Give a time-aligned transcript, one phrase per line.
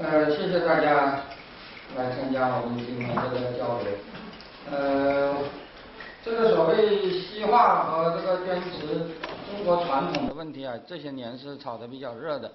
[0.00, 1.20] 呃，谢谢大家
[1.96, 3.92] 来参加我们今天这个交流。
[4.70, 5.36] 呃，
[6.24, 8.86] 这个所谓西化和这个坚持
[9.50, 12.50] 中国传统的问题啊，这些年是炒得比较热的，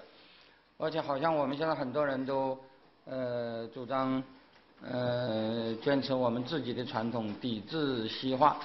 [0.78, 2.58] 而且好像我们现在很多人都
[3.04, 4.20] 呃主张
[4.84, 8.56] 呃坚持我们自己的传统，抵制西化。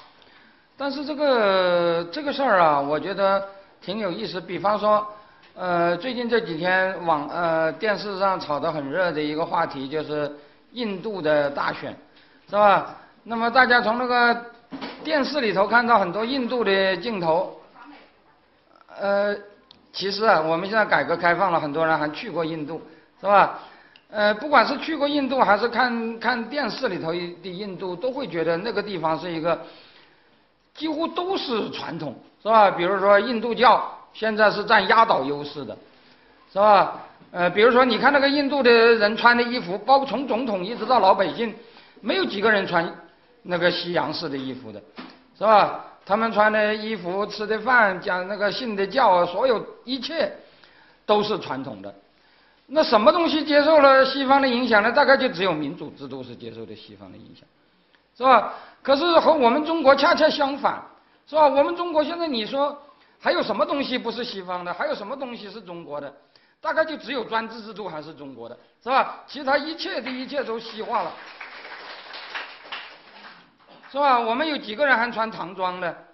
[0.76, 3.48] 但是这个这个事儿啊，我觉得
[3.84, 4.42] 挺有意思。
[4.42, 5.08] 比方说，
[5.56, 10.32] 呃，最近这几天网呃电视上炒得很热的一个话题就是
[10.72, 11.96] 印度的大选，
[12.50, 12.96] 是吧？
[13.24, 14.46] 那么大家从那个
[15.04, 17.56] 电视里头看到很多印度的镜头，
[19.00, 19.36] 呃，
[19.92, 22.82] 其实啊，我们现在改革开放了，很多人还去过印度，
[23.22, 23.60] 是吧？
[24.10, 29.62] 呃，不管是去过印度还是看看电视里头的印度，都会觉得那个地方是一个。
[30.74, 32.72] 几乎都是传统，是吧？
[32.72, 35.78] 比如说印度教现在是占压倒优势的，
[36.52, 37.02] 是吧？
[37.32, 41.54] 呃，比如说你看那个印度的人穿的衣服，包括从总统一直到老百姓，
[42.00, 42.94] 没有几个人穿
[43.42, 44.80] 那个西洋式的衣服的，
[45.38, 45.86] 是吧？
[46.06, 50.32] 他们穿的衣服、吃的饭、讲那个信的教，所有一切
[51.06, 51.94] 都是传统的。
[52.68, 54.92] 那什么东西接受了西方的影响呢？
[54.92, 57.48] 大概就只有民主制度是接受的西方的影响。
[58.16, 58.54] 是吧？
[58.84, 60.80] 可是和我们中国恰恰相反，
[61.26, 61.48] 是吧？
[61.48, 62.78] 我们中国现在你说
[63.24, 64.74] 还有什么东西不是西方的？
[64.74, 66.14] 还有什么东西是中国的？
[66.60, 69.24] 大概就只有专制制度还是中国的，是吧？
[69.26, 71.14] 其他一切的一切都西化了，
[73.90, 74.20] 是吧？
[74.20, 76.06] 我们有几个人还穿唐装的，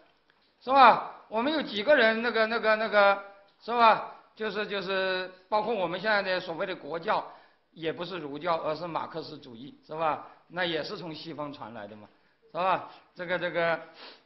[0.61, 1.15] 是吧？
[1.29, 3.23] 我们有几个人那个那个那个，
[3.59, 4.11] 是吧？
[4.35, 7.25] 就是就是，包括我们现在的所谓的国教，
[7.71, 10.27] 也不是儒教，而是马克思主义，是吧？
[10.47, 12.07] 那也是从西方传来的嘛，
[12.51, 12.89] 是吧？
[13.15, 13.79] 这个这个，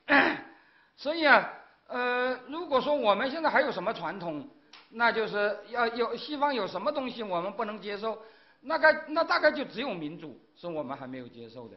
[0.95, 1.50] 所以啊，
[1.88, 4.48] 呃，如果说我们现在还有什么传统，
[4.89, 8.18] 那就是要有西方有什么东西我们不能接受，
[8.62, 11.75] 那该那大概就只有民主是我们还没有接受的，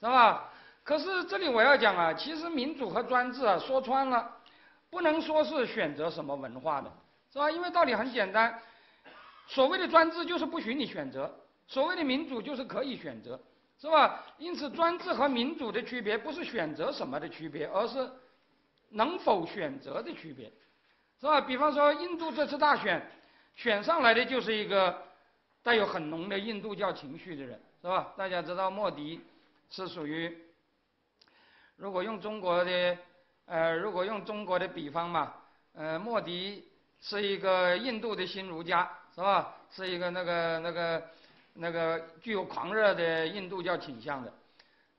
[0.00, 0.50] 是吧？
[0.84, 4.30] 可是这里我要讲啊，其实民主和专制啊，说穿了，
[4.90, 6.92] 不能说是选择什么文化的，
[7.32, 7.50] 是吧？
[7.50, 8.60] 因为道理很简单，
[9.46, 11.32] 所谓的专制就是不许你选择，
[11.66, 13.38] 所谓的民主就是可以选择。
[13.80, 14.24] 是吧？
[14.38, 18.10] 因此，专制和民主的区别不是选择什么的区别，而是
[18.90, 20.50] 能否选择的区别，
[21.20, 21.40] 是吧？
[21.40, 23.04] 比方说，印度这次大选
[23.54, 25.02] 选上来的就是一个
[25.62, 28.12] 带有很浓的印度教情绪的人，是吧？
[28.16, 29.20] 大家知道莫迪
[29.70, 30.36] 是属于，
[31.76, 32.98] 如果用中国的
[33.46, 35.34] 呃，如果用中国的比方嘛，
[35.74, 36.66] 呃，莫迪
[37.00, 39.54] 是一个印度的新儒家，是吧？
[39.70, 41.02] 是一个那个那个。
[41.60, 44.32] 那个具有狂热的印度教倾向的，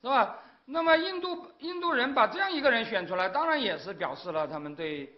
[0.02, 0.36] 是吧？
[0.72, 5.12] 那么印度印度人把这样一个人选出来，当然也是表示了他们对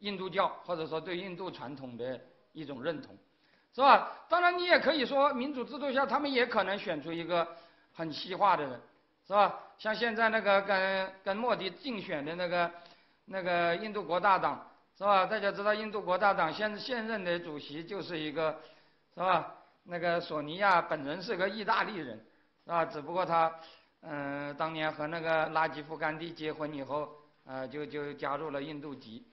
[0.00, 2.20] 印度教或者说对印度传统的
[2.52, 3.16] 一种认同，
[3.74, 4.12] 是吧？
[4.28, 7.48] 当然你也可以说民主制度下他们也可能选出一个
[7.94, 8.80] 很西化的人，
[9.26, 9.58] 是吧？
[9.78, 12.70] 像现在那个跟跟莫迪竞选的那个
[13.24, 15.24] 那个印度国大党，是吧？
[15.24, 18.60] 大家知道印度国大党现现任的主席就是一个，
[19.14, 19.54] 是吧？
[19.84, 22.22] 那个索尼娅本人是个意大利人，
[22.64, 22.84] 是吧？
[22.84, 23.50] 只不过他，
[24.02, 27.08] 嗯，当年和那个拉吉夫甘地结婚以后，
[27.44, 29.24] 呃，就就加入了印度籍，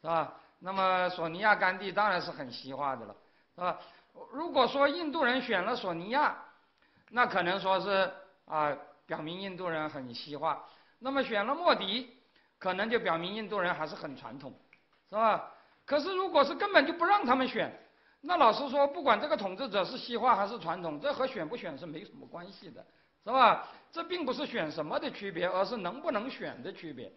[0.00, 0.34] 是吧？
[0.60, 3.14] 那么索尼娅甘地当然是很西化的了，
[3.54, 3.78] 是吧？
[4.32, 6.36] 如果说印度人选了索尼娅，
[7.10, 8.10] 那可能说是
[8.46, 8.76] 啊，
[9.06, 10.56] 表明印度人很西化；
[10.98, 12.16] 那么选了莫迪，
[12.58, 14.52] 可能就表明印度人还是很传统，
[15.08, 15.52] 是吧？
[15.84, 17.72] 可是如果是根本就不让他们选。
[18.20, 22.84] 那老实说，不管这个统治者是西化还是传统，这和选不选是没什么关系的，
[23.24, 23.68] 是吧？
[23.90, 27.10] 这并不是选什么的区别，而是能不能选的区别，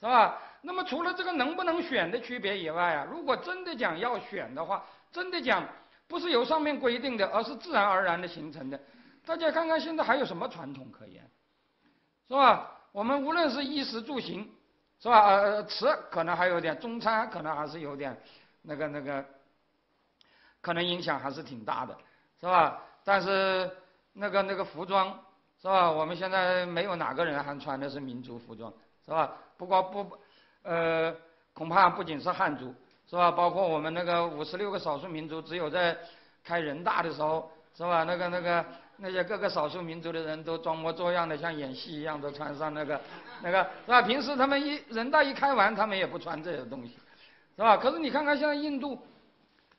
[0.00, 0.38] 是吧？
[0.62, 5.66] 那么除了这个能不能选的区别以外啊，如果真的讲要选的话，真的讲
[6.06, 8.80] 不是由上面规定的，而是自然而然的形成的。
[9.24, 11.22] 大家看看现在还有什么传统可言，
[12.28, 12.70] 是吧？
[12.92, 14.50] 我们无论是衣食住行，
[15.00, 15.26] 是吧？
[15.26, 18.16] 呃，吃可能还有点，中餐可能还是有点
[18.62, 19.24] 那个那个。
[20.60, 21.96] 可能影响还是挺大的，
[22.40, 22.82] 是吧？
[23.04, 23.70] 但是
[24.18, 25.16] 那个那个服装，
[25.62, 25.90] 是吧？
[25.90, 28.72] 我们现在没有哪个人还穿的是民族服装，
[29.04, 29.32] 是吧？
[29.56, 30.18] 不过不，
[30.62, 31.14] 呃，
[31.54, 32.74] 恐怕不仅是汉族，
[33.08, 33.30] 是吧？
[33.30, 35.96] 包括我们那个五十六个少数民族，只有在
[36.44, 38.02] 开人大的时候，是吧？
[38.02, 38.64] 那个那个
[38.96, 43.00] 那些各个少数民族的人都装模作样的，像演戏一样，都穿上那个
[43.40, 44.02] 那个，是吧？
[44.02, 46.98] 平时他们一人大一开完，他们也不穿这些东西，
[47.56, 47.76] 是吧？
[47.76, 49.00] 可是你看看现在印度。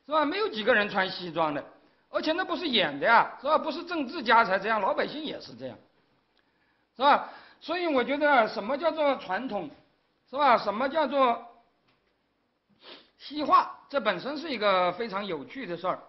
[0.06, 0.26] 是吧？
[0.26, 1.64] 没有几个人穿西装的，
[2.10, 3.58] 而且那不是演的呀，是吧？
[3.58, 5.78] 不是政治家才这样，老百姓也是这样，
[6.96, 7.30] 是吧？
[7.62, 9.70] 所以我觉得什么叫做传统，
[10.30, 10.58] 是吧？
[10.58, 11.46] 什么叫做
[13.18, 13.80] 西化？
[13.90, 16.00] 这本身是一个非常有趣的事儿，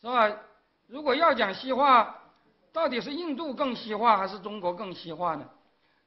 [0.00, 0.30] 是吧？
[0.86, 2.18] 如果要讲西化，
[2.72, 5.48] 到底是印度更西化还是中国更西化呢？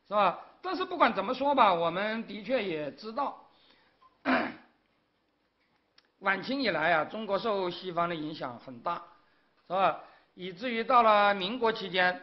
[0.07, 0.39] 是吧？
[0.61, 3.45] 但是不管怎么说吧，我们的确也知道，
[6.19, 9.01] 晚清以来啊，中国受西方的影响很大，
[9.67, 9.99] 是吧？
[10.33, 12.21] 以至于到了民国期间，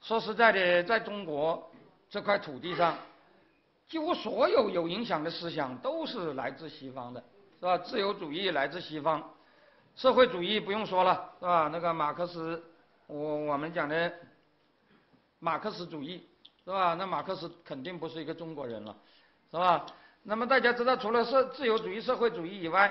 [0.00, 1.70] 说实在的，在中国
[2.10, 2.96] 这块土地上，
[3.88, 7.22] 几乎所有有影响的思想都是来自西方的，
[7.60, 7.78] 是吧？
[7.78, 9.22] 自由主义来自西方，
[9.96, 11.68] 社会主义不用说了，是吧？
[11.72, 12.62] 那个马克思，
[13.06, 14.12] 我我们讲的
[15.38, 16.28] 马克思主义。
[16.66, 16.94] 是吧？
[16.94, 18.96] 那马克思肯定不是一个中国人了，
[19.50, 19.84] 是吧？
[20.22, 22.90] 那么大家知道，除了社自由主义、社会主义以外，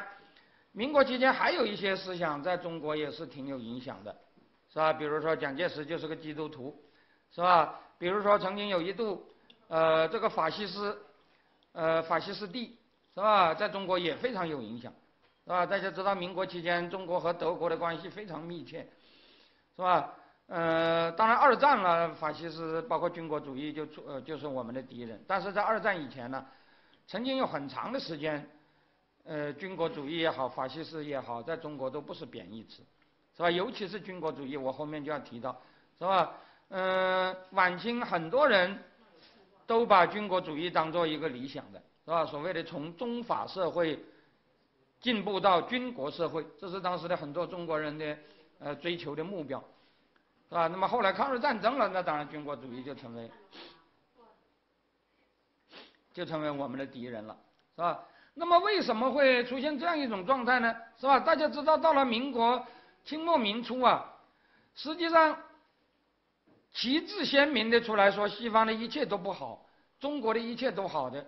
[0.74, 4.14] 民国期间还有一些思想在中国也是挺有影响的，
[4.70, 4.92] 是吧？
[4.92, 6.76] 比如说蒋介石就是个基督徒，
[7.32, 7.80] 是吧？
[8.00, 9.24] 比如说曾经有一度，
[9.68, 11.00] 呃，这个法西斯，
[11.74, 12.76] 呃，法西斯帝，
[13.14, 13.54] 是吧？
[13.54, 14.92] 在中国也非常有影响，
[15.46, 15.66] 是吧？
[15.66, 18.80] 大家知道，民国期间中国和德国的关系非常密切，
[19.76, 20.12] 是吧？
[20.48, 25.24] 呃，当然，二战了，法西斯包括军国主义就出呃就是我们的敌人。
[25.26, 26.46] 但是在二战以前呢，
[27.08, 28.46] 曾经有很长的时间，
[29.26, 32.84] 呃，军国主义也好，法西斯也好，在中国都不是贬义词，
[33.36, 33.50] 是吧？
[33.50, 35.60] 尤其是军国主义，我后面就要提到，
[35.98, 36.36] 是吧？
[36.70, 38.78] 嗯，晚清很多人
[39.66, 42.26] 都把军国主义当做一个理想的，是吧？
[42.26, 43.98] 所谓的从中法社会
[45.00, 48.18] 进步到军国社会，这是当时的很多中国人的
[48.60, 49.64] 呃追求的目标。
[50.50, 50.68] 是吧？
[50.68, 53.32] 那么后来抗日战争了，那当然军国主义就成为，
[56.14, 57.36] 就成为我们的敌人了，
[57.76, 58.04] 是吧？
[58.36, 60.76] 那么为什么会出现这样一种状态呢？
[61.00, 61.20] 是吧？
[61.20, 62.66] 大家知道，到了民国
[63.06, 64.06] 清末民初啊，
[64.76, 65.38] 实际上
[66.72, 69.66] 旗帜鲜明的出来说西方的一切都不好，
[70.00, 71.24] 中国的一切都好的，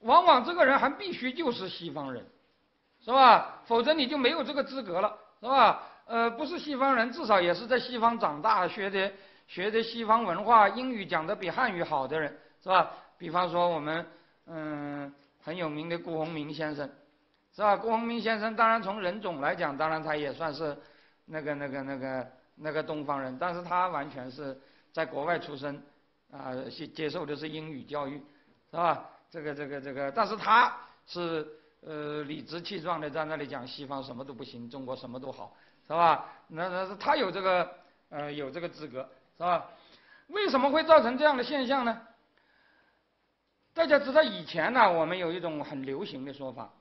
[0.00, 2.24] 往往这个人还必须就是西方人，
[3.04, 3.62] 是吧？
[3.66, 5.82] 否则你就没有这个资格了，是吧？
[6.06, 9.12] 呃，不是西方人，至少也是在西方长大、学的
[9.48, 12.92] 学的西方文化、英语讲的比汉语好的人，是吧？
[13.18, 14.06] 比方说我们
[14.46, 15.12] 嗯
[15.46, 16.90] 很有名的顾鸿铭先生，
[17.54, 17.76] 是吧？
[17.76, 20.76] 顾鸿铭先生当然从人种来讲，当然他也算是
[21.26, 24.60] 那个那个那个那个东方人，但是他完全是
[24.92, 25.80] 在国外出生，
[26.32, 28.20] 啊，接接受的是英语教育，
[28.72, 29.08] 是吧？
[29.30, 30.76] 这个这个这个，但是他
[31.06, 31.46] 是
[31.82, 35.56] 呃理直气壮的在那里讲西方什么都不行，中国什么都好。
[35.86, 36.26] 是吧？
[36.48, 37.70] 那那是他有这个
[38.10, 39.68] 呃有这个资格，是吧？
[40.26, 42.02] 为什么会造成这样的现象呢？
[43.76, 46.72] 大家知道以前呢，我们有一种很流行的说法，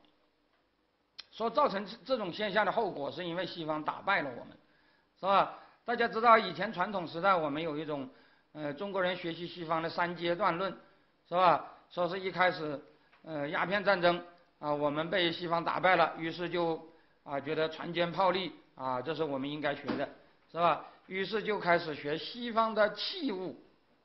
[1.29, 4.57] 说造成这种现象的后果是因为西方打败了我们，
[5.19, 5.59] 是吧？
[5.83, 8.09] 大家知道以前传统时代我们有一种
[8.53, 10.71] 呃中国人学习西方的三阶段论，
[11.27, 11.65] 是吧？
[11.91, 12.81] 说是一开始
[13.23, 14.23] 呃鸦片战争
[14.59, 16.81] 啊，我们被西方打败了，于是就
[17.25, 18.53] 啊觉得船坚炮利。
[18.75, 20.09] 啊，这是我们应该学的，
[20.51, 20.85] 是吧？
[21.07, 23.55] 于是就开始学西方的器物，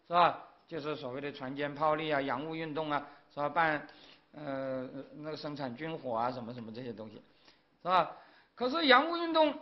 [0.07, 0.45] 是吧？
[0.71, 3.49] 就是所谓的船坚炮利啊、洋务运动啊，是吧？
[3.49, 3.89] 办
[4.33, 7.17] 呃那个生产军火啊，什么什么这些东西，
[7.83, 8.13] 是吧？
[8.55, 9.53] 可是洋务运动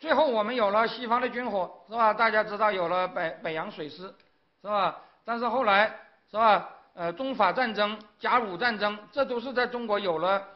[0.00, 2.12] 最后我们有了西方的军火，是吧？
[2.12, 4.12] 大家知道有了北北洋水师，
[4.60, 5.00] 是吧？
[5.24, 5.96] 但是后来
[6.28, 6.68] 是吧？
[6.94, 10.48] 呃，中法战争、甲午战争，这都是在中国有了，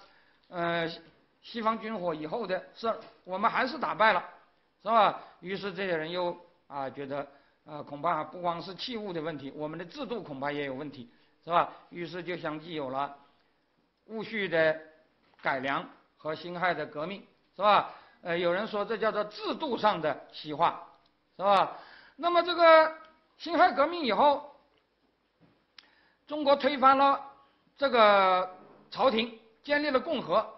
[0.48, 0.90] 呃。
[1.40, 2.90] 西方军火以后的事，
[3.22, 4.24] 我们还是打败了，
[4.82, 5.20] 是吧？
[5.40, 6.34] 于是这些人又
[6.66, 7.26] 啊觉得
[7.66, 11.11] 啊恐怕不光是器物的问题，我们的制度恐怕也有问题，
[11.44, 11.73] 是吧？
[11.90, 13.16] 于是就相继有了
[14.06, 14.78] 戊戌的
[15.40, 17.90] 改良和辛亥的革命，是吧？
[18.23, 20.87] 呃，有人说这叫做制度上的西化，
[21.37, 21.78] 是吧？
[22.16, 22.97] 那么这个
[23.38, 24.54] 辛亥革命以后，
[26.26, 27.21] 中国推翻了
[27.76, 28.56] 这个
[28.90, 30.50] 朝廷，建立了共和。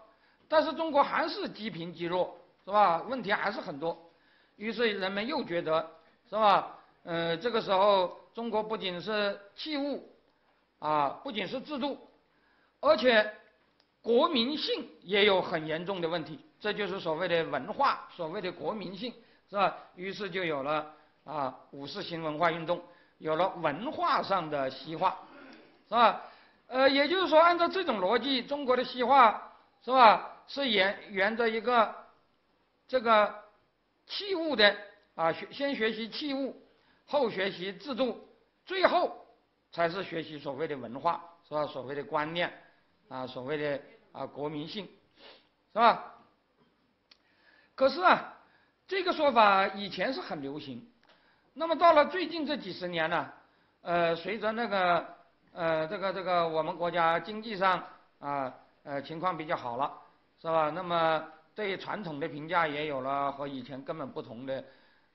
[0.49, 3.03] 但是中国还是积贫积弱，是吧？
[3.03, 4.11] 问题还是很多，
[4.57, 5.91] 于是人们又觉得，
[6.29, 6.75] 是吧？
[7.07, 10.13] 呃，这个时候中国不仅是器物，
[10.81, 11.97] 啊，不仅是制度，
[12.81, 13.33] 而且
[14.03, 19.15] 国民性也有很严重的问题，这就是所谓的文化，所谓的国民性，
[19.49, 19.77] 是吧？
[19.95, 22.83] 于是就有了啊五四新文化运动，
[23.19, 25.17] 有了文化上的西化，
[25.89, 26.23] 是吧？
[26.67, 29.53] 呃，也就是说，按照这种逻辑，中国的西化，
[29.85, 30.33] 是吧？
[30.49, 31.95] 是沿沿着一个
[32.89, 33.33] 这个
[34.09, 34.77] 器物的
[35.15, 36.61] 啊，学先学习器物，
[37.07, 38.29] 后学习制度，
[38.65, 39.27] 最后
[39.73, 41.67] 才是学习所谓的文化，是吧？
[41.67, 42.53] 所谓的观念
[43.09, 43.81] 啊，所谓的
[44.13, 44.85] 啊国民性，
[45.73, 46.15] 是吧？
[47.75, 48.35] 可是啊，
[48.89, 50.87] 这个说法以前是很流行，
[51.55, 53.33] 那么到了最近这几十年呢，
[53.83, 55.07] 呃，随着那个
[55.53, 57.83] 呃这个这个我们国家经济上
[58.19, 60.03] 啊呃情况比较好了。
[60.39, 60.69] 是吧？
[60.69, 64.63] 那么对传统的评价也有了和以前根本不同的，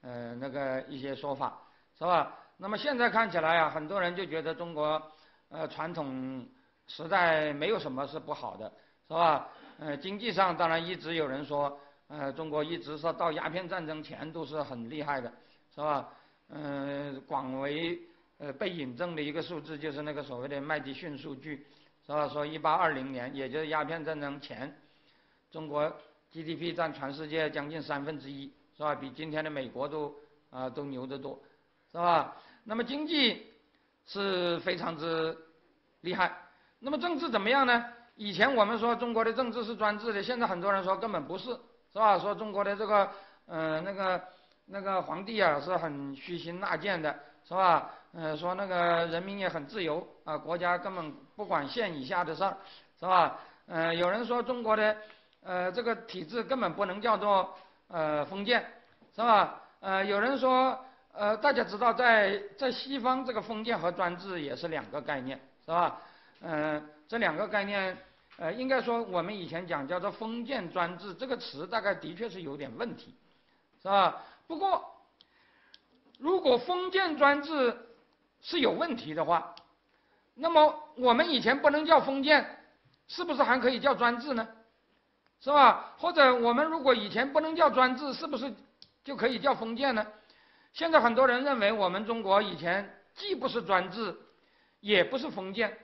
[0.01, 1.61] 呃，那个一些说法，
[2.01, 2.35] 是吧？
[2.57, 4.99] 那么现在看起来啊，很多人就觉得中国，
[5.49, 6.43] 呃，传统
[6.87, 8.67] 时代没有什么是不好的，
[9.07, 9.47] 是吧？
[9.77, 15.31] 呃，经济上当然一直有人说，呃，中国一直是到鸦片战争前都是很厉害的，
[15.75, 16.09] 是吧？
[16.49, 18.01] 嗯，广为
[18.39, 21.67] 呃被引证的一个数字就是那个所谓的麦迪逊数据，
[22.07, 22.27] 是吧？
[22.27, 24.75] 说一八二零年，也就是鸦片战争前，
[25.51, 25.87] 中国
[26.31, 28.95] GDP 占全世界将近三分之一，是吧？
[28.95, 30.15] 比今天的美国都
[30.49, 31.39] 啊都牛得多，
[31.91, 32.35] 是吧？
[32.63, 33.47] 那么经济
[34.05, 35.37] 是非常之
[36.01, 36.31] 厉害，
[36.79, 37.85] 那么政治怎么样呢？
[38.15, 41.45] 以前我们说中国的政治是专制的，现在很多人说根本不是，
[41.91, 42.19] 是吧？
[42.19, 43.09] 说中国的这个，
[43.47, 44.21] 呃，那个
[44.67, 47.13] 那个皇帝啊是很虚心纳谏的，
[47.47, 47.89] 是吧？
[48.13, 52.55] 呃，说那个人民也很自由啊，国家根本不管县以下的事儿，
[52.99, 53.39] 是吧？
[53.67, 54.95] 呃，有人说中国的
[55.43, 57.53] 呃这个体制根本不能叫做
[57.87, 58.65] 呃封建，
[59.15, 59.59] 是吧？
[59.79, 60.77] 呃，有人说。
[61.13, 66.01] 呃，大家知道，在在西方，这个封建和专制也是两个概念，是吧？
[66.41, 67.97] 嗯，这两个概念，
[68.37, 73.13] 呃，应该说我们以前讲叫做封建专制这个词，大概的确是有点问题，
[73.81, 74.23] 是吧？
[74.47, 74.83] 不过，
[76.17, 77.77] 如果封建专制
[78.41, 79.53] 是有问题的话，
[80.33, 82.57] 那么我们以前不能叫封建，
[83.07, 84.47] 是不是还可以叫专制呢？
[85.41, 85.93] 是吧？
[85.97, 88.53] 或者我们如果以前不能叫专制，是不是
[89.03, 90.07] 就可以叫封建呢？
[90.73, 94.15] 现在很多人认为我们中国以前既不是专制，
[94.79, 95.77] 也不是封建，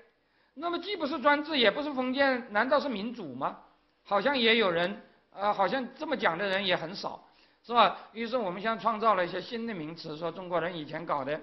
[0.54, 3.60] 那么既不是专制，也不是封建，难道是民主吗？
[4.04, 5.02] 好像也有人，
[5.34, 7.28] 呃，好像这么讲的人也很少，
[7.66, 7.98] 是吧？
[8.14, 11.40] 于是我们现在创造了一些新的名词，说中国人以前搞的，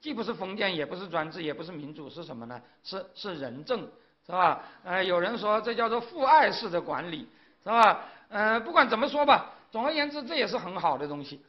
[0.00, 2.62] 既不是封建，也不是专制，也不是民主，是什么呢？
[2.84, 3.80] 是是仁政，
[4.24, 4.62] 是吧？
[4.84, 7.28] 呃，有人说这叫做父爱式的管理，
[7.64, 8.04] 是吧？
[8.28, 11.44] 呃，不管怎么说吧，总而言之，这也是很好的东西。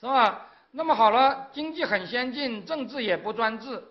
[0.00, 0.46] 是吧？
[0.70, 3.82] 那么好了，经济很先进，政治也不专制，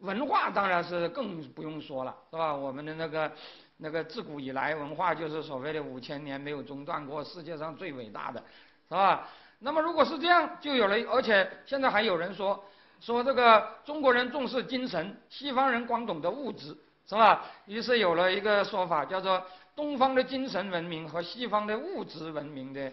[0.00, 2.54] 文化当然是更不用说了，是吧？
[2.54, 3.30] 我们的那个
[3.76, 8.42] 那个自古以来文化就是所谓的五千年没有中断过，世界上最伟大的，
[8.88, 9.28] 是吧？
[9.60, 12.62] 那么如果是这样，就有了，而且现在还有人说
[13.00, 16.76] 说这个中国人重视精神，西方人光懂得物质，
[17.08, 17.44] 是吧？
[17.66, 19.42] 于是有了一个说法，叫做
[19.76, 22.92] 东方的精神文明和西方的物质文明的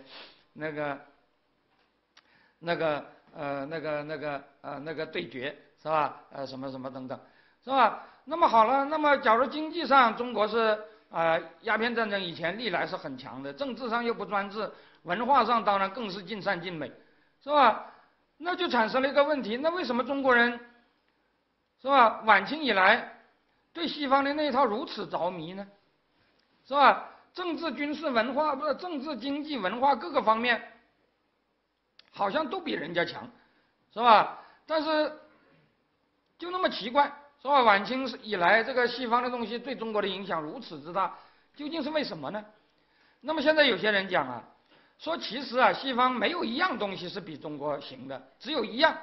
[0.54, 0.98] 那个。
[2.66, 3.04] 那个
[3.36, 6.22] 呃，那个那个呃，那个对决是吧？
[6.32, 7.20] 呃，什么什么等等，
[7.64, 8.04] 是吧？
[8.24, 10.80] 那么好了，那么假如经济上中国是
[11.12, 14.72] 啊，鸦片战争以前历来是很强的，政治上又不专制，
[15.04, 16.90] 文化上当然更是尽善尽美，
[17.44, 17.86] 是吧？
[18.38, 20.58] 那就产生了一个问题，那为什么中国人
[21.82, 22.22] 是吧？
[22.26, 23.14] 晚清以来
[23.74, 25.68] 对西方的那一套如此着迷呢？
[26.66, 27.10] 是吧？
[27.34, 30.70] 政治、军事、文化不是政治、经济、文化各个方面。
[32.14, 33.28] 好像都比人家强，
[33.94, 34.40] 是吧？
[34.66, 35.12] 但是
[36.38, 37.62] 就那么奇怪，是吧？
[37.64, 41.16] 晚清以来，这个西方的东西对中国的影响如此之大，
[41.56, 42.46] 究竟是为什么呢？
[43.22, 44.44] 那么现在有些人讲啊，
[45.00, 48.96] 说其实啊，西方没有一样东西是比中国行的，只有一样，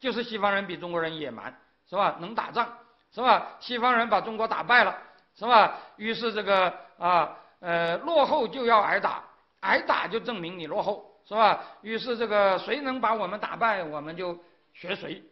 [0.00, 1.54] 就是西方人比中国人野蛮，
[1.88, 2.16] 是吧？
[2.20, 2.78] 能打仗，
[3.12, 3.56] 是吧？
[3.60, 4.96] 西方人把中国打败了，
[5.36, 5.78] 是吧？
[5.96, 9.22] 于是这个啊呃落后就要挨打，
[9.60, 11.05] 挨打就证明你落后。
[11.28, 11.60] 是吧？
[11.82, 14.38] 于是这个谁能把我们打败，我们就
[14.72, 15.22] 学谁，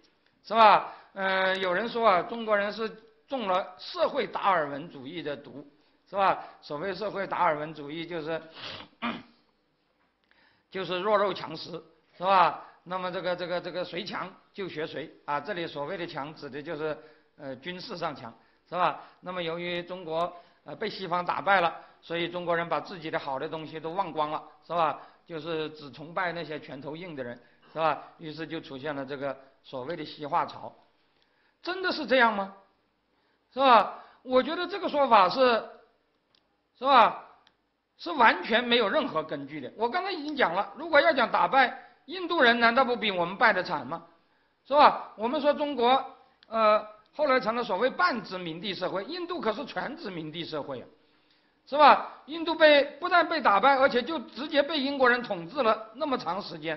[0.42, 0.92] 是吧？
[1.12, 2.90] 嗯，有人说啊，中国人是
[3.28, 5.64] 中了社会达尔文主义的毒，
[6.10, 6.44] 是吧？
[6.60, 8.42] 所谓社会达尔文主义，就是
[10.68, 11.80] 就是弱肉强食，
[12.18, 12.64] 是吧？
[12.82, 15.38] 那么这个这个这个谁强就学谁啊？
[15.38, 16.98] 这里所谓的强指的就是
[17.38, 18.34] 呃军事上强，
[18.68, 19.00] 是吧？
[19.20, 21.72] 那么由于中国呃被西方打败了，
[22.02, 25.00] 所以中国人把自己的好的东西都忘光了，是吧？
[25.26, 27.38] 就是只崇拜那些拳头硬的人，
[27.72, 28.02] 是吧？
[28.18, 30.74] 于是就出现了这个所谓的西化潮，
[31.62, 32.54] 真的是这样吗？
[33.52, 34.02] 是吧？
[34.22, 35.64] 我觉得这个说法是，
[36.78, 37.24] 是吧？
[37.96, 39.72] 是完全没有任何根据的。
[39.76, 44.04] 我刚才已经讲了，如果要讲打败印度人，难道不比我们败的惨吗？
[44.66, 45.12] 是吧？
[45.16, 46.04] 我们说中国，
[46.48, 50.88] 呃，后来成了所谓半殖民地社会，印度可是全殖民地社会啊。
[51.66, 52.10] 是吧？
[52.26, 56.76] 印度被不但被打败，而且就直接被英国人统治了那么长时间，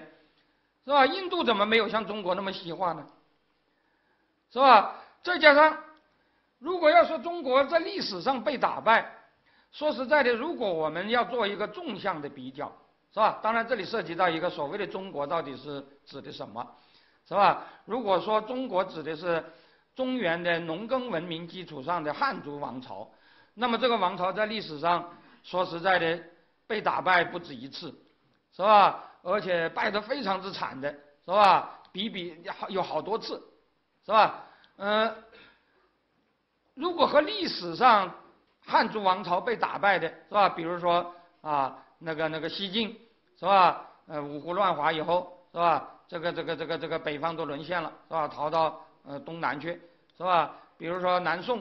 [0.85, 1.05] 是吧？
[1.05, 3.05] 印度怎么没有像中国那么西化呢？
[4.51, 4.95] 是吧？
[5.23, 5.77] 再加上，
[6.59, 9.13] 如果要说中国在历史上被打败，
[9.73, 12.71] 说实在的，如果我们要做一个纵向的比较，
[13.13, 13.39] 是吧？
[13.43, 16.65] 当然这里涉及到一个所谓的中国到底是指的什么，
[17.27, 17.65] 是吧？
[17.83, 19.43] 如果说中国指的是
[19.95, 23.09] 中原的农耕文明基础上的汉族王朝。
[23.59, 25.09] 那么这个王朝在历史上，
[25.41, 26.19] 说实在的，
[26.67, 27.89] 被打败不止一次，
[28.55, 29.03] 是吧？
[29.23, 30.91] 而且败得非常之惨的，
[31.25, 31.79] 是吧？
[31.91, 33.43] 比比有好多次，
[34.05, 34.43] 是吧？
[34.75, 35.11] 嗯，
[36.75, 38.13] 如果和历史上
[38.63, 40.47] 汉族王朝被打败的，是吧？
[40.49, 41.11] 比如说
[41.41, 42.95] 啊，那个那个西晋，
[43.39, 43.87] 是吧？
[44.05, 45.89] 呃，五胡乱华以后，是吧？
[46.07, 48.27] 这个这个这个这个北方都沦陷了，是吧？
[48.27, 49.81] 逃到呃东南去，
[50.15, 50.53] 是吧？
[50.77, 51.57] 比如说南宋，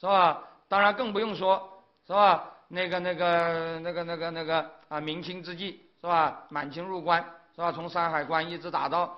[0.00, 0.40] 是吧？
[0.74, 1.70] 当然更不用说，
[2.04, 2.50] 是吧？
[2.66, 6.42] 那个那个那个那个那个啊，明清之际，是吧？
[6.48, 7.70] 满清入关，是吧？
[7.70, 9.16] 从山海关一直打到，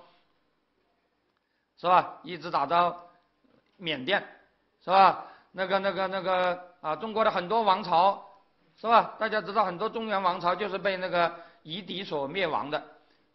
[1.78, 2.18] 是吧？
[2.22, 2.94] 一直打到
[3.78, 4.22] 缅甸，
[4.84, 5.24] 是吧？
[5.52, 8.22] 那个那个那个啊，中国的很多王朝，
[8.78, 9.14] 是吧？
[9.18, 11.32] 大家知道很多中原王朝就是被那个
[11.62, 12.78] 夷狄所灭亡的，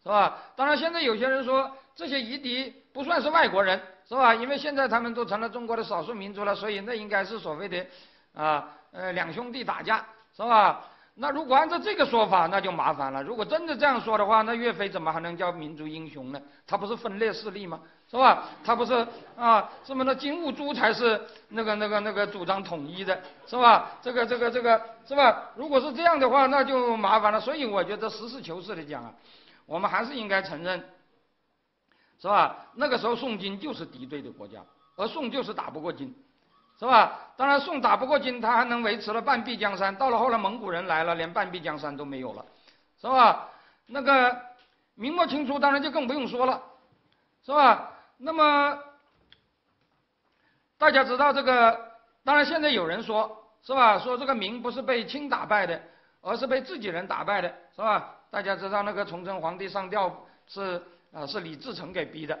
[0.04, 0.38] 是吧？
[0.54, 4.32] 当然现在有些人说这些夷狄不算是外国人，是吧？
[4.32, 7.84] 因为现在他们都成了中国的少数民族了，所以那应该是所谓的
[8.34, 10.04] 啊呃两兄弟打架，
[10.36, 10.84] 是吧？
[11.14, 13.22] 那如果按照这个说法，那就麻烦了。
[13.22, 16.40] 如果真的这样说的话，那岳飞怎么还能叫民族英雄呢？
[16.66, 17.78] 他不是分裂势力吗？
[18.10, 18.44] 是吧？
[18.64, 19.70] 他不是啊？
[19.84, 23.90] 什么那金兀术才是那个那个那个主张统一的，是吧？
[24.00, 25.50] 这个这个这个是吧？
[25.54, 27.38] 如果是这样的话，那就麻烦了。
[27.38, 29.12] 所以我觉得实事求是的讲啊，
[29.66, 30.82] 我们还是应该承认，
[32.18, 32.68] 是吧？
[32.74, 34.60] 那个时候宋金就是敌对的国家，
[34.96, 36.14] 而宋就是打不过金。
[36.82, 37.16] 是吧？
[37.36, 39.94] 当然，宋打不过金，他还能维持了半壁江山。
[39.94, 42.44] 到了后来，蒙古人来了，连半壁江山都没有了，
[43.00, 43.48] 是吧？
[43.86, 44.36] 那个
[44.96, 46.60] 明末清初，当然就更不用说了，
[47.46, 47.92] 是吧？
[48.16, 48.76] 那么
[50.76, 51.92] 大家知道这个，
[52.24, 54.00] 当然现在有人说，是吧？
[54.00, 55.80] 说这个明不是被清打败的，
[56.20, 58.12] 而是被自己人打败的，是吧？
[58.28, 60.12] 大家知道那个崇祯皇帝上吊
[60.48, 62.36] 是啊，是李自成给逼的，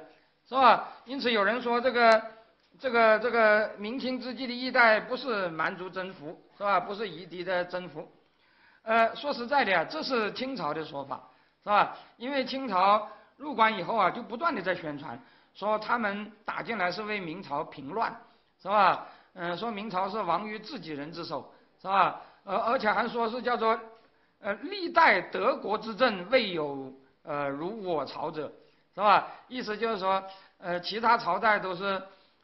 [0.48, 0.88] 是吧？
[1.04, 2.20] 因此有人说这个。
[2.80, 6.80] 这个这个明清之际的一代不是蛮族征服是吧？
[6.80, 8.10] 不是夷狄的征服，
[8.82, 11.22] 呃，说实在的啊，这是清朝的说法
[11.62, 11.96] 是吧？
[12.16, 15.20] 因为清朝入关以后啊，就不断的在宣传
[15.54, 18.16] 说他们打进来是为明朝平乱
[18.60, 19.06] 是吧？
[19.34, 22.20] 嗯，说明朝是亡于自己人之手是吧？
[22.44, 23.78] 呃，而且还说是叫做
[24.40, 26.92] 呃历代德国之政未有
[27.22, 28.50] 呃如我朝者
[28.94, 29.28] 是吧？
[29.46, 30.24] 意思就是说
[30.58, 32.02] 呃其他朝代都是。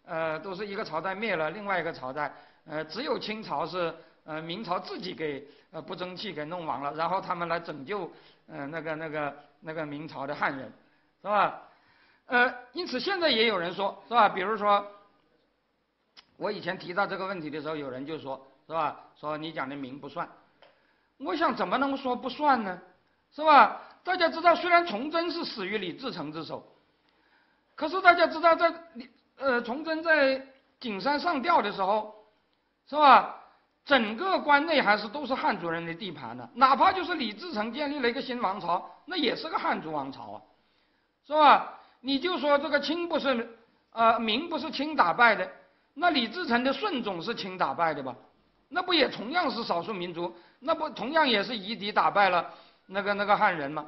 [0.08, 2.32] 呃，都是一个朝代灭了，另外一个朝代，
[2.64, 3.94] 呃，只有清朝是，
[4.24, 8.10] 呃，明朝自己给呃不争气给弄亡了，然后他们来拯救，
[8.46, 10.72] 呃，那个那个那个明朝的汉人，
[11.20, 11.62] 是吧？
[12.24, 14.30] 呃，因此现在也有人说，是吧？
[14.30, 14.82] 比如说，
[16.38, 18.98] 我以前提到这个问题的时候，有人就说，是吧？
[19.14, 20.26] 说你讲的明不算，
[21.18, 22.80] 我想怎么能说不算呢？
[23.30, 23.82] 是吧？
[24.04, 26.66] 大家知道，虽然崇祯是死于李自成之手，
[27.74, 29.06] 可是大家知道在李。
[29.38, 30.44] 呃，崇祯在
[30.80, 32.14] 景山上吊的时候，
[32.88, 33.36] 是吧？
[33.84, 36.48] 整个关内还是都是汉族人的地盘呢。
[36.54, 40.42] 哪怕就是李自成建立了一个新王朝，那也是个汉族王朝啊，
[41.26, 41.78] 是吧？
[42.00, 43.58] 你就说这个清不是，
[43.92, 45.50] 呃，明不是清打败的，
[45.94, 48.14] 那李自成的顺总是清打败的吧？
[48.68, 50.36] 那不也同样是少数民族？
[50.60, 52.52] 那不同样也是夷狄打败了
[52.86, 53.86] 那个那个汉人吗？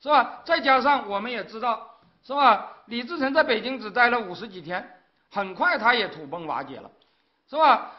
[0.00, 0.40] 是吧？
[0.44, 1.88] 再加上我们也知道。
[2.24, 2.71] 是吧？
[2.92, 4.86] 李自成在北京只待了五十几天，
[5.30, 6.90] 很快他也土崩瓦解了，
[7.48, 7.90] 是吧？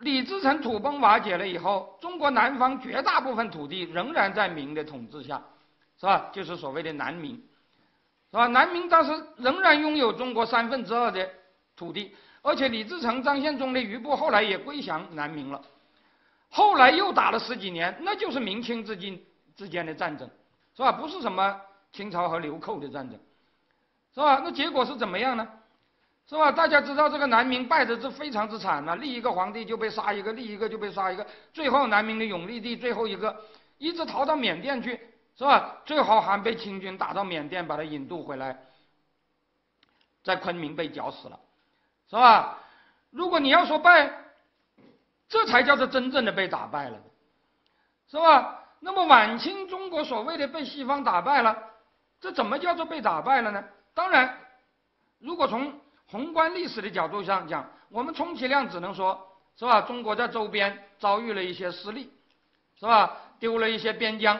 [0.00, 5.40] 李自成土崩瓦解了以后，中国南方绝大部分土地仍然在明的统治下，
[6.00, 6.28] 是吧？
[6.32, 7.36] 就是所谓的南明，
[8.32, 8.48] 是吧？
[8.48, 11.30] 南明当时仍然拥有中国三分之二的
[11.76, 12.12] 土地，
[12.42, 15.62] 而且李自成、张献忠的余部后来也归降南明了，
[16.50, 19.16] 后来又打了十几年，那就是明清之间
[19.54, 20.28] 之间的战争，
[20.74, 20.90] 是吧？
[20.90, 21.60] 不是什么
[21.92, 23.16] 清朝和流寇的战争。
[24.16, 24.40] 是吧？
[24.42, 25.46] 那结果是怎么样呢？
[26.26, 26.50] 是吧？
[26.50, 33.44] 大家知道这个南明败的是非常之惨呐，立一个皇帝就被杀一个，立一个就被杀一个，最后南明的永历帝最后一个
[33.76, 34.98] 一直逃到缅甸去，
[35.36, 35.76] 是吧？
[35.84, 38.58] 最后还被清军打到缅甸，把他引渡回来，
[40.24, 41.38] 在昆明被绞死了，
[42.08, 42.58] 是吧？
[43.10, 44.10] 如果你要说败，
[45.28, 46.98] 这才叫做真正的被打败了，
[48.08, 48.64] 是吧？
[48.80, 51.56] 那么晚清中国所谓的被西方打败了，
[52.18, 53.62] 这怎么叫做被打败了呢？
[53.96, 54.38] 当然，
[55.18, 55.72] 如果从
[56.06, 59.80] 宏观历史的角度上讲，我们充其量只能说，是吧？
[59.80, 62.12] 中国在周边遭遇了一些失利，
[62.78, 63.16] 是吧？
[63.40, 64.38] 丢了一些边疆，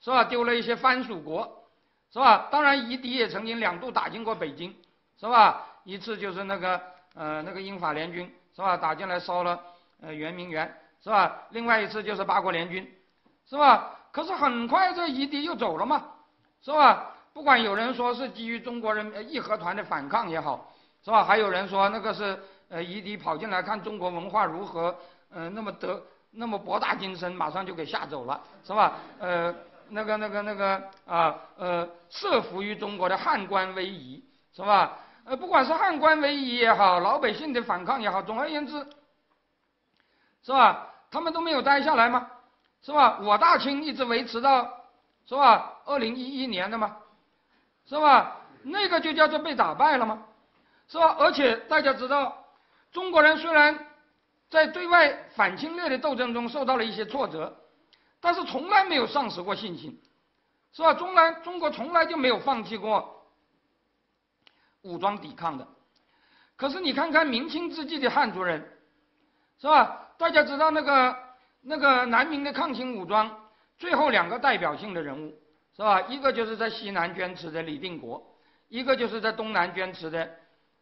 [0.00, 0.22] 是吧？
[0.22, 1.64] 丢了一些藩属国，
[2.12, 2.46] 是吧？
[2.52, 4.72] 当然，夷狄也曾经两度打进过北京，
[5.18, 5.66] 是吧？
[5.82, 6.80] 一次就是那个
[7.16, 8.76] 呃那个英法联军，是吧？
[8.76, 9.60] 打进来烧了
[10.00, 11.42] 呃圆明园，是吧？
[11.50, 12.88] 另外一次就是八国联军，
[13.50, 13.98] 是吧？
[14.12, 16.04] 可是很快这夷狄又走了嘛，
[16.62, 17.11] 是吧？
[17.32, 20.72] 不管有人说是基于中国人义和团的反抗也好，
[21.04, 21.24] 是吧？
[21.24, 24.94] 还有人说那个是呃夷狄跑进来看中国文化如何，
[25.32, 28.98] 呃那么得那么博大精深，马上就给吓走了，是吧？
[29.18, 29.54] 呃，
[29.88, 34.22] 那个那个那个啊，呃，慑服于中国的汉官威仪，
[34.54, 34.98] 是吧？
[35.24, 38.86] 呃，不管是汉官威仪也好，老百姓的反抗也好，总而言之，
[40.42, 40.88] 是吧？
[41.10, 42.28] 他们都没有待下来吗？
[42.82, 43.18] 是吧？
[43.22, 44.70] 我大清一直维持到，
[45.26, 45.78] 是吧？
[45.86, 46.96] 二零一一年的吗？
[47.86, 48.40] 是吧？
[48.62, 50.24] 那个就叫做被打败了吗？
[50.88, 51.16] 是吧？
[51.18, 52.46] 而且大家知道，
[52.92, 53.86] 中国人虽然
[54.50, 57.56] 在对外反侵略的斗争中受到了一些挫折，
[58.20, 60.00] 但是从来没有丧失过信心，
[60.72, 60.94] 是吧？
[60.94, 63.26] 中来中国从来就没有放弃过
[64.82, 65.66] 武装抵抗的。
[66.56, 68.78] 可是你看看明清之际的汉族人，
[69.60, 70.10] 是吧？
[70.18, 71.16] 大家知道那个。
[71.64, 73.30] 那个南明的抗清武装，
[73.78, 75.32] 最后两个代表性的人物
[75.76, 76.02] 是吧？
[76.02, 78.22] 一个就是在西南捐持的李定国，
[78.68, 80.30] 一个就是在东南捐持的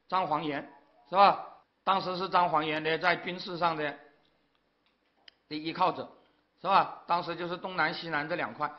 [0.09, 0.69] 张煌言，
[1.09, 1.47] 是吧？
[1.85, 3.97] 当时是张煌言的在军事上的
[5.49, 6.09] 的依靠者，
[6.61, 7.03] 是吧？
[7.07, 8.71] 当时就是东南西南这两块。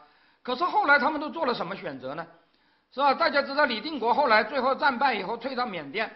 [0.43, 2.27] 可是后来他们都做了什么选择呢？
[2.91, 3.13] 是吧？
[3.13, 6.13] 大家知道李定国后来最后战败以后退到缅甸，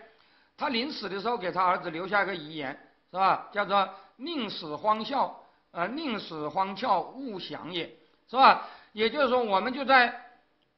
[0.58, 2.78] 他临死的时候给他儿子留下一个遗言，
[3.12, 3.48] 是吧？
[3.52, 5.42] 叫做宁死荒笑。
[5.72, 7.86] 呃，宁死荒峭勿降也，
[8.30, 8.66] 是吧？
[8.96, 10.22] 也就是说，我们就在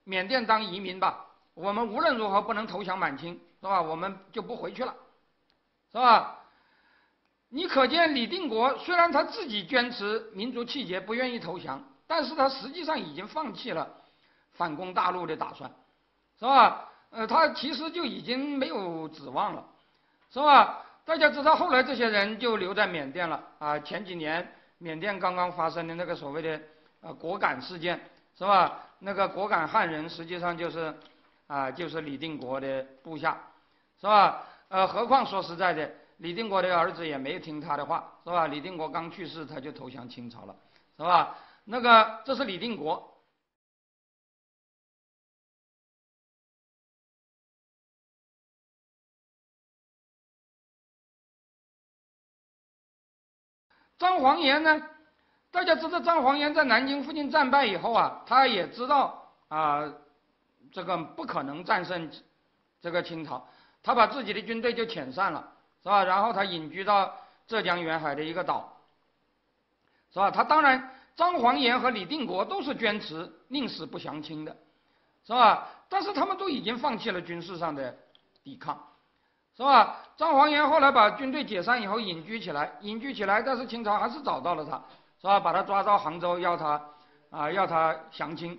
[0.03, 1.23] 缅甸当移民吧。
[1.53, 3.79] 我们无论如何不能投降满清，是吧？
[3.79, 4.95] 我们就不回去了，
[5.91, 6.39] 是吧？
[7.49, 13.87] 你可见李定国虽然他自己坚持民族气节，不愿意投降，但是他实际上已经放弃了
[14.53, 15.69] 反攻大陆的打算，
[16.39, 16.89] 是吧？
[17.11, 19.63] 呃，他其实就已经没有指望了，
[20.31, 20.83] 是吧？
[21.05, 23.77] 大家知道后来这些人就留在缅甸了啊。
[23.77, 24.51] 前几年。
[24.79, 26.61] 缅甸刚刚发生的那个所谓的
[27.01, 27.99] 呃果敢事件，
[28.37, 28.83] 是吧？
[28.99, 30.93] 那个果敢汉人实际上就是
[31.47, 33.37] 啊，就是李定国的部下，
[34.01, 34.43] 是吧？
[34.69, 38.47] 呃，何况说实在的，李定国的儿子也没听他的话，是吧？
[38.47, 40.55] 李定国刚去世，他就投降清朝了，
[40.97, 41.37] 是吧？
[41.65, 43.13] 那个这是李定国。
[53.99, 54.79] 张煌言呢？
[55.57, 59.91] 大家知道张煌言在南京附近战败以后啊，他也知道啊，
[60.71, 62.11] 这个不可能战胜
[62.79, 63.43] 这个清朝，
[63.81, 65.43] 他把自己的军队就遣散了，
[65.81, 66.03] 是吧？
[66.03, 67.11] 然后他隐居到
[67.47, 68.71] 浙江沿海的一个岛，
[70.13, 70.29] 是吧？
[70.29, 74.55] 他当然，张煌言和李定国都是坚持宁死不降清的，
[75.25, 75.67] 是吧？
[75.89, 77.97] 但是他们都已经放弃了军事上的
[78.43, 78.79] 抵抗。
[79.55, 79.97] 是吧？
[80.17, 84.79] 张煌言后来把军队解散以后隐居起来，隐居起来，但是清朝还是找到了他，
[85.21, 85.39] 是吧？
[85.39, 86.81] 把他抓到杭州，要他
[87.29, 88.57] 啊，要他降清，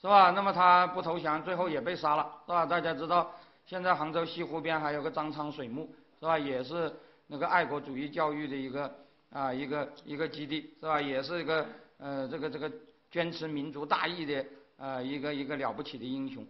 [0.00, 0.30] 是吧？
[0.30, 2.66] 那么他不投降，最后也被杀了，是吧？
[2.66, 3.30] 大家知道，
[3.66, 6.38] 现在杭州西湖边还有个张昌水墓，是吧？
[6.38, 6.92] 也是
[7.26, 8.94] 那个爱国主义教育的一个
[9.32, 11.00] 啊一个一个基地，是吧？
[11.00, 11.66] 也是一个
[11.98, 12.70] 呃这个这个
[13.10, 14.44] 坚持民族大义的
[14.78, 16.46] 呃一个一个了不起的英雄，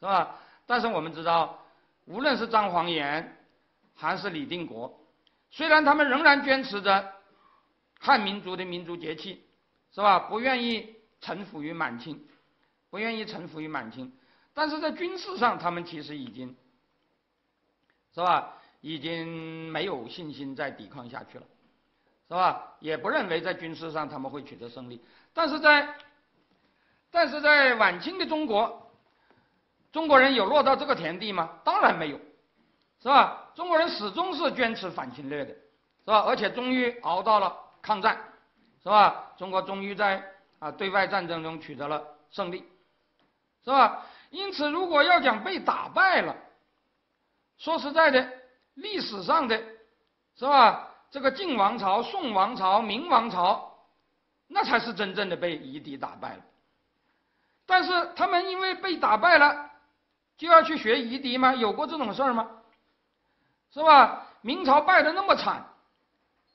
[0.00, 0.36] 是吧？
[0.66, 1.58] 但是我们知道。
[2.08, 3.36] 无论是张煌言
[3.96, 4.96] 还是李定国，
[5.50, 7.04] 虽然他们仍然坚持着
[7.98, 9.44] 汉民族的民族节气，
[9.92, 10.18] 是吧？
[10.18, 12.26] 不愿意臣服于满清，
[12.90, 14.12] 不愿意臣服于满清，
[14.54, 16.56] 但是在军事上，他们其实已经，
[18.14, 18.54] 是吧？
[18.80, 21.44] 已经没有信心再抵抗下去了，
[22.28, 22.76] 是吧？
[22.80, 25.02] 也不认为在军事上他们会取得胜利。
[25.32, 25.96] 但是在，
[27.10, 28.82] 但是在晚清的中国。
[29.92, 31.58] 中国人有落到这个田地吗？
[31.64, 32.18] 当然没有，
[33.00, 33.50] 是吧？
[33.54, 36.20] 中国人始终是坚持反侵略的，是吧？
[36.20, 37.56] 而且终于熬到了
[37.86, 38.18] 抗战，
[38.82, 39.32] 是吧？
[39.38, 40.22] 中国终于在
[40.58, 42.68] 啊对外战争中取得了胜利，
[43.64, 44.04] 是吧？
[44.30, 46.34] 因此，如果要讲被打败了，
[47.58, 48.28] 说实在的，
[48.74, 49.56] 历史上的，
[50.36, 50.88] 是吧？
[51.12, 53.78] 这个晋王朝、宋王朝、明王朝，
[54.48, 56.42] 那才是真正的被夷狄打败了。
[57.66, 59.70] 但是他们因为被打败了。
[60.38, 61.54] 就要去学夷狄吗？
[61.54, 62.46] 有过这种事儿吗？
[63.72, 64.26] 是吧？
[64.42, 65.64] 明朝败得那么惨，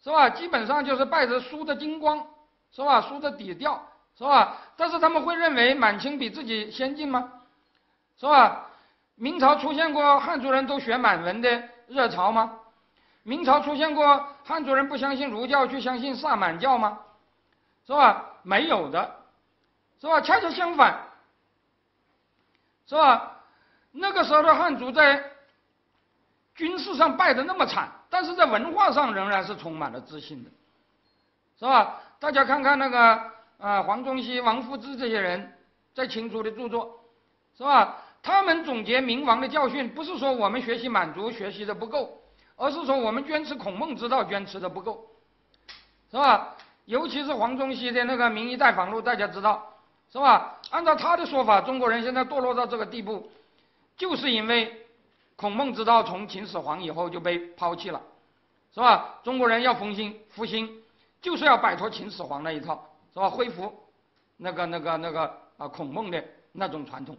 [0.04, 0.30] 是吧？
[0.30, 2.26] 基本上就是败得输得精光，
[2.72, 3.02] 是吧？
[3.02, 3.82] 输得底调，
[4.18, 4.58] 是吧？
[4.76, 7.32] 但是他们会认为满清比自己先进吗？
[8.18, 8.68] 是吧？
[9.16, 12.58] 明朝出现过汉族人都学满文的热潮吗？
[13.24, 17.00] 明朝出现过汉族人不相信儒教去相信萨满教吗？
[17.86, 18.26] 是吧？
[18.42, 19.18] 没有的，
[20.00, 20.20] 是吧？
[20.22, 21.00] 恰恰相反，
[22.88, 23.38] 是吧？
[23.92, 25.24] 那个时候的汉族在
[26.56, 30.50] 军事上败得那么惨，但是在文化上仍然是充满了自信的，
[31.58, 32.00] 是吧？
[32.20, 33.20] 大家看看那个
[33.58, 35.58] 啊，黄宗羲、王夫之这些人
[35.96, 37.00] 在清初的著作，
[37.58, 37.98] 是吧？
[38.22, 42.22] 他们总结明王的教训，不是说我们学习满族学习的不够，
[42.58, 45.08] 而是说我们坚持孔孟之道坚持的不够，
[46.12, 46.56] 是吧？
[46.86, 49.74] 尤其是黄宗羲的那个《名医带访录》，大家知道
[50.12, 50.60] 是吧？
[50.70, 53.32] 按照他的说法，中国人现在堕落到这个地步，
[53.96, 54.81] 就是因为
[55.42, 58.00] 孔孟之道从秦始皇以后就被抛弃了，
[58.72, 59.16] 是吧？
[59.24, 60.70] 中国人要复兴复兴，
[61.20, 63.28] 就是要摆脱秦始皇那一套，是吧？
[63.28, 63.74] 恢复
[64.38, 67.18] 那个那个那个啊孔孟的那种传统，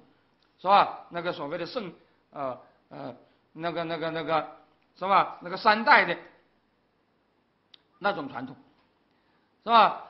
[0.60, 1.00] 是吧？
[1.08, 1.92] 那个所谓的圣
[2.30, 2.56] 呃
[2.90, 3.12] 呃
[3.52, 4.56] 那个那个那个
[4.96, 5.38] 是吧？
[5.40, 6.16] 那个三代的
[7.98, 8.54] 那种传统。
[9.64, 10.04] 是吧？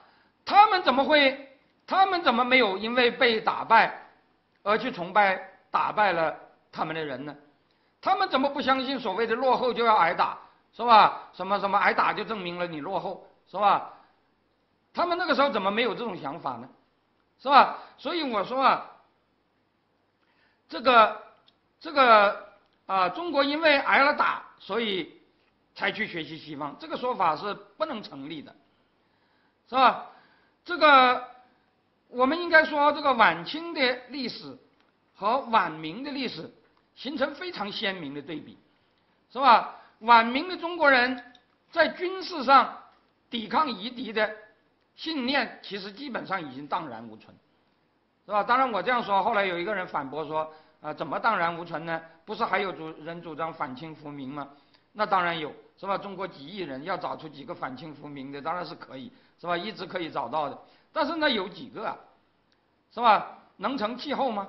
[0.44, 1.48] 他们怎么会？
[1.86, 4.06] 他们怎么没有因为被打败
[4.62, 6.38] 而去崇拜打败了
[6.70, 7.34] 他们的人呢？
[8.02, 10.36] 他们怎么不相信所谓的落后就要挨打？
[10.74, 11.28] 是吧？
[11.32, 13.26] 什么什么挨打就证明了你落后？
[13.48, 13.92] 是吧？
[14.92, 16.68] 他们那个时候怎么没有这种想法呢？
[17.38, 17.78] 是吧？
[17.96, 18.90] 所以我说啊，
[20.68, 21.22] 这个
[21.78, 22.48] 这个
[22.86, 25.20] 啊，中国因为挨了打，所以
[25.74, 28.54] 才去学习西方，这个说法是不能成立的。
[29.68, 30.06] 是吧？
[30.64, 31.28] 这个
[32.08, 34.58] 我们应该说，这个晚清的历史
[35.14, 36.50] 和晚明的历史
[36.94, 38.58] 形成非常鲜明的对比，
[39.30, 39.76] 是吧？
[40.00, 41.22] 晚明的中国人
[41.70, 42.78] 在军事上
[43.30, 44.34] 抵抗夷狄的
[44.96, 47.34] 信念，其实基本上已经荡然无存，
[48.26, 48.42] 是吧？
[48.42, 52.00] 当然我这样说，后来有一个人反驳说，啊，怎么荡然无存呢？
[52.24, 54.48] 不是还有主人主张反清复明吗？
[54.92, 55.96] 那当然有，是吧？
[55.96, 59.12] 中国几亿人要找出几个反清复明的，当然是可以。
[59.40, 59.56] 是吧？
[59.56, 60.56] 一直可以找到的，
[60.92, 61.98] 但是呢，有几个啊，
[62.94, 63.38] 是吧？
[63.56, 64.48] 能成气候吗？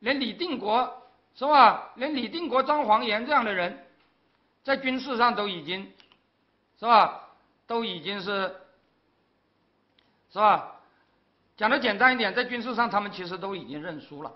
[0.00, 0.92] 连李定国
[1.34, 1.92] 是吧？
[1.96, 3.86] 连李定国、张煌言这样的人，
[4.62, 5.92] 在军事上都已经，
[6.78, 7.28] 是吧？
[7.66, 8.54] 都已经是，
[10.32, 10.76] 是吧？
[11.56, 14.32] 讲的简单一点，在军事上他们其实都已经认输了，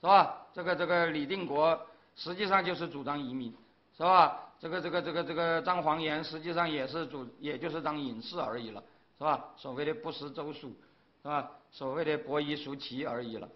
[0.00, 0.46] 是吧？
[0.52, 1.80] 这个这个李定国
[2.16, 3.54] 实际上就是主张移民，
[3.96, 4.38] 是吧？
[4.60, 8.82] 这个这个这个这个张煌言实际上也是主，也就是当隐士而已了。
[9.18, 9.44] 是吧？
[9.54, 10.74] 所谓的不识周书，
[11.22, 11.50] 是吧？
[11.70, 13.46] 所谓的伯夷叔齐而已了，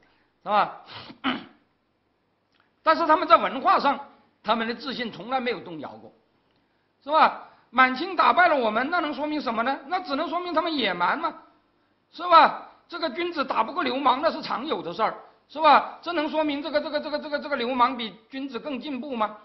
[0.42, 0.84] 是吧？
[2.84, 3.98] 但是他们在文化上，
[4.44, 6.12] 他们的自信从来没有动摇过，
[7.02, 7.48] 是吧？
[7.70, 9.76] 满清打败了我们，那能说明什么呢？
[9.88, 11.34] 那只能说明他们野蛮嘛，
[12.12, 12.68] 是吧？
[12.86, 15.16] 这个君子打不过流氓，那是常有的事儿，
[15.48, 15.98] 是吧？
[16.02, 19.38] 这能说明这个这个这个这个这个流氓比君子更进步吗？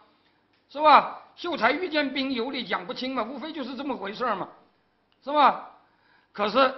[0.70, 1.22] 是吧？
[1.36, 4.50] 秀才遇见兵，有理讲不清嘛，无非就是这么回事嘛，
[5.24, 5.72] 是吧？
[6.34, 6.76] 可是，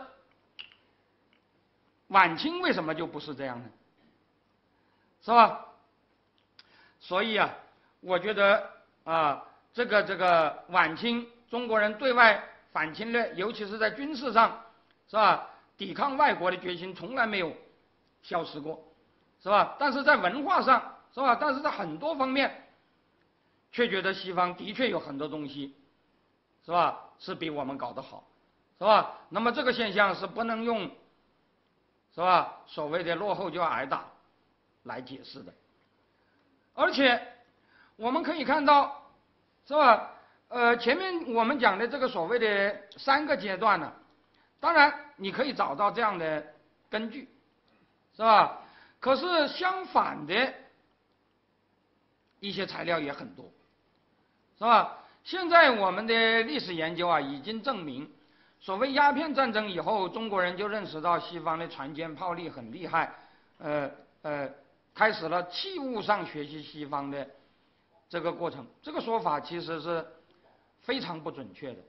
[2.07, 3.65] 晚清为什么就不是这样呢？
[5.23, 5.65] 是吧？
[7.01, 7.53] 所以啊，
[7.99, 8.69] 我觉得
[9.03, 14.63] 啊，这个这个晚清中国人对外反侵略，尤其是在军事上，
[15.09, 15.49] 是吧？
[15.77, 17.51] 抵抗外国的决心从来没有
[18.21, 18.81] 消失过，
[19.43, 19.75] 是吧？
[19.77, 21.35] 但是在文化上，是吧？
[21.35, 22.69] 但是在很多方面，
[23.73, 25.75] 却觉得西方的确有很多东西，
[26.63, 27.09] 是吧？
[27.19, 28.23] 是比我们搞得好。
[28.77, 29.17] 是吧？
[29.29, 30.89] 那么这个现象是不能用，
[32.15, 32.61] 是吧？
[32.67, 34.05] 所谓的落后就要挨打
[34.83, 35.53] 来解释的。
[36.81, 37.21] 而且
[37.95, 39.03] 我们可以看到，
[39.67, 40.11] 是吧？
[40.49, 43.93] 呃，前面我们讲的这个所谓的三个阶段呢，
[44.59, 46.43] 当然你可以找到这样的
[46.89, 47.29] 根据，
[48.15, 48.57] 是吧？
[48.99, 50.53] 可是相反的
[52.39, 53.45] 一些材料也很多，
[54.57, 54.97] 是吧？
[55.23, 58.11] 现在我们的历史研究啊，已经证明。
[58.59, 63.13] 所谓鸦片战争以后，中国人就认识到西方的船坚炮利很厉害，
[63.59, 63.89] 呃
[64.23, 64.49] 呃，
[64.93, 67.27] 开始了器物上学习西方的
[68.09, 68.65] 这个过程。
[68.81, 70.05] 这个说法其实是
[70.81, 71.79] 非常不准确的，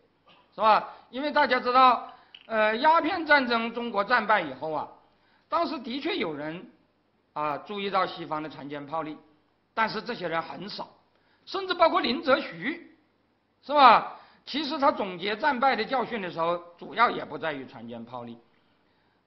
[0.54, 0.88] 是吧？
[1.10, 2.12] 因为大家知道，
[2.46, 4.88] 呃，鸦片战争中国战败以后啊，
[5.48, 6.70] 当时的确有人
[7.32, 9.16] 啊注意到西方的船坚炮利，
[9.74, 10.88] 但是这些人很少，
[11.46, 12.96] 甚至包括林则徐，
[13.62, 14.18] 是吧？
[14.44, 18.36] 其实他总结战败的教训的时候，主要也不在于船坚炮利，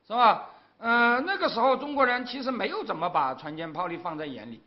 [0.06, 0.50] 是吧？
[0.78, 4.62] 呃，那个时候中国人其实没有怎么把船坚炮利放在眼里，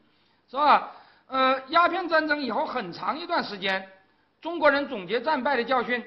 [0.51, 0.91] 是吧？
[1.27, 3.87] 呃，鸦片战争以后很长一段时间，
[4.41, 6.05] 中国人总结战败的教训，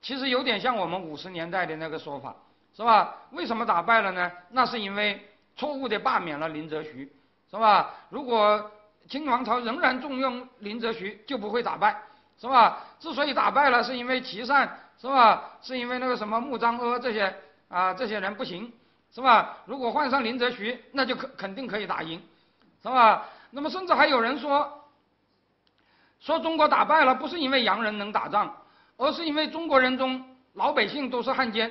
[0.00, 2.34] 其实有点像我们五十年代的那个说法，
[2.76, 3.14] 是吧？
[3.32, 4.32] 为什么打败了呢？
[4.50, 5.20] 那是因为
[5.56, 7.10] 错误的罢免了林则徐，
[7.50, 7.94] 是吧？
[8.08, 8.70] 如果
[9.08, 12.02] 清王朝仍然重用林则徐，就不会打败。
[12.40, 12.78] 是吧？
[13.00, 15.42] 之所以打败了，是因为琦善，是吧？
[15.60, 17.34] 是因为那个什么穆彰阿这些
[17.66, 18.72] 啊，这些人不行，
[19.12, 19.58] 是吧？
[19.66, 22.22] 如果换上林则徐，那就肯肯定可以打赢，
[22.82, 23.26] 是吧？
[23.50, 24.84] 那么甚至还有人说，
[26.20, 28.54] 说中国打败了，不是因为洋人能打仗，
[28.96, 31.68] 而是因为中国人中老百姓都是汉奸，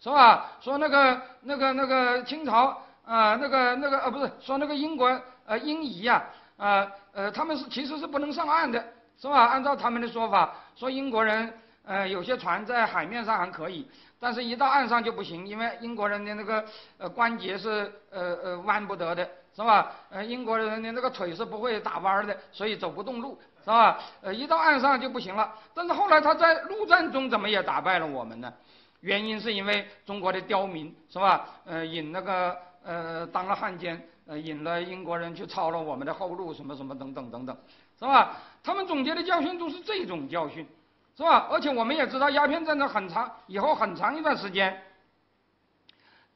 [0.00, 0.52] 是吧？
[0.60, 5.06] 说那个那个那个清朝啊，那个那个呃，不是说那个英国
[5.46, 6.24] 呃英夷呀，
[6.56, 8.84] 啊呃，他们是其实是不能上岸的。
[9.20, 9.48] 是吧？
[9.48, 11.52] 按照他们的说法，说英国人
[11.84, 13.86] 呃，有些船在海面上还可以，
[14.20, 16.62] 但是一到岸上就不行，因为英国人的那个
[16.98, 19.92] 呃关节是呃呃弯不得的，是吧？
[20.10, 23.98] 呃，英国人的那个腿是不会打弯的，所以走不动路，是吧？
[24.20, 25.54] 呃，一到岸上就不行了。
[25.72, 28.52] 但是后来他在陆战中怎么也打败了我们呢？
[29.00, 31.48] 原因是因为中国的刁民，是吧？
[31.64, 32.54] 呃，引那个
[32.84, 37.56] 呃当了汉奸，呃，引了英国人去抄了我们的后路，什么什么等等等等，
[37.98, 38.36] 是吧？
[38.62, 40.66] 他们总结的教训都是这种教训。
[41.16, 41.48] 是吧？
[41.50, 44.82] 而且我们也知道，鸦片战争很长以后很长一段时间，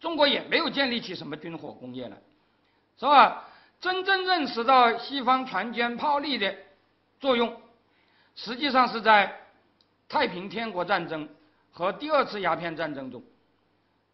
[0.00, 2.16] 中国也没有建立起什么军火工业来，
[2.98, 3.44] 是吧？
[3.80, 6.54] 真正认识到西方船坚炮利的
[7.20, 7.54] 作用，
[8.34, 9.34] 实际上是在
[10.08, 11.28] 太平天国战争
[11.72, 13.22] 和第二次鸦片战争中，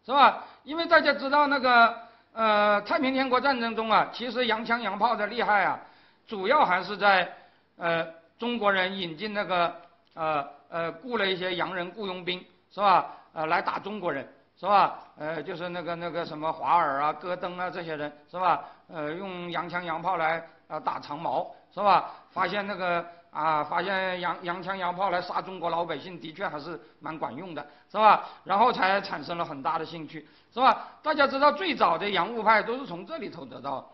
[0.05, 0.45] 是吧？
[0.63, 1.97] 因为大家知道那个
[2.33, 5.79] 呃太平天国战争中啊，其实洋枪洋炮的厉害啊，
[6.27, 7.33] 主要还是在
[7.77, 8.05] 呃
[8.37, 9.81] 中国人引进那个
[10.13, 10.47] 呃。
[10.73, 13.05] 呃，雇了一些洋人雇佣兵，是吧？
[13.33, 14.25] 呃，来打中国人，
[14.57, 14.97] 是吧？
[15.17, 18.63] 呃，就是那个那个什么华尔啊、戈登啊这些人，是吧？
[18.87, 22.09] 呃，用洋枪洋炮来啊打长毛，是吧？
[22.29, 28.23] 发现那个啊，发现洋洋枪洋炮来杀中国老百姓，的确还是蛮管用的，是吧？
[28.45, 30.87] 然后才产生了很大的兴趣，是吧？
[31.03, 33.91] 大家知道，最早的洋务派都是从这里头得到，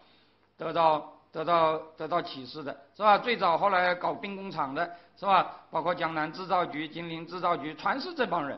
[0.60, 1.12] 得到。
[1.32, 3.18] 得到得到启示的是吧？
[3.18, 5.56] 最早后来搞兵工厂的是吧？
[5.70, 8.58] 包括江南制造局、金陵制造局，全是这帮人，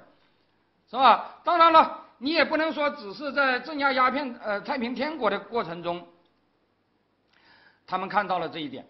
[0.90, 1.36] 是吧？
[1.44, 6.08] 当然了，你也不能说只是在镇压鸦片呃太平天国的过程中，
[7.86, 8.88] 他们看到了这一点，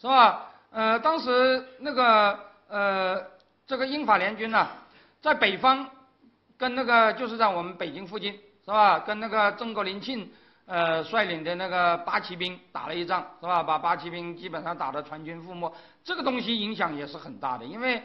[0.00, 0.50] 是吧？
[0.70, 3.22] 呃，当时那个呃
[3.66, 4.68] 这个英法联军呢，
[5.22, 5.88] 在北方
[6.58, 8.32] 跟那个就是在我们北京附近
[8.64, 8.98] 是吧？
[8.98, 10.28] 跟那个曾国林沁。
[10.70, 13.62] 呃，率领的那个八旗兵打了一仗，是吧？
[13.62, 15.72] 把八旗兵基本上打得全军覆没。
[16.04, 18.02] 这个东西影响也是很大的，因为，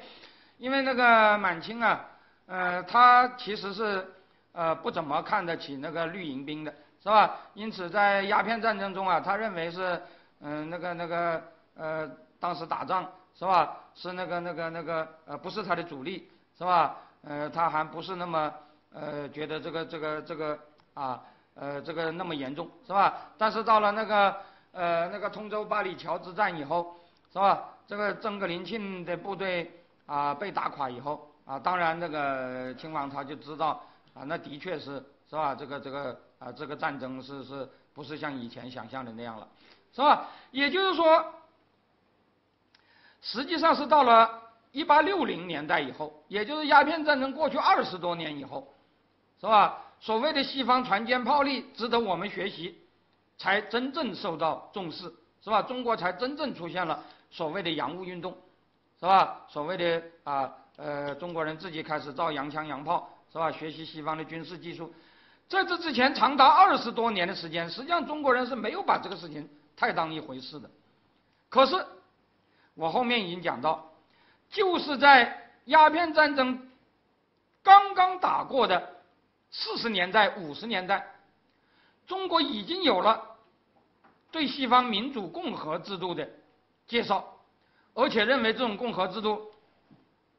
[0.57, 2.05] 因为那个满清啊，
[2.45, 4.07] 呃，他其实是
[4.53, 6.73] 呃不怎么看得起那个绿营兵的，
[7.03, 7.35] 是吧？
[7.53, 10.01] 因此在鸦片战争中啊，他认为是
[10.39, 11.43] 嗯那个那个
[11.75, 13.05] 呃当时打仗
[13.37, 13.75] 是吧？
[13.93, 16.95] 是那个那个那个呃不是他的主力是吧？
[17.25, 18.53] 呃，他还不是那么
[18.93, 20.57] 呃觉得这个这个这个
[20.93, 21.21] 啊。
[21.55, 23.31] 呃，这个那么严重是吧？
[23.37, 24.35] 但是到了那个
[24.71, 26.95] 呃那个通州八里桥之战以后，
[27.31, 27.69] 是吧？
[27.87, 29.71] 这个曾格林沁的部队
[30.05, 35.53] 啊被打垮以后啊，当然那个清王朝就知道啊，那的确是是吧？
[35.53, 39.47] 这个这个啊这个战争是是不是像以前想象的那样了，
[39.93, 40.27] 是吧？
[40.51, 41.23] 也就是说，
[43.21, 48.73] 实际上是到了一八六零年代以后，也就是鸦片战争过去二十多年以后，
[49.39, 49.77] 是吧？
[50.03, 52.77] 所谓的西方船坚炮利值得我们学习，
[53.37, 55.03] 才真正受到重视，
[55.41, 55.61] 是吧？
[55.61, 58.35] 中国才真正出现了所谓的洋务运动，
[58.99, 59.45] 是吧？
[59.47, 63.49] 所谓的啊呃中国人自己开始造洋枪洋炮，是吧？
[63.49, 64.93] 学习西方的军事技术，
[65.47, 70.69] 在这之前长达二十多年的时间，实际上中国人是没有把这个事情太当一回事的。
[71.47, 71.85] 可是
[72.75, 73.89] 我后面已经讲到，
[74.49, 76.69] 就是在鸦片战争
[77.63, 78.91] 刚刚打过的。
[79.55, 81.13] 四十年代、五十年代，
[82.07, 83.37] 中国已经有了
[84.31, 86.27] 对西方民主共和制度的
[86.87, 87.37] 介绍，
[87.93, 89.53] 而且认为这种共和制度，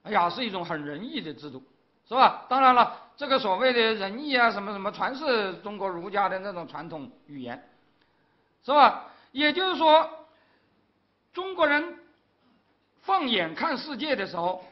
[0.03, 1.63] 哎呀，是一种很仁义的制度，
[2.09, 2.45] 是吧？
[2.49, 7.71] 当然了，这个所谓的仁义啊，什么什么，全是中国儒家的那种传统语言，
[8.65, 9.13] 是吧？
[9.31, 10.27] 也就是说，
[11.33, 12.01] 中国人
[13.03, 14.65] 放眼看世界的时候，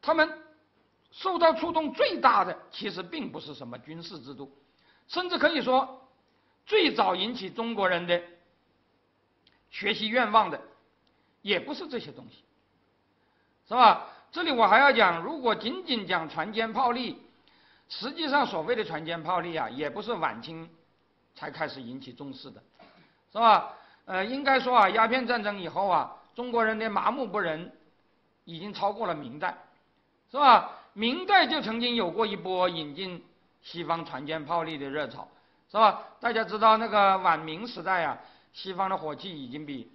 [0.00, 0.44] 他们。
[1.18, 4.56] 受到触动最大的，其实并不是什么军事制度，
[5.08, 6.08] 甚至可以说，
[6.64, 8.22] 最早引起中国人的
[9.68, 10.60] 学习愿望的，
[11.42, 12.44] 也不是这些东西，
[13.66, 14.06] 是吧？
[14.30, 17.20] 这里我还要讲，如果仅仅讲船坚炮利，
[17.88, 20.70] 实际上所谓的船坚炮利啊，也不是晚清
[21.34, 22.62] 才开始引起重视的，
[23.32, 23.74] 是吧？
[24.04, 27.72] 呃，应该说啊，鸦片战争以后啊，中国人的麻木不仁
[28.44, 29.58] 已经超过了明代，
[30.30, 30.77] 是吧？
[30.98, 33.24] 明代就曾经有过一波引进
[33.62, 35.28] 西方船坚炮利的热潮，
[35.70, 36.02] 是吧？
[36.18, 38.18] 大家知道那个晚明时代啊，
[38.52, 39.88] 西方的火器已经比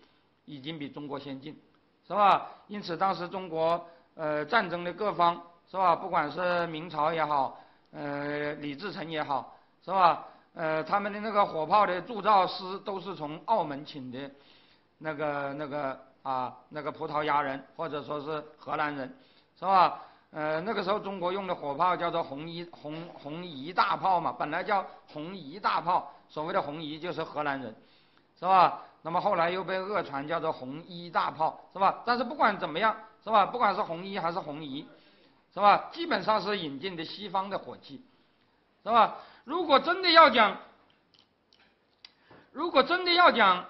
[0.46, 1.60] 已经比中国先进，
[2.08, 2.50] 是吧？
[2.68, 3.86] 因此当时中国
[4.16, 5.36] 呃战争的各方
[5.70, 7.60] 是吧，不管是明朝也好，
[7.92, 10.26] 呃李自成也好，是吧？
[10.54, 14.32] 呃他们的那个火炮的铸造师都是从澳门请的，
[15.00, 19.14] 那个那个啊那个葡萄牙人或者说是荷兰人，
[19.60, 20.00] 是吧？
[20.34, 27.76] 呃，那个时候中国用的火炮叫做红一红红夷大炮嘛，本来叫红夷大炮，所谓的红夷就是荷兰人，
[28.40, 28.82] 是吧？
[29.04, 32.02] 那么后来又被讹传叫做红衣大炮，是吧？
[32.04, 33.46] 但是不管怎么样，是吧？
[33.46, 34.88] 不管是红一还是红夷，
[35.54, 35.90] 是吧？
[35.94, 38.02] 基本上是引进的西方的火器，
[38.84, 39.18] 是吧？
[39.44, 40.58] 如果真的要讲，
[42.52, 43.66] 如果真的要讲，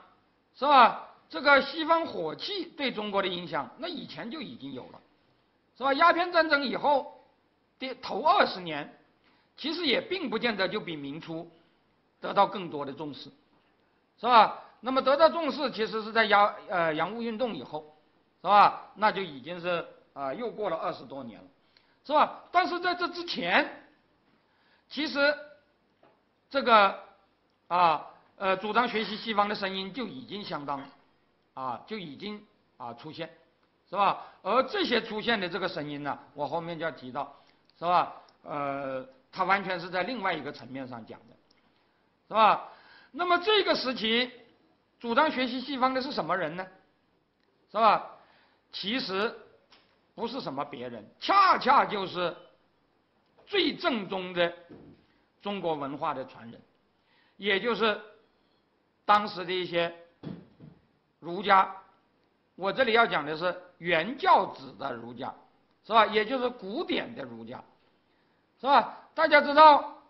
[0.56, 1.10] 是吧？
[1.30, 5.02] 这个西方火器对中国的影响，那以前就已经有了，
[5.78, 5.94] 是吧？
[5.94, 7.26] 鸦片战争以后
[7.80, 8.98] 的头二十年，
[9.58, 11.50] 其实也并不见得就比明初
[12.22, 13.32] 得到更多的重视，
[14.20, 14.60] 是吧？
[14.82, 17.96] 那么得到重视，其实是在洋呃洋务运动以后，
[18.42, 18.92] 是吧？
[18.96, 21.48] 那就已经是啊又过了二十多年了，
[22.06, 22.44] 是吧？
[22.52, 23.88] 但是在这之前，
[24.90, 25.36] 其实
[26.50, 27.00] 这个
[27.68, 28.08] 啊
[28.38, 30.84] 呃主张学习西方的声音就已经相当
[31.54, 32.46] 啊就已经
[32.78, 33.30] 啊出现，
[33.94, 34.26] 是吧？
[34.42, 37.32] 而这些出现的这个声音呢，我后面就要提到，
[37.78, 38.12] 是吧？
[38.42, 41.36] 呃，它完全是在另外一个层面上讲的，
[42.28, 42.70] 是吧？
[43.12, 44.32] 那么这个时期。
[45.00, 46.66] 主张学习西方的是什么人呢？
[47.70, 48.10] 是吧？
[48.72, 49.32] 其实
[50.16, 52.36] 不是什么别人，恰恰就是
[53.46, 54.52] 最正宗的
[55.40, 56.60] 中国文化的传人，
[57.38, 58.02] 也就是
[59.06, 59.94] 当时的一些
[61.20, 61.83] 儒家。
[62.56, 65.34] 我这里要讲的是原教旨的儒家，
[65.86, 66.06] 是吧？
[66.08, 67.64] 也就是古典的儒家，
[68.60, 68.98] 是吧？
[69.14, 70.04] 大家知道，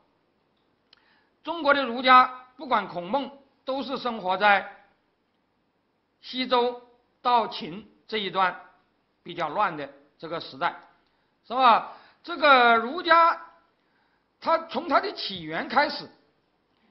[1.44, 3.32] 中国的儒家，不管孔孟，
[3.66, 4.80] 都是生活在。
[6.22, 6.82] 西周
[7.22, 8.62] 到秦这一段
[9.24, 10.80] 比较乱的这个时代，
[11.46, 11.98] 是吧？
[12.24, 13.42] 这个儒家，
[14.40, 16.10] 它从它的起源开始，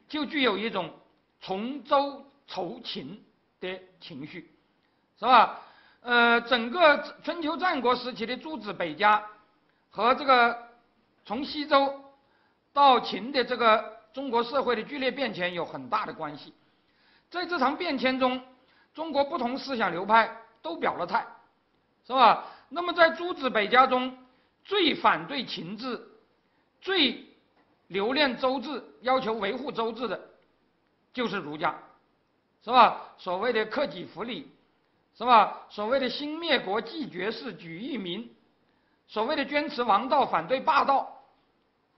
[0.07, 0.92] 就具有一种
[1.40, 3.24] 从周仇秦
[3.59, 4.51] 的情绪，
[5.22, 5.60] 是吧？
[6.00, 9.24] 呃，整个春秋战国时期的诸子百家
[9.88, 10.58] 和这个
[11.24, 11.94] 从西周
[12.72, 16.52] 到秦的这个中国社会的剧烈变迁有很大的关系，
[17.30, 18.42] 在这场变迁中。
[18.94, 21.24] 中国不同思想流派都表了态，
[22.04, 22.44] 是吧？
[22.68, 24.18] 那么在诸子百家中，
[24.64, 25.98] 最反对秦制、
[26.80, 27.24] 最
[27.86, 30.20] 留恋周制、要求维护周制的，
[31.14, 31.74] 就是儒家，
[32.64, 33.00] 是吧？
[33.16, 34.50] 所谓的克己复礼，
[35.14, 35.66] 是吧？
[35.68, 38.34] 所谓的兴灭国、继绝世、举义民，
[39.06, 41.22] 所谓的坚持王道、反对霸道，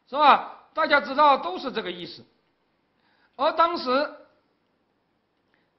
[0.09, 0.67] 是吧？
[0.75, 2.25] 大家知道都是这个意思。
[3.37, 4.15] 而当时，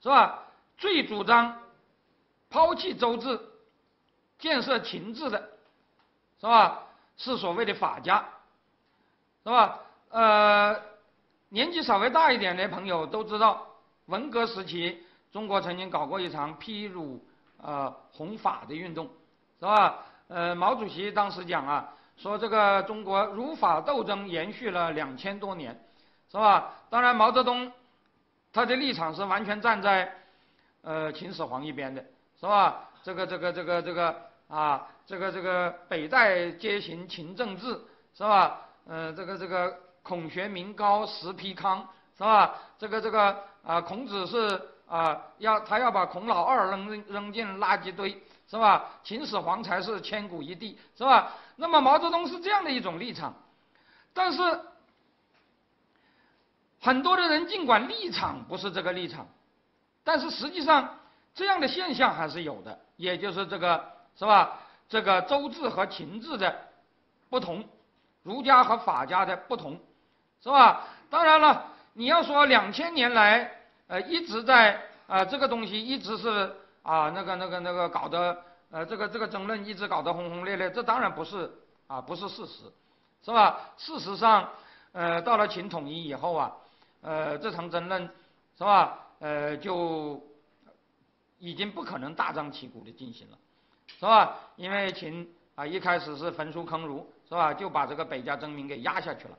[0.01, 0.43] 是吧？
[0.77, 1.61] 最主张
[2.49, 3.39] 抛弃周制、
[4.39, 5.49] 建设秦制的，
[6.39, 6.83] 是吧？
[7.17, 8.27] 是所谓的法家，
[9.43, 9.79] 是吧？
[10.09, 10.81] 呃，
[11.49, 13.67] 年纪稍微大一点的朋友都知道，
[14.05, 15.05] 文革时期
[15.36, 17.21] 中国曾经搞过一场批儒
[17.61, 19.09] 呃弘法的运动，
[19.59, 19.97] 是吧？
[20.29, 25.77] 呃，毛主席当时讲啊，说这个中国儒法斗争延续了两千多年，
[26.31, 26.75] 是吧？
[26.89, 27.69] 当然，毛泽东
[28.53, 30.09] 他的立场是完全站在。
[30.83, 32.01] 呃，秦始皇一边的
[32.39, 32.88] 是吧？
[33.03, 34.15] 这个这个这个这个
[34.47, 37.77] 啊，这个这个北代皆行秦政治
[38.13, 38.61] 是吧？
[38.88, 41.86] 呃，这个这个孔学名高，实丕康
[42.17, 42.55] 是吧？
[42.79, 48.86] 这个这个啊，孔子是啊，要他要把孔老二扔扔扔进垃圾堆是吧？
[49.03, 51.31] 秦始皇才是千古一帝是吧？
[51.55, 53.33] 那么毛泽东是这样的一种立场，
[54.13, 54.61] 但是
[56.79, 59.27] 很多的人尽管立场不是这个立场。
[60.03, 60.99] 但是实际上，
[61.33, 63.83] 这样的现象还是有的，也就是这个
[64.15, 64.59] 是吧？
[64.88, 66.55] 这个周制和秦制的
[67.27, 67.67] 不同，
[68.21, 69.79] 儒家和法家的不同，
[70.43, 70.83] 是吧？
[71.09, 73.55] 当然了，你要说两千年来，
[73.88, 76.51] 呃，一直在啊，这个东西一直是
[76.83, 78.36] 啊，那个那个那个搞得
[78.71, 81.51] 呃，这个这个争论一直搞得轰轰烈烈，这当然不是
[81.88, 82.63] 啊，不是事实，
[83.23, 83.59] 是吧？
[83.77, 84.49] 事实上，
[84.91, 86.51] 呃，到了秦统一以后啊，
[87.01, 88.01] 呃，这场争论
[88.57, 88.99] 是吧？
[89.19, 90.21] 呃，就
[91.38, 93.38] 已经不可能大张旗鼓的进行了，
[93.88, 94.36] 是吧？
[94.55, 97.53] 因为秦啊一开始是焚书坑儒，是吧？
[97.53, 99.38] 就把这个百家争鸣给压下去了，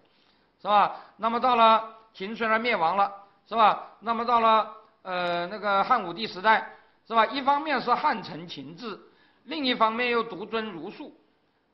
[0.63, 0.97] 是吧？
[1.17, 3.13] 那么到了秦虽然灭亡了，
[3.49, 3.93] 是吧？
[4.01, 6.75] 那么到了呃那个汉武帝时代，
[7.07, 7.27] 是吧？
[7.27, 8.99] 一方面是汉承秦制，
[9.45, 11.17] 另一方面又独尊儒术，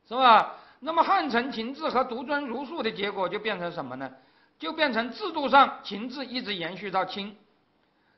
[0.07, 0.55] 是吧？
[0.79, 4.11] 那么汉承秦制和独尊儒术的结果就变成什么呢？
[4.59, 7.35] 就变成制度上秦制一直延续到清。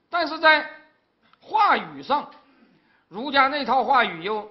[0.10, 0.70] 但是在
[1.41, 2.30] 话语上，
[3.08, 4.49] 儒家那套话语又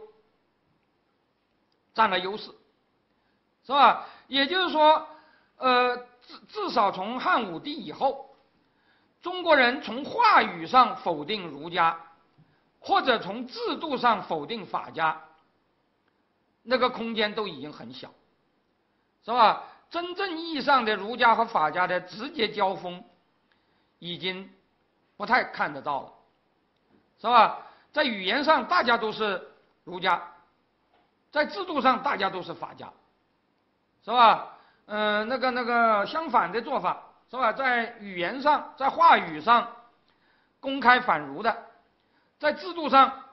[1.93, 2.51] 占了优势，
[3.67, 4.07] 是吧？
[4.29, 5.07] 也就是说，
[5.59, 8.24] 呃，至至少从汉武帝以后，
[9.25, 11.99] 中国人从话语上否定儒家，
[12.79, 15.19] 或者从制度上否定法家，
[16.63, 18.11] 那个空间都已经很小，
[19.25, 19.63] 是吧？
[19.89, 23.03] 真正意义上的儒家和法家的直接交锋，
[23.99, 24.51] 已经。
[25.17, 26.13] 不太看得到了，
[27.21, 27.59] 是吧？
[27.93, 29.49] 在语言上，大家都是
[29.85, 30.21] 儒家，
[31.31, 32.93] 在制度上大家都是法家，
[34.05, 34.59] 是吧？
[34.87, 37.01] 嗯，那个那个相反的做法，
[37.35, 37.53] 是吧？
[37.53, 39.69] 在语言上，在话语上
[40.61, 41.67] 公开反儒的，
[42.39, 43.25] 在制度上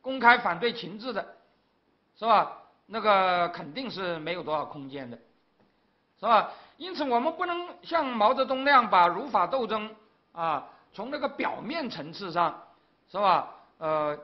[0.00, 1.36] 公开反对秦制的，
[2.16, 2.56] 是吧？
[2.86, 5.18] 那个肯定是没有多少空间的，
[6.18, 6.52] 是吧？
[6.78, 9.94] 因此，我们不能像毛泽东那样把儒法斗争
[10.32, 12.62] 啊，从那个表面层次上，
[13.10, 13.50] 是吧？
[13.76, 14.18] 呃，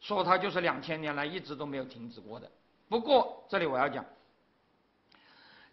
[0.00, 2.50] 说它就是两千年来一直都没有停止过的。
[2.88, 4.04] 不过，这里我要讲，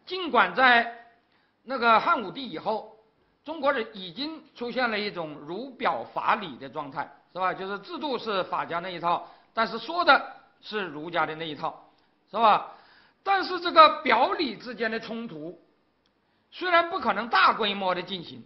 [0.05, 1.06] 尽管在
[1.69, 2.95] 那个汉武帝以后，
[3.43, 7.03] 中国人已经出现了一种儒表法理的状态，
[7.33, 7.53] 是吧？
[7.53, 11.91] 就是制度是法家那一套，但是说的是儒家的那一套，
[12.31, 12.71] 是吧？
[13.21, 15.59] 但是这个表里之间的冲突。
[16.51, 18.41] 虽然不可能大规模的进行，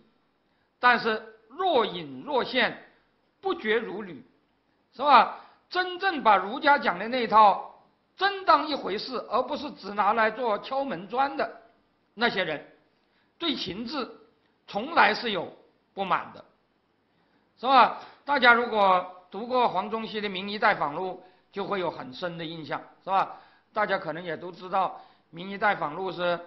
[0.80, 2.84] 但是若隐若现，
[3.40, 4.26] 不绝如缕，
[4.96, 5.38] 是吧？
[5.70, 7.84] 真正把儒家讲的那一套
[8.18, 11.62] 真当一回事，而不是只拿来做敲门砖的
[12.16, 12.68] 那些人，
[13.42, 14.08] 对秦制
[14.68, 15.52] 从来是有
[15.96, 16.46] 不满的，
[17.58, 18.00] 是吧？
[18.24, 23.38] 大家如果读过黄宗羲的《明夷待访录》，就会有很深的印象，是吧？
[23.74, 24.90] 大家可能也都知道，
[25.32, 26.40] 《明夷待访录》是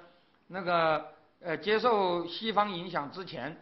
[0.47, 1.13] 那个。
[1.41, 3.55] 呃，接受西方影响之前，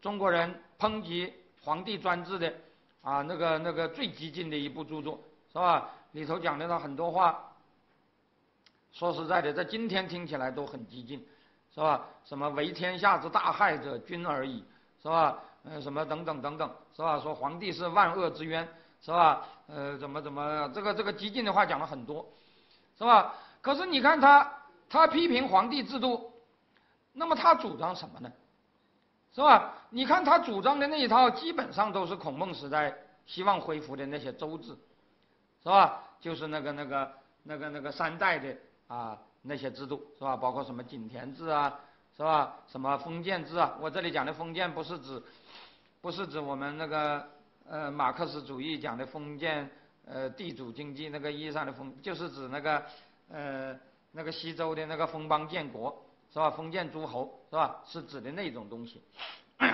[0.00, 1.32] 中国人抨击
[1.62, 2.52] 皇帝专制的
[3.00, 5.20] 啊，那个那个最激进的一部著作，
[5.52, 5.88] 是吧？
[6.10, 7.52] 里头讲的那很多话，
[8.90, 11.24] 说实在的，在今天听起来都很激进，
[11.78, 12.04] 是吧？
[12.24, 14.64] 什么为天下之大害者君而已，
[15.00, 15.38] 是吧？
[15.62, 17.20] 呃，什么等等等等，是吧？
[17.20, 18.66] 说皇帝是万恶之源，
[19.00, 19.46] 是吧？
[19.68, 22.26] 呃，怎么怎么，这个这个激进的话讲了很多，
[22.98, 23.32] 是吧？
[23.62, 24.52] 可是你看他，
[24.90, 26.32] 他批评皇帝制度。
[27.12, 28.32] 那么他主张什么呢？
[29.32, 29.72] 是吧？
[29.90, 32.92] 你看他主张的那一套，基本上都是孔孟时代
[33.24, 34.76] 希望恢复的那些周制，
[35.62, 36.02] 是吧？
[36.18, 37.12] 就是那个那个
[37.44, 38.56] 那个那个三代的
[38.88, 40.36] 啊那些制度，是吧？
[40.36, 41.80] 包括什么井田制啊，
[42.16, 42.56] 是吧？
[42.68, 43.76] 什么封建制啊？
[43.80, 45.22] 我这里讲的封建不是指，
[46.00, 47.28] 不是指我们那个
[47.68, 49.70] 呃马克思主义讲的封建
[50.06, 52.84] 呃地主经济那个意义上的封，就是指那个
[53.30, 53.78] 呃
[54.12, 56.04] 那个西周的那个封邦建国。
[56.30, 56.50] 是吧？
[56.50, 57.82] 封建诸侯是吧？
[57.86, 59.02] 是指的那种东西，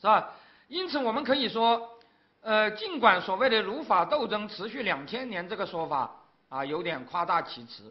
[0.00, 0.32] 是吧？
[0.66, 2.00] 因此，我们可以说，
[2.40, 6.21] 呃，尽管所谓的儒法斗争持续两千年这个说法
[6.52, 7.84] 啊，有点夸大其词，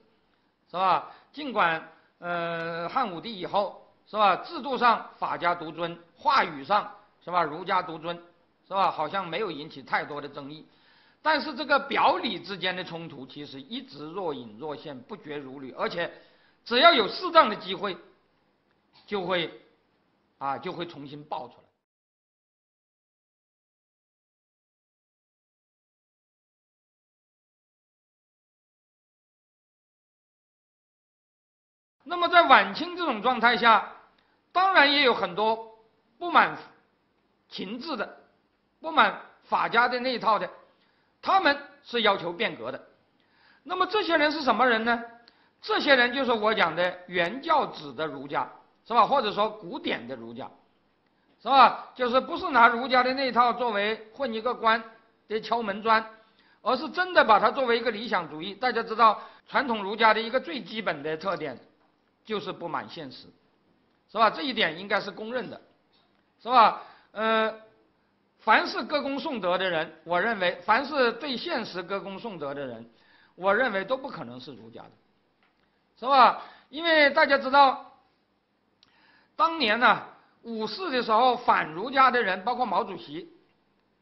[0.70, 1.12] 是吧？
[1.34, 1.89] 尽管
[2.20, 6.95] 呃，汉武帝以后是吧，制度上法家独尊，话语上
[7.26, 8.16] 是吧，儒家独尊，
[8.68, 8.91] 是吧？
[8.91, 10.68] 好像没有引起太多的争议，
[11.22, 16.12] 但是这个表里之间的冲突其实一直若隐若现，不绝如缕，而且。
[16.64, 17.97] 只要有适当的机会，
[19.07, 19.51] 就会，
[20.38, 21.64] 啊，就会重新爆出来。
[32.12, 33.89] 那么在晚清这种状态下，
[34.51, 35.78] 当然也有很多
[36.20, 36.57] 不满
[37.47, 38.18] 秦制的、
[38.82, 40.49] 不满法家的那一套的，
[41.22, 42.84] 他们是要求变革的。
[43.64, 45.01] 那么这些人是什么人呢？
[45.62, 48.45] 这些人就是我讲的原教旨的儒家，
[48.86, 49.07] 是吧？
[49.07, 50.51] 或者说古典的儒家，
[51.41, 51.91] 是吧？
[51.95, 54.84] 就是不是拿儒家的那一套作为混一个官
[55.30, 56.05] 的敲门砖，
[56.62, 58.53] 而是真的把它作为一个理想主义。
[58.53, 61.57] 大家知道，传统儒家的一个最基本的特点
[62.26, 63.28] 就是不满现实，
[64.11, 64.30] 是吧？
[64.30, 65.59] 这一点应该是公认的，
[66.41, 66.84] 是吧？
[67.11, 67.53] 呃，
[68.39, 72.89] 凡是歌功颂德的人，我认为，凡是对现实歌功颂德的人，
[73.36, 74.91] 我认为都不可能是儒家的。
[75.99, 76.41] 是吧？
[76.69, 77.93] 因为大家知道，
[79.36, 80.01] 当年呢
[80.41, 83.32] 五四的时候，反儒家的人，包括毛主席，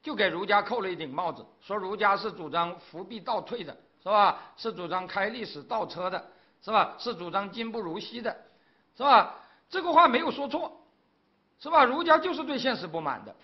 [0.01, 4.39] 就给儒家扣了一顶帽子，说儒家是主张伏必倒退的，是吧？
[4.55, 6.25] 是主张开历史倒车的，
[6.63, 6.95] 是吧？
[6.97, 8.35] 是主张今不如昔的，
[8.97, 9.35] 是吧？
[9.69, 10.71] 这个话没有说错，
[11.59, 11.83] 是吧？
[11.83, 13.35] 儒家就是对现实不满的，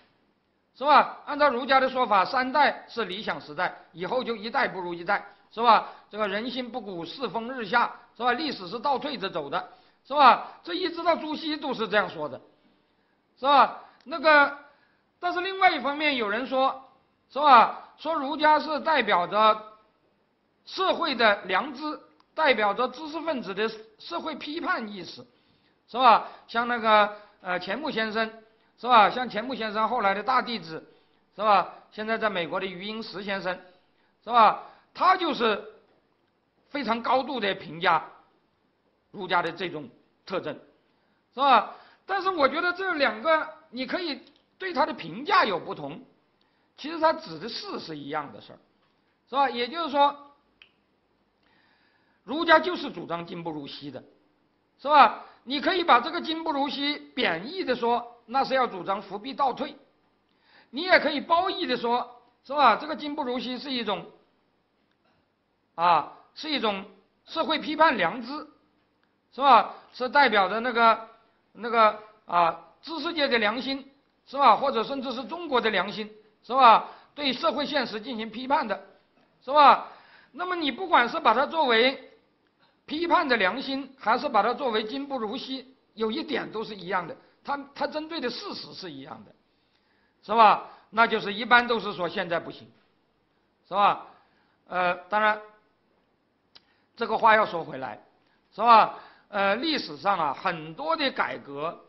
[0.76, 1.18] 是吧？
[1.26, 5.88] 按照儒家的说法，三代是理想时代，以后就一代不如一代，是吧？
[6.10, 7.92] 这个人心不古，世风日下。
[8.16, 8.32] 是吧？
[8.32, 9.68] 历史是倒退着走的，
[10.06, 10.48] 是吧？
[10.64, 12.40] 这一直到朱熹都是这样说的，
[13.38, 13.82] 是吧？
[14.04, 14.56] 那个，
[15.20, 16.82] 但是另外一方面，有人说，
[17.28, 17.90] 是吧？
[17.98, 19.62] 说儒家是代表着
[20.64, 22.00] 社会的良知，
[22.36, 23.68] 代表着知识分子的
[23.98, 25.26] 社会批判意识，
[25.88, 26.28] 是吧？
[26.46, 28.30] 像那个呃钱穆先生，
[28.78, 29.10] 是吧？
[29.10, 30.86] 像钱穆先生后来的大弟子，
[31.34, 31.74] 是吧？
[31.90, 33.52] 现在在美国的余英时先生，
[34.22, 34.62] 是吧？
[34.94, 35.72] 他就是。
[36.68, 38.04] 非常高度的评价
[39.10, 39.88] 儒家的这种
[40.26, 40.52] 特征，
[41.32, 41.74] 是吧？
[42.04, 44.20] 但是我觉得这两个你可以
[44.58, 46.04] 对他的评价有不同，
[46.76, 48.58] 其实他指的事是一样的事儿，
[49.30, 49.48] 是吧？
[49.48, 50.25] 也就是说，
[52.26, 54.02] 儒家就是主张今不如昔的，
[54.78, 55.24] 是吧？
[55.44, 59.76] 你可以把这个今不如昔贬义的说，那是要主张伏必倒退；
[60.70, 62.74] 你也可以褒义的说，是吧？
[62.76, 64.06] 这个今不如昔是一种
[65.76, 66.84] 啊，是一种
[67.26, 68.46] 社会批判良知，
[69.32, 69.74] 是吧？
[69.92, 71.08] 是代表着那个
[71.52, 73.88] 那个啊知识界的良心，
[74.26, 74.56] 是吧？
[74.56, 76.12] 或者甚至是中国的良心，
[76.42, 76.88] 是吧？
[77.14, 78.84] 对社会现实进行批判的，
[79.44, 79.92] 是吧？
[80.32, 82.05] 那么你不管是把它作为
[82.86, 89.34] 批判的良心，还是把它作为今不如昔，有一点都是一样的，它它针对的事实是一样的，
[90.22, 90.70] 是吧？
[90.90, 92.66] 那就是一般都是说现在不行，
[93.68, 94.06] 是吧？
[94.68, 95.40] 呃，当然，
[96.96, 98.00] 这个话要说回来，
[98.54, 98.98] 是吧？
[99.28, 101.84] 呃，历史上啊，很多的改革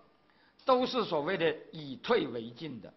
[0.65, 2.91] 都是所谓的以退为进的，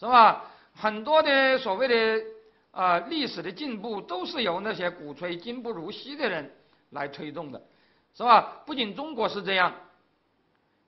[0.00, 0.44] 是吧？
[0.74, 2.24] 很多的所谓的
[2.70, 6.50] 啊历史的进步都是由那些鼓吹今不如昔的人
[6.90, 7.62] 来推动的，
[8.14, 8.62] 是吧？
[8.66, 9.72] 不仅中国是这样，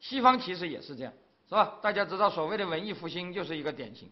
[0.01, 1.13] 西方其实也是这样，
[1.49, 1.75] 是吧？
[1.81, 4.11] 大家知道所谓的文艺复兴就是一个典型，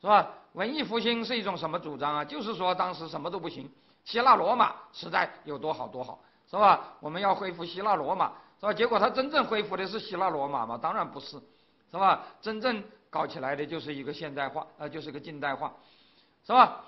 [0.00, 0.30] 是吧？
[0.52, 2.24] 文艺复兴是一种什么主张啊？
[2.24, 3.70] 就是说当时什么都不行，
[4.04, 6.20] 希腊罗马时代有多好多好。
[6.48, 6.94] 是吧？
[7.00, 8.28] 我们要恢复希腊罗马，
[8.60, 8.72] 是吧？
[8.72, 10.78] 结果他真正恢复的是希腊罗马吗？
[10.80, 11.30] 当然不是，
[11.90, 12.24] 是吧？
[12.40, 15.74] 真正搞起来的就是一个现代化，呃，就是个近代化，
[16.46, 16.84] 是吧？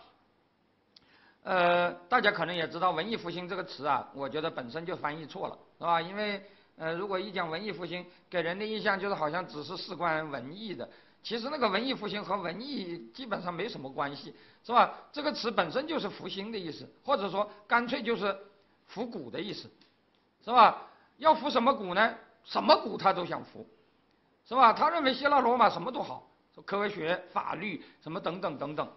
[1.49, 5.99] 呃，大家可能也知道“文艺复兴”这个词啊，我觉得本身就翻译错了，是吧？
[5.99, 6.45] 因为
[6.77, 10.87] 呃，如果一讲文艺复兴，给人的印象就是好像只是事关文艺的，
[11.23, 14.93] 其实那个文艺复兴和文艺基本上没什么关系，是吧？
[15.11, 18.37] 这个词本身就是复兴的意思，或者说干脆就是。
[18.89, 19.71] 复古的意思，
[20.43, 20.83] 是吧？
[21.19, 22.15] 要复什么古呢？
[22.45, 23.67] 什么古他都想复，
[24.47, 24.73] 是吧？
[24.73, 26.27] 他认为希腊罗马什么都好，
[26.65, 28.89] 科学、法律什么等等等等，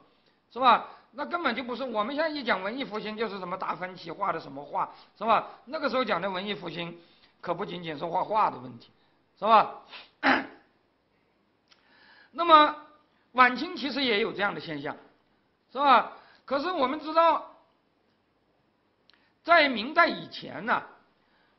[0.50, 0.88] 是吧？
[1.12, 1.84] 那根本就不是。
[1.84, 5.48] 我们现在一讲文艺复兴，就是什么达芬奇画的什么画，是吧？
[5.66, 7.00] 那个时候讲的文艺复兴，
[7.42, 8.90] 可不仅仅是画画的问题，
[9.38, 9.82] 是吧？
[12.32, 12.76] 那么
[13.34, 14.96] 晚清其实也有这样的现象，
[15.72, 16.14] 是吧？
[16.46, 17.48] 可是我们知道。
[19.44, 20.84] 在明代以前呢，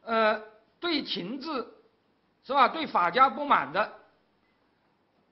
[0.04, 0.40] 呃，
[0.78, 1.66] 对秦制
[2.44, 2.68] 是吧？
[2.68, 3.92] 对法家不满的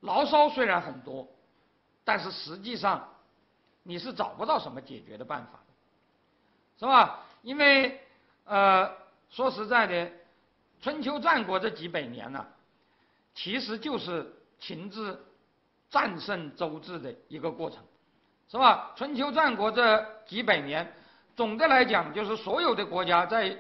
[0.00, 1.28] 牢骚虽然很多，
[2.02, 3.09] 但是实际上
[3.82, 5.66] 你是找不到什么解决的办法的，
[6.78, 7.20] 是吧？
[7.42, 8.00] 因为
[8.44, 8.90] 呃，
[9.30, 10.10] 说实在的，
[10.80, 12.46] 春秋战国这几百年呢，
[13.34, 15.18] 其实就是秦制
[15.90, 17.82] 战胜周制的一个过程，
[18.48, 18.92] 是吧？
[18.96, 20.92] 春秋战国这几百年。
[21.36, 23.56] 总的来讲，就是所有的国家在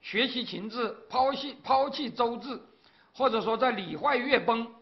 [0.00, 2.60] 学习秦制、抛弃抛弃周制，
[3.14, 4.74] 或者说在礼坏乐崩，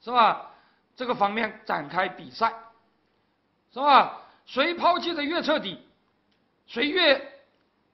[0.00, 0.52] 是吧？
[0.94, 2.54] 这个方面展开比赛，
[3.74, 4.22] 是吧？
[4.46, 5.78] 谁抛弃的越彻底，
[6.66, 7.20] 谁越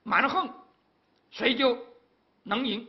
[0.04, 0.48] 蛮横，
[1.30, 1.78] 谁就
[2.44, 2.86] 能赢，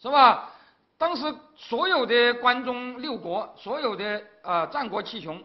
[0.00, 0.50] 是吧？
[0.96, 5.42] 当时所有的关中六国，所有的呃战国七雄，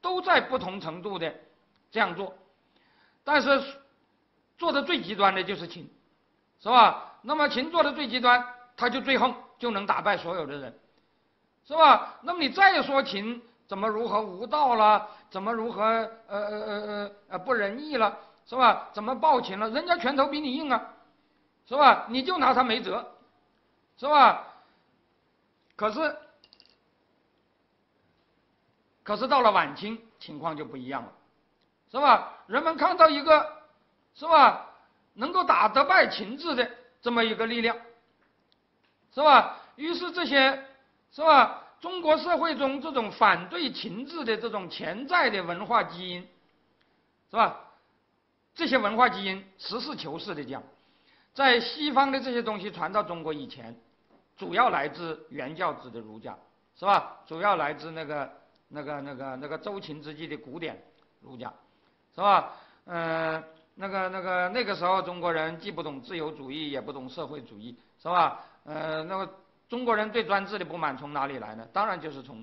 [0.00, 1.32] 都在不同程度的
[1.92, 2.34] 这样做，
[3.22, 3.62] 但是。
[4.56, 5.88] 做的最极端的就是秦，
[6.60, 7.20] 是吧？
[7.22, 8.44] 那么秦做的最极端，
[8.76, 10.76] 他就最横，就能打败所有的人，
[11.64, 12.18] 是吧？
[12.22, 18.88] 那么你再说秦怎么如何无道了，怎么如何呃呃呃呃不仁义了，是吧？
[18.92, 19.70] 怎么暴秦了？
[19.70, 20.94] 人家拳头比你硬啊，
[21.68, 22.06] 是吧？
[22.08, 23.06] 你就拿他没辙，
[23.96, 24.44] 是吧？
[25.76, 26.16] 可是，
[29.04, 31.12] 可是到了晚清，情况就不一样了，
[31.92, 32.38] 是吧？
[32.48, 33.56] 人们看到一个。
[34.14, 34.66] 是吧？
[35.14, 36.68] 能够打得败秦制的
[37.00, 37.76] 这么一个力量，
[39.14, 39.58] 是吧？
[39.76, 40.66] 于是这些，
[41.12, 41.62] 是吧？
[41.80, 46.20] 中国社会中这种反对情志的这种潜在的文化基因，
[47.30, 47.60] 是吧？
[48.54, 50.62] 这些文化基因，实事求是的讲，
[51.34, 53.74] 在西方的这些东西传到中国以前，
[54.36, 56.36] 主要来自原教旨的儒家，
[56.78, 57.20] 是吧？
[57.26, 58.32] 主要来自那个、
[58.68, 60.82] 那个、那个、那个周秦之际的古典
[61.20, 61.52] 儒家，
[62.14, 62.52] 是吧？
[62.86, 63.44] 嗯。
[63.80, 68.44] 那个、那个、那个时候，中国人既不懂自由主义，也不懂社会主义，是吧？
[68.64, 69.30] 呃，那么
[69.68, 71.68] 中国人对专制的不满从哪里来呢？
[71.72, 72.38] 当然就是从，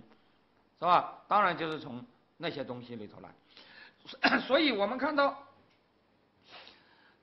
[0.79, 1.21] 是吧？
[1.27, 2.05] 当然就是从
[2.37, 4.39] 那些东西里头来。
[4.41, 5.35] 所 以我们看到，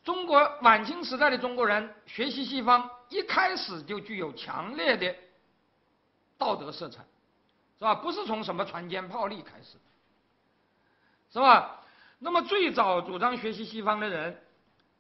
[0.03, 5.15] 中国晚清时代的中国人学习西方，一开始就具有强烈的
[6.37, 7.05] 道德色彩，
[7.79, 7.95] 是吧？
[7.95, 9.79] 不是从什么船坚炮利开始，
[11.31, 11.81] 是吧？
[12.19, 14.43] 那么最早主张学习西方的人，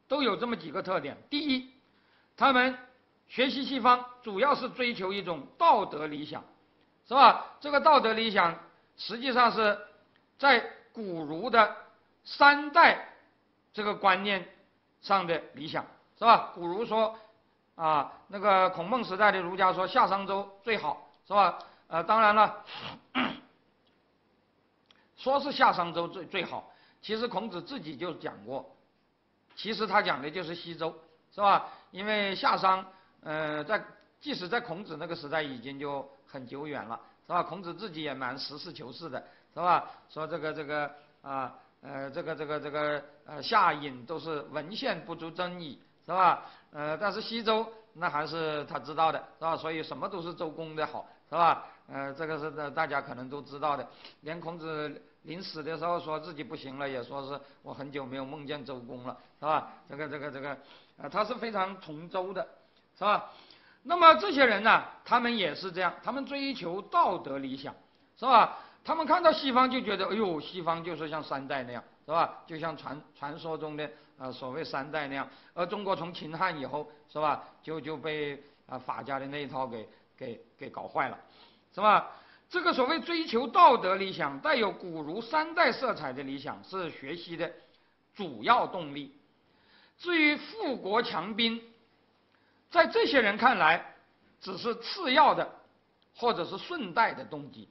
[0.06, 1.68] 都有这么几个特点：第一，
[2.36, 2.78] 他们
[3.28, 6.44] 学习西方主要是追求一种道德理想，
[7.08, 7.46] 是吧？
[7.60, 8.58] 这个道德理想
[8.96, 9.78] 实际上是
[10.38, 10.60] 在
[10.92, 11.76] 古儒的
[12.24, 13.08] 三代
[13.72, 14.46] 这个观念
[15.00, 15.86] 上的理想，
[16.18, 16.50] 是吧？
[16.54, 17.18] 古儒说，
[17.74, 21.58] 啊，那个孔孟时代的儒家说夏商周最好，是吧？
[21.88, 22.64] 呃，当然了，
[25.16, 26.70] 说是夏商周最最好，
[27.00, 28.76] 其实孔子自己就讲过，
[29.56, 30.94] 其实他讲的就是西周，
[31.34, 31.68] 是吧？
[31.90, 32.86] 因为夏商，
[33.22, 33.82] 呃，在
[34.20, 37.42] 即使在孔子那个时代已经就很久远了，是吧？
[37.42, 39.18] 孔子自己也蛮实事求是的，
[39.54, 39.90] 是吧？
[40.08, 40.90] 说这个这个
[41.22, 45.80] 啊，呃，这个这个这个呃，夏隐都是文献不足争议。
[46.04, 46.42] 是吧？
[46.72, 49.56] 呃，但是西周那还是他知道的，是吧？
[49.56, 51.64] 所以什么都是周公的好，是吧？
[51.86, 53.88] 呃，这个是大家可能都知道的。
[54.22, 59.70] 连孔子临死的时候说自己不行了，也说是我很久没有梦见周公了，是吧？
[59.88, 60.58] 这个这个这个，
[60.96, 62.44] 呃，他是非常崇周的，
[62.98, 63.30] 是吧？
[63.82, 67.74] 那么这些人呢，他们也是这样，他们追求道德理想，
[68.16, 68.58] 是吧？
[68.84, 72.42] 他们看到西方就觉得，哎呦，西方就是像三代那样，是吧？
[72.46, 73.90] 就像传传说中的。
[74.18, 81.18] 啊，所谓三代那样，而中国从秦汉以后，是吧，就就被啊法家的那一套给给给搞坏了，
[81.74, 82.08] 是吧？
[82.48, 87.50] 这个所谓追求道德理想，带有古儒三代色彩的理想，是学习的
[88.14, 89.12] 主要动力。
[89.98, 91.60] 至于富国强兵，
[92.72, 93.94] 在这些人看来，
[94.40, 95.48] 只是次要的，
[96.16, 97.68] 或者是顺带的动机，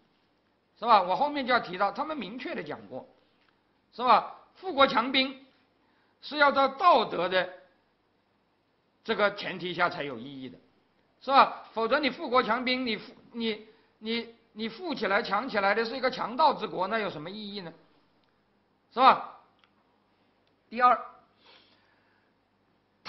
[0.79, 1.01] 是吧？
[1.01, 3.05] 我后面就要提到，他们明确的讲过，
[3.91, 4.33] 是吧？
[4.55, 5.45] 富国强兵。
[6.23, 7.51] 是要在道德的
[9.03, 10.57] 这个前提下才有意义的，
[11.19, 11.63] 是吧？
[11.73, 17.73] 否则你富国强兵，你富你你你富起来强起来的是一个强盗之国，那有什么意义呢？
[18.93, 19.39] 是吧？
[20.69, 21.03] 第二，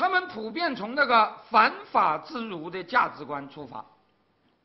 [0.02, 3.86] 他们普遍从那个反法自儒的价值观出发，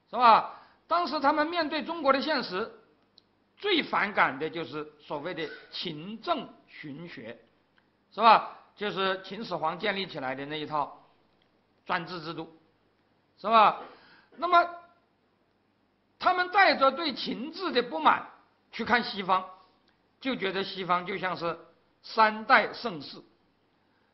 [0.09, 0.55] 是吧？
[0.87, 2.71] 当时他们面对中国的现实，
[3.55, 7.39] 最反感的就是所谓的勤政循学。
[8.11, 8.57] 是吧？
[8.75, 11.03] 就是秦始皇建立起来的那一套
[11.85, 12.59] 专制制度，
[13.37, 13.79] 是吧？
[14.37, 14.67] 那么
[16.17, 18.25] 他们带着对秦制的不满
[18.71, 19.45] 去看西方，
[20.19, 21.59] 就觉得西方就像是
[22.01, 23.21] 三代盛世，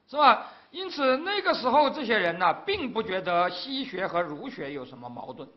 [0.10, 0.52] 是吧？
[0.74, 5.48] 因此那个时候这些人呢，并不觉得西学和儒学有什么矛盾，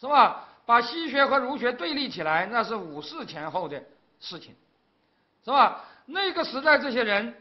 [0.00, 0.48] 是吧？
[0.64, 3.82] 把西学和儒学对立起来，那是五四前后的
[4.20, 4.54] 事情，
[5.44, 5.84] 是吧？
[6.06, 7.34] 那个时代，这些人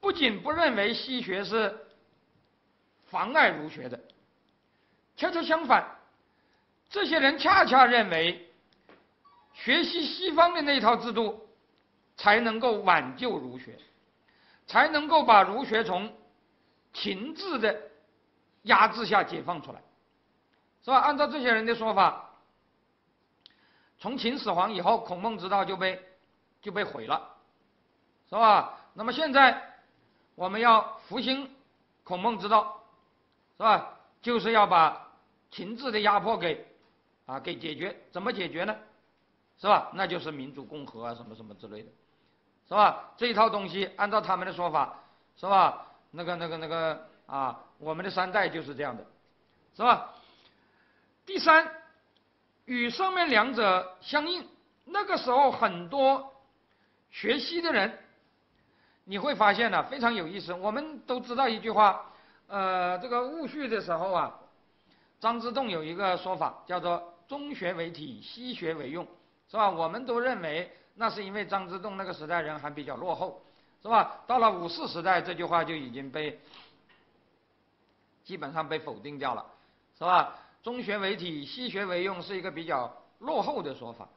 [0.00, 1.78] 不仅不认为西学是
[3.10, 4.00] 妨碍儒学的，
[5.14, 5.86] 恰恰相反，
[6.88, 8.50] 这些人恰恰认为
[9.52, 11.46] 学习西方的那套制度
[12.16, 13.78] 才能够挽救儒学，
[14.66, 16.10] 才能够把儒学从
[16.92, 17.80] 秦制的
[18.62, 19.82] 压制下解放出来，
[20.82, 20.98] 是吧？
[20.98, 22.30] 按照这些人的说法，
[23.98, 26.02] 从秦始皇以后，孔孟之道就被
[26.60, 27.30] 就被毁了。
[28.28, 28.78] 是吧？
[28.94, 29.74] 那么现在
[30.34, 31.50] 我们要复兴
[32.02, 32.82] 孔孟之道，
[33.58, 33.98] 是吧？
[34.22, 35.06] 就是要把
[35.50, 36.66] 秦制的压迫给
[37.26, 37.94] 啊给解决。
[38.10, 38.74] 怎么解决呢？
[39.58, 39.90] 是吧？
[39.92, 41.88] 那就是民主共和啊，什么什么之类的，
[42.66, 43.10] 是吧？
[43.18, 44.98] 这一套东西，按照他们的说法，
[45.36, 45.91] 是吧？
[46.12, 49.04] 那个那个那个啊，我们的三代就是这样的，
[49.74, 50.14] 是吧？
[51.26, 51.68] 第三，
[52.66, 54.46] 与上面两者相应，
[54.84, 56.32] 那个时候很多
[57.10, 57.98] 学习的人。
[59.04, 60.52] 你会发现呢，非常有意思。
[60.52, 62.06] 我们都知道一句话，
[62.46, 64.38] 呃，这个戊戌的时候啊，
[65.18, 69.04] 张之洞有一个说法，叫做“中学为体，西学为用”，
[69.50, 69.68] 是吧？
[69.68, 73.42] 我们都认为那是因为张之洞那个时代人还比较落后，
[73.82, 74.20] 是吧？
[74.26, 76.40] 到了五四时代，这句话就已经被
[78.24, 79.44] 基本上被否定掉了，
[79.98, 84.08] 是吧？“中学为体，西学为用”是一个比较落后的说法。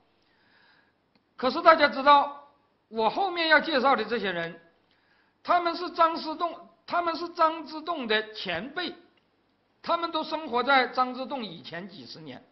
[1.35, 2.47] 可是大家知道，
[2.87, 4.61] 我后面要介绍的这些人。
[5.41, 8.95] 他们是张之洞，他们是张之洞的前辈，
[9.81, 12.43] 他们都生活在张之洞以前几十年，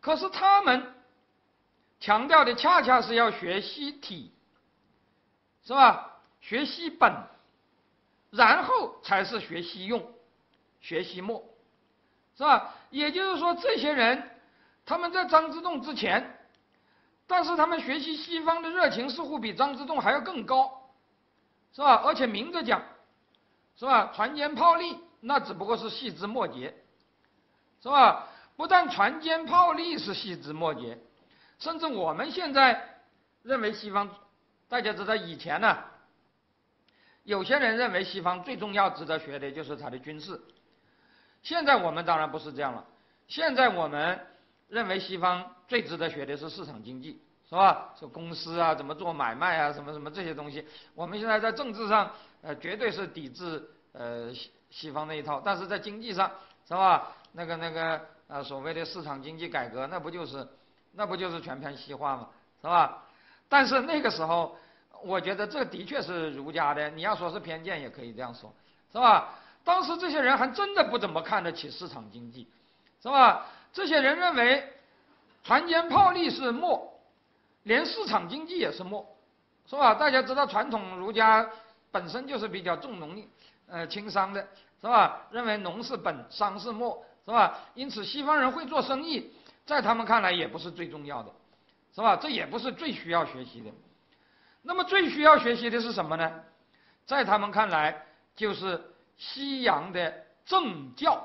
[0.00, 0.94] 可是他们
[2.00, 4.32] 强调的恰恰是要学习体，
[5.64, 6.13] 是吧？
[6.44, 7.10] 学习本，
[8.30, 10.12] 然后才是学习用，
[10.80, 11.42] 学习末，
[12.36, 12.74] 是吧？
[12.90, 14.30] 也就是说，这些人
[14.84, 16.38] 他们在张之洞之前，
[17.26, 20.82] 但是他们学习西方的热情似乎比张之洞还要更高。
[21.72, 22.02] 是吧？
[22.04, 22.82] 而且明着讲，
[23.76, 24.12] 是吧？
[24.14, 26.72] 船坚炮利，那只不过是细枝末节，
[27.82, 28.28] 是吧？
[28.54, 30.96] 不但船坚炮利是细枝末节，
[31.58, 33.00] 甚至我们现在
[33.42, 34.08] 认为西方，
[34.68, 35.76] 大家知道以前呢，
[37.24, 40.40] 有些人认为西方最重要、值得学的就是它的军事。
[41.42, 42.84] 现在我们当然不是这样了，
[43.26, 44.18] 现在我们
[44.68, 47.20] 认为西方最值得学的是市场经济。
[47.46, 47.92] 是吧？
[48.00, 52.10] 说公司啊，怎么做买卖啊，什么什么这些东西，我们现在在政治上，
[52.40, 53.62] 呃，绝对是抵制
[53.92, 56.28] 呃西西方那一套，但是在经济上
[56.66, 57.12] 是吧？
[57.32, 60.48] 那个那个啊所谓的市场经济改革，那不就是
[60.92, 62.30] 那不就是全盘西化嘛，
[62.62, 63.04] 是吧？
[63.50, 64.56] 但是那个时候，
[65.04, 68.52] 我觉得这的确是儒家的，你要说是偏见也可以这样说，
[68.92, 69.34] 是吧？
[69.62, 72.46] 当时这些人还真的不怎么看得起市场经济，
[73.02, 73.46] 是吧？
[73.72, 74.62] 这些人认为
[75.42, 77.00] 船坚炮利是末，
[77.62, 79.06] 连市场经济也是末，
[79.66, 79.94] 是吧？
[79.94, 81.48] 大家知道传统儒家
[81.90, 83.22] 本身就是比较重农
[83.66, 84.46] 呃轻商的，
[84.80, 85.26] 是吧？
[85.30, 87.58] 认为农是本，商是末，是吧？
[87.74, 89.30] 因此西方人会做生意，
[89.66, 91.30] 在他们看来也不是最重要的，
[91.94, 92.16] 是吧？
[92.16, 93.70] 这也不是最需要学习的。
[94.64, 96.42] 那么最需要学习的是什么呢？
[97.06, 98.04] 在他们看来
[98.34, 98.90] 就是。
[99.16, 100.12] 西洋的
[100.44, 101.24] 政教，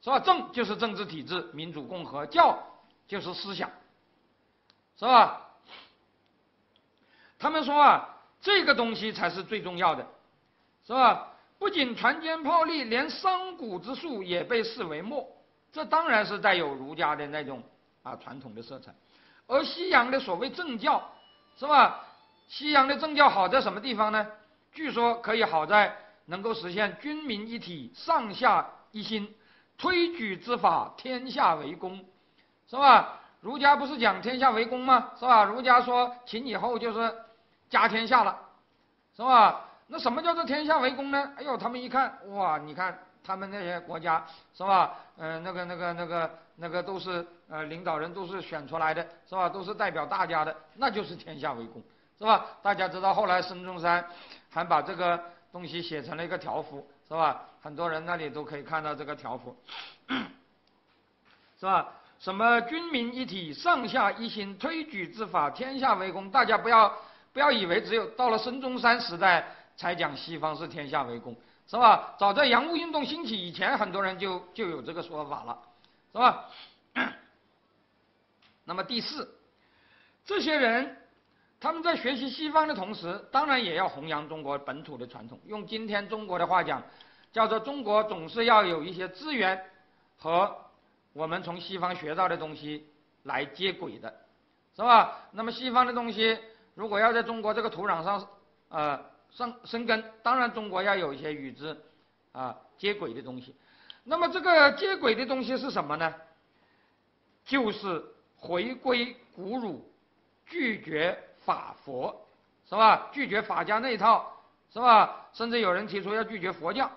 [0.00, 0.20] 是吧？
[0.20, 2.56] 政就是政治体制，民主共和；教
[3.08, 3.68] 就是思想，
[4.96, 5.48] 是吧？
[7.36, 10.06] 他们说啊，这个东西才是最重要的，
[10.86, 11.32] 是吧？
[11.58, 15.28] 不仅船坚炮利，连商贾之术也被视为末。
[15.72, 17.60] 这当然是带有儒家的那种
[18.04, 18.94] 啊传统的色彩。
[19.48, 21.10] 而西洋的所谓政教，
[21.58, 22.06] 是吧？
[22.50, 24.26] 西洋的政教好在什么地方呢？
[24.72, 25.96] 据说可以好在。
[26.26, 29.34] 能够实现军民一体、上下一心，
[29.76, 32.04] 推举之法，天下为公，
[32.68, 33.18] 是吧？
[33.40, 35.10] 儒家不是讲天下为公吗？
[35.18, 35.42] 是吧？
[35.42, 37.12] 儒家说秦以后就是
[37.68, 38.38] 家天下了，
[39.16, 39.64] 是吧？
[39.88, 41.32] 那什么叫做天下为公呢？
[41.36, 44.24] 哎呦，他们一看，哇，你看他们那些国家，
[44.54, 44.94] 是吧？
[45.16, 49.48] 嗯，那个、那个、那个、那个都是呃领导人都是选出来的，是吧？
[49.48, 51.82] 都是代表大家的，那就是天下为公，
[52.20, 52.46] 是吧？
[52.62, 54.08] 大家知道后来孙中山
[54.48, 55.20] 还把这个。
[55.52, 57.42] 东西写成了一个条幅，是吧？
[57.60, 59.56] 很多人那里都可以看到这个条幅，
[61.58, 61.88] 是吧？
[62.20, 66.30] 什么军民一体、上下一心、推举之法、天下为公。
[66.30, 66.96] 大家不要
[67.32, 69.44] 不要以为只有到了孙中山时代
[69.76, 71.34] 才讲西方是天下为公，
[71.66, 72.14] 是吧？
[72.16, 75.58] 早在洋务运动兴起以前，很多人就就有这个说法了，
[76.12, 76.44] 是吧？
[78.64, 79.36] 那么第四，
[80.24, 80.96] 这些人。
[81.60, 85.38] 他们在学习西方的同时，当然也要弘扬中国本土的传统。
[85.44, 86.82] 用今天中国的话讲，
[87.32, 89.62] 叫做中国总是要有一些资源
[90.16, 90.56] 和
[91.12, 92.88] 我们从西方学到的东西
[93.24, 94.10] 来接轨的，
[94.74, 95.28] 是吧？
[95.32, 96.38] 那么西方的东西
[96.74, 98.26] 如果要在中国这个土壤上
[98.70, 98.98] 呃
[99.30, 101.76] 生生根，当然中国要有一些与之
[102.32, 103.54] 啊接轨的东西。
[104.04, 106.14] 那么这个接轨的东西是什么呢？
[107.44, 108.02] 就是
[108.38, 109.86] 回归古儒，
[110.46, 111.22] 拒绝。
[111.50, 112.28] 法佛
[112.68, 113.08] 是吧？
[113.10, 114.36] 拒绝法家那一套
[114.72, 115.26] 是吧？
[115.32, 116.88] 甚至有人提出要拒绝佛教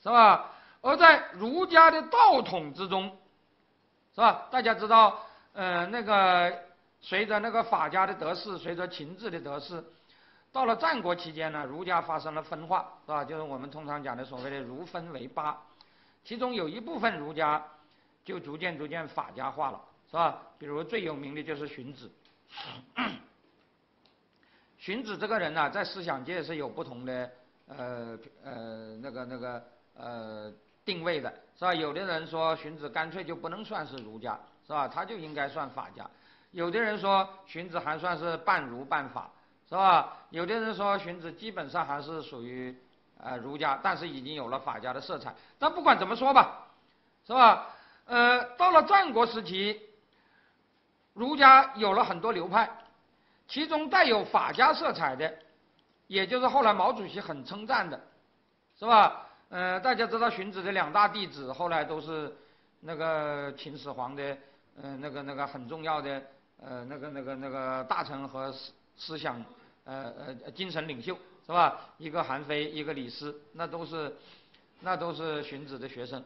[0.00, 0.52] 是吧？
[0.80, 3.10] 而在儒家的道统之中
[4.14, 4.46] 是吧？
[4.48, 5.18] 大家知道，
[5.54, 6.56] 呃，那个
[7.00, 9.82] 随着那个法家的得势，随着秦制的得势，
[10.52, 13.24] 到了战国期间呢，儒家发生了分化是吧？
[13.24, 15.60] 就是我们通常讲的所谓的儒分为八，
[16.24, 17.60] 其中有一部分儒家
[18.24, 20.38] 就逐渐逐渐法家化了是吧？
[20.58, 22.08] 比如最有名的就是荀子。
[24.78, 27.30] 荀子这个人呢，在思想界是有不同的
[27.68, 29.62] 呃呃那个那个
[29.96, 30.52] 呃
[30.84, 31.74] 定位的，是吧？
[31.74, 34.86] 有的人说荀子干脆就不能算是儒家，是吧？
[34.86, 36.08] 他就应该算法家。
[36.52, 39.30] 有的人说荀子还算是半儒半法，
[39.68, 40.16] 是吧？
[40.30, 42.74] 有的人说荀子基本上还是属于
[43.18, 45.34] 呃儒家，但是已经有了法家的色彩。
[45.58, 46.66] 但不管怎么说吧，
[47.26, 47.66] 是吧？
[48.04, 49.80] 呃，到了战国时期，
[51.14, 52.70] 儒家有了很多流派。
[53.48, 55.32] 其中带有法家色彩的，
[56.08, 58.00] 也就是后来毛主席很称赞的，
[58.78, 59.22] 是吧？
[59.48, 62.34] 呃，大家知道荀子的两大弟子后来都是
[62.80, 64.36] 那个秦始皇的，
[64.82, 66.20] 呃，那个那个很重要的，
[66.60, 69.40] 呃，那个那个那个大臣和思思想，
[69.84, 71.16] 呃呃精神领袖，
[71.46, 71.78] 是吧？
[71.98, 74.12] 一个韩非，一个李斯，那都是
[74.80, 76.18] 那都是荀子的学生，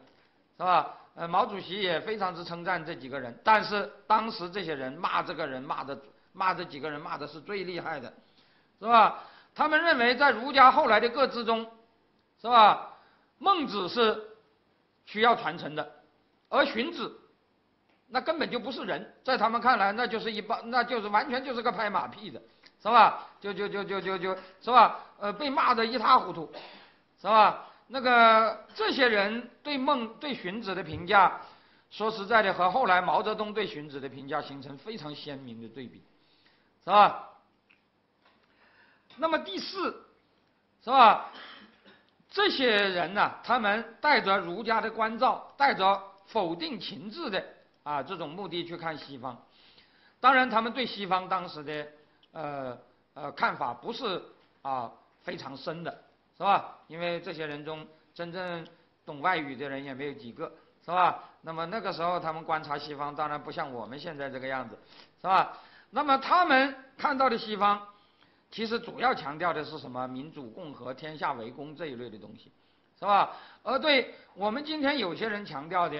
[0.57, 0.97] 是吧？
[1.13, 5.95] 呃，毛主席也非常之称赞这几个人，但是当时这些人骂这个人骂的。
[6.33, 8.13] 骂这几个人骂的是最厉害的，
[8.79, 9.23] 是吧？
[9.53, 11.69] 他们认为在儒家后来的各支中，
[12.41, 12.93] 是吧？
[13.37, 14.23] 孟子是
[15.05, 15.91] 需要传承的，
[16.49, 17.19] 而荀子
[18.07, 22.41] 那根本就不是人，在他们看来那就是一帮，那就是完全就是个拍马屁的，
[22.81, 23.27] 是吧？
[23.39, 24.99] 就就就就就就，是吧？
[25.19, 26.51] 呃，被骂得一塌糊涂，
[27.19, 27.65] 是吧？
[27.87, 31.41] 那个这些人对孟对荀子的评价，
[31.89, 36.01] 说实在的，和后来毛泽东对荀子的评价形成非常鲜明的对比。
[36.83, 37.29] 是吧？
[39.17, 40.05] 那么第四，
[40.83, 41.29] 是吧？
[42.29, 47.43] 这些人呢，他们带着儒家的关照，带着否定情志的
[47.83, 49.37] 啊这种目的去看西方。
[50.19, 51.87] 当然，他们对西方当时的
[52.31, 52.77] 呃
[53.13, 54.23] 呃看法不是
[54.61, 54.91] 啊
[55.23, 55.91] 非常深的，
[56.37, 56.77] 是吧？
[56.87, 58.65] 因为这些人中真正
[59.05, 60.51] 懂外语的人也没有几个，
[60.85, 61.23] 是吧？
[61.41, 64.79] 那么那个时候他们观察西方，当然不像我们现在这个样子，
[65.21, 65.57] 是吧？
[65.91, 67.87] 那么他们看到的西方，
[68.49, 70.07] 其实主要强调的是什么？
[70.07, 72.51] 民主、共和、天下为公这一类的东西，
[72.97, 73.37] 是吧？
[73.61, 75.97] 而对我们今天有些人强调的，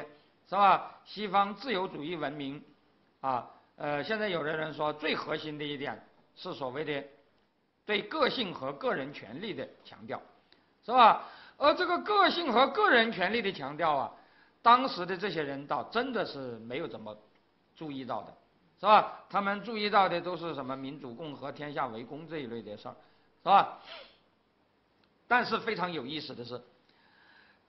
[0.50, 1.00] 是吧？
[1.06, 2.64] 西方自由主义文明，
[3.20, 6.02] 啊，呃，现在有的人说最核心的一点
[6.36, 7.04] 是所谓的
[7.86, 10.22] 对个性和个人权利的强调，
[10.86, 11.28] 是吧？
[11.58, 14.12] 而这个个性和个人权利的强调啊。
[14.64, 17.18] 当时的这些人倒真的是没有怎么
[17.76, 18.38] 注意到的，
[18.82, 19.26] 是吧？
[19.30, 22.96] 他们注意到的都是什么民主、共和、天下为公这一类的事儿，
[23.44, 23.78] 是吧？
[25.28, 26.60] 但是非常有意思的是，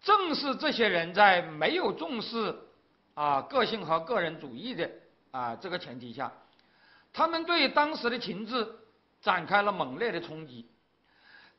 [0.01, 2.59] 正是这些人在没有重视
[3.13, 4.91] 啊个性和个人主义的
[5.33, 6.33] 啊这个前提下，
[7.13, 8.67] 他们对当时的情志
[9.21, 10.67] 展开了猛烈的冲击。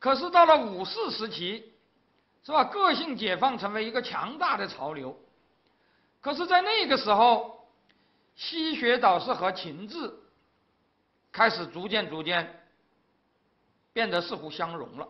[0.00, 1.72] 可是到了五四时期，
[2.42, 2.64] 是吧？
[2.64, 5.16] 个性解放成为一个强大的潮流。
[6.20, 7.53] 可是，在那个时候，
[8.36, 10.12] 西学导师和情志
[11.30, 12.62] 开始逐渐、逐渐
[13.92, 15.08] 变得似乎相融了，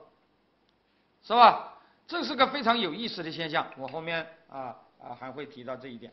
[1.23, 1.79] 是吧？
[2.07, 3.67] 这是个非常有意思的现象。
[3.79, 6.13] 我后面啊啊还会提到这一点，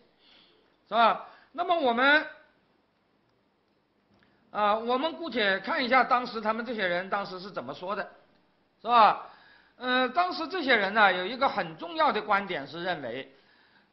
[0.88, 1.28] 是吧？
[1.52, 2.26] 那么我们
[4.52, 8.10] 啊，我们姑且看一下当时他们这些人当时是怎么说的，
[8.82, 9.30] 是吧？
[9.76, 13.36] 嗯，当时这些人呢，有一个很重要的观点是认为。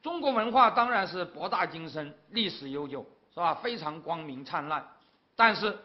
[0.02, 3.54] 中国文化当然是博大精深、历史悠久，是吧？
[3.56, 4.86] 非常光明灿烂。
[5.34, 5.76] 但是，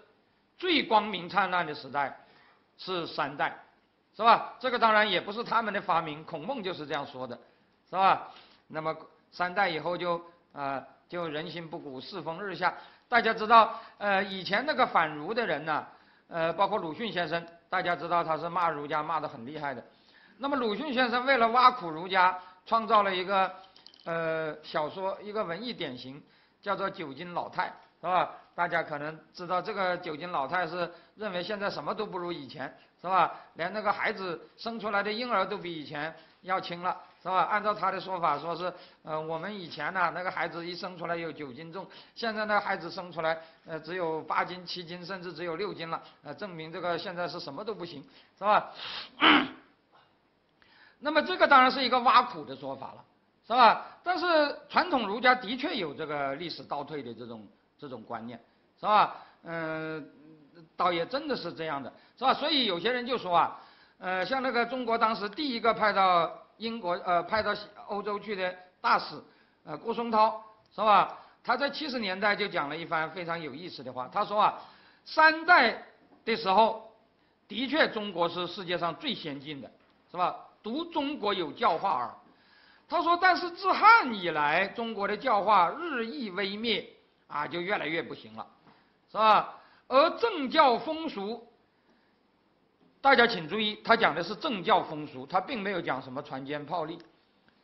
[0.57, 2.15] 最光明灿烂的时代
[2.77, 3.55] 是三代，
[4.15, 4.53] 是吧？
[4.59, 7.35] 这个当然也不是他们的发明，孔孟就是这样说的，
[7.89, 8.29] 是吧？
[8.67, 8.95] 那么
[9.31, 10.21] 三代以后就
[10.53, 12.73] 啊，就人心不古，世风日下。
[13.09, 15.85] 大家知道，呃，以前那个反儒的人呢，
[16.27, 19.83] 呃，包括鲁迅先生，大家知道他是骂儒家骂得很厉害的。
[20.37, 23.51] 那么鲁迅先生为了挖苦儒家，创造了一个。
[24.05, 26.21] 呃，小说一个文艺典型
[26.61, 27.67] 叫做《酒精老太》，
[28.01, 28.31] 是吧？
[28.55, 33.33] 大家可能知道这个酒精老太是认为现在什么都不如以前，是吧？
[33.55, 37.43] 连那个孩子生出来的婴儿都比以前要轻了，是吧？
[37.43, 38.71] 按照他的说法，说是
[39.03, 48.03] 呃，我们以前呢，那个孩子一生出来有九斤重，现在那孩子生出来呃只有八斤、七斤，甚至只有六斤了，呃，证明这个现在是什么都不行，
[48.37, 48.71] 是吧？
[50.99, 53.03] 那么这个当然是一个挖苦的说法了。
[53.45, 53.85] 是吧？
[54.03, 54.25] 但是
[54.69, 57.45] 传统儒家的确有这个历史倒退的这种
[57.77, 58.39] 这种观念，
[58.79, 59.15] 是吧？
[59.43, 60.09] 嗯，
[60.77, 62.33] 倒也真的是这样的，是吧？
[62.33, 63.59] 所以有些人就说啊，
[63.99, 67.53] 呃，像那个中国当时第一个派到英国呃派到
[67.87, 69.21] 欧洲去的大使，
[69.65, 70.41] 呃，郭松涛，
[70.73, 71.17] 是吧？
[71.43, 74.61] 他在七十年代就讲了一番非常有意思的话，他说啊，
[75.03, 75.83] 三代
[76.23, 76.89] 的时候，
[77.49, 79.69] 的确中国是世界上最先进的，
[80.09, 80.37] 是吧？
[80.63, 82.09] 独中国有教化耳。
[82.93, 86.87] 他说：“但是自汉以来，中国的教化日益微灭，
[87.25, 88.45] 啊，就越来越不行了，
[89.11, 89.55] 是吧？
[89.87, 91.43] 而政教风俗，
[93.01, 96.99] 大家请注意，他讲的是政教风俗，他并没有讲什么船坚炮利，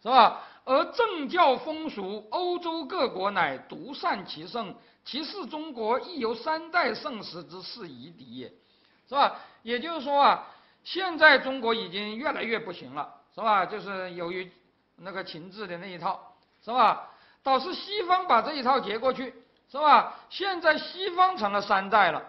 [0.02, 0.42] 是吧？
[0.66, 4.74] 而政教风俗，欧洲各国乃独善其盛，
[5.06, 8.48] 其次中国亦由三代盛时之势夷敌也，
[9.08, 9.36] 是吧？
[9.62, 10.48] 也就是说啊，
[10.84, 13.64] 现在中国已经越来越不行了，是吧？
[13.68, 14.52] 就是由于。”
[15.02, 16.34] 那个情志的那一套，
[16.64, 17.08] 是吧？
[17.42, 19.34] 倒是西方把这一套接过去，
[19.72, 20.14] 是吧？
[20.30, 22.22] 现在西方成了三代了，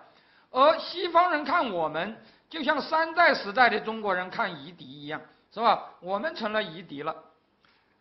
[0.51, 2.17] 而西方人看我们，
[2.49, 5.21] 就像三代时代的中国人看夷狄一样，
[5.53, 5.91] 是吧？
[6.01, 7.15] 我们成了夷狄了，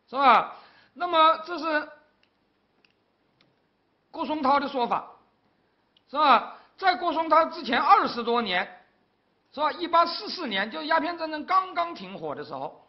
[0.07, 0.55] 是吧？
[0.93, 1.89] 那么这是
[4.11, 5.07] 郭松涛的说法，
[6.09, 6.57] 是吧？
[6.77, 8.83] 在郭松涛之前二十多年，
[9.51, 9.71] 是吧？
[9.71, 12.87] 一八四四年，就鸦片战争刚刚停火的时候，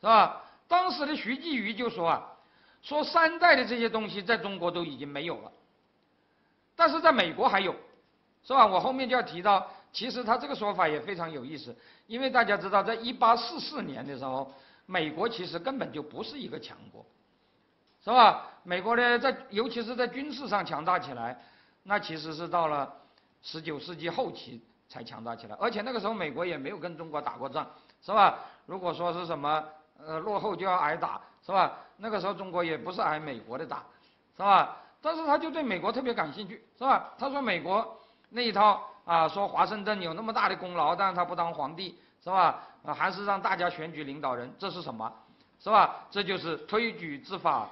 [0.00, 0.42] 是吧？
[0.70, 2.30] 当时的徐继瑜就说啊，
[2.80, 5.50] 说三代的这些东西在中国都已经没有了，
[6.76, 7.74] 但是在美国还有，
[8.44, 8.64] 是吧？
[8.64, 14.54] 我后面就要提到，其实他这个说法也非常有意思，因为大家知道，在一八四四年的时候，
[14.86, 17.04] 美国其实根本就不是一个强国，
[18.04, 18.46] 是吧？
[18.62, 21.36] 美国呢，在尤其是在军事上强大起来，
[21.82, 22.94] 那其实是到了
[23.42, 27.68] 十九世纪后期才强大起来，而且那个时候美国也没有跟中国打过仗，
[28.00, 28.38] 是吧？
[28.66, 29.64] 如果说是什么？
[30.06, 31.72] 呃，落后就要挨打，是吧？
[31.96, 33.84] 那个时候中国也不是挨美国的打，
[34.36, 34.76] 是吧？
[35.02, 37.12] 但是他就对美国特别感兴趣，是吧？
[37.18, 37.98] 他说美国
[38.28, 42.62] 那一套啊，说华盛顿有那么大的功劳，但是他不当皇帝，是吧？
[42.84, 45.12] 还是让大家选举领导人，这是什么？
[45.58, 46.06] 是吧？
[46.10, 47.68] 这就是推举之法，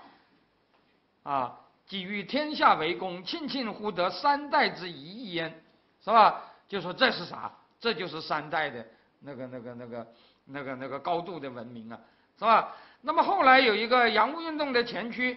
[1.22, 1.58] 啊，
[1.88, 5.62] 给予天下为公，庆庆乎得三代之一义焉，
[6.04, 6.42] 是吧？
[6.68, 7.50] 就说这是啥？
[7.80, 8.84] 这就是三代的
[9.20, 10.06] 那个、那个、那个、
[10.44, 11.98] 那个、那个高度的文明啊！
[12.38, 12.74] 是吧？
[13.00, 15.36] 那么后来有一个洋务运动的前驱，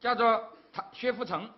[0.00, 0.42] 叫做
[0.92, 1.48] 薛福成，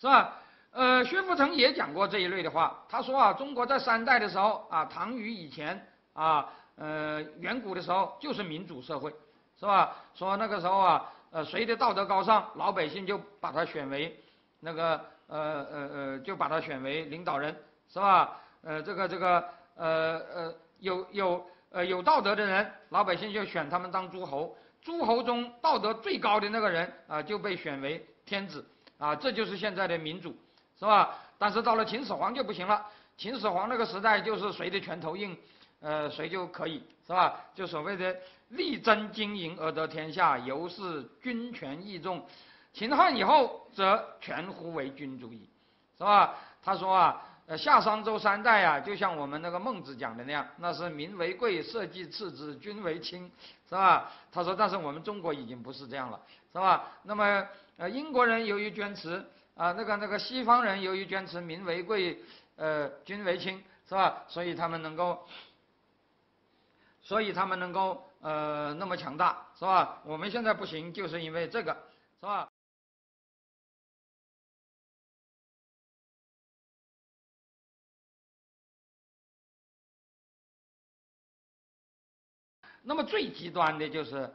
[0.00, 0.36] 是吧？
[0.72, 2.84] 呃，薛福成也讲过这一类的话。
[2.88, 9.10] 他说啊，中国在三代的时候啊，唐虞以前啊，呃，远古的时候就是民主社会，
[9.58, 9.96] 是吧？
[10.14, 14.16] 说那个时候啊，呃，谁的道德高尚，老百姓就把他选为
[14.60, 17.54] 那个呃呃呃，就把他选为领导人，
[17.88, 18.36] 是吧？
[18.62, 28.64] 呃，这个这个呃呃，有有呃有道德的人，老百姓就选他们当诸侯，诸侯中道德最高的那个人啊，就被选为天子
[28.98, 30.34] 啊，这就是现在的民主。
[30.78, 31.14] 是吧？
[31.36, 32.86] 但是到了秦始皇就不行了。
[33.18, 35.36] 秦始皇那个时代就是谁的拳头硬，
[35.80, 37.38] 呃，谁就可以，是吧？
[37.54, 38.16] 就所谓的
[38.48, 42.26] 力争经营而得天下，由是君权义重。
[42.72, 45.46] 秦汉以后则全乎为君主矣，
[45.98, 46.34] 是吧？
[46.62, 53.28] 他说啊，呃，夏商周三代啊，就像我们那个孟子讲的那样，那是民为贵，社稷次之，君为轻，
[53.68, 54.12] 是吧？
[54.30, 56.20] 他说，但是我们中国已经不是这样了，
[56.52, 56.92] 是吧？
[57.02, 57.44] 那么，
[57.76, 59.24] 呃，英国人由于坚持。
[59.56, 62.22] 啊，那个那个西方人由于坚持民为贵，
[62.54, 64.22] 呃，君为轻，是吧？
[64.28, 65.26] 所以他们能够，
[67.02, 70.00] 所以他们能够呃那么强大，是吧？
[70.04, 71.76] 我们现在不行，就是因为这个，
[72.20, 72.48] 是吧？
[82.82, 84.30] 那么最极端的就是，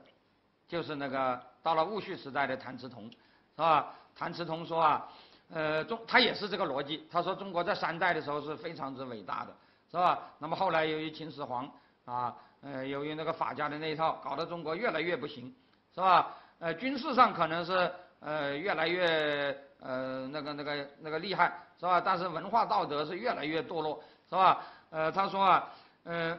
[0.68, 3.18] 就是那个到了戊戌时代的谭嗣同，是
[3.58, 3.93] 吧？
[4.16, 5.08] 谭嗣同说啊，
[5.50, 7.08] 呃，中他也是这个逻辑。
[7.12, 9.54] 他说中国在三代的时候是非常之伟大的，
[9.91, 10.20] 是吧？
[10.39, 11.70] 那么后来由于秦始皇
[12.06, 15.54] 啊，呃，由于那个法家的那一套，搞得中国越来越不行，
[15.93, 16.34] 是吧？
[16.60, 17.91] 呃，军事上可能是
[18.22, 22.00] 呃越来越呃那个那个那个厉害，是吧？
[22.00, 24.64] 但是文化道德是越来越堕落，是吧？
[24.91, 25.70] 呃，他说啊，
[26.06, 26.38] 呃，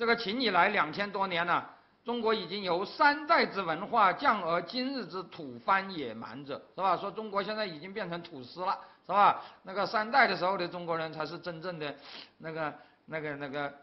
[0.00, 1.72] 这个秦以来两千多年了。
[2.06, 6.96] 中国已经由三代之文化降而今日之土蕃野蛮者，是吧？
[6.96, 9.42] 说中国现在已经变成土司了，是吧？
[9.62, 11.94] 那个三代的时候的中国人才是真正的
[12.38, 12.74] 那个、
[13.04, 13.74] 那个、那个、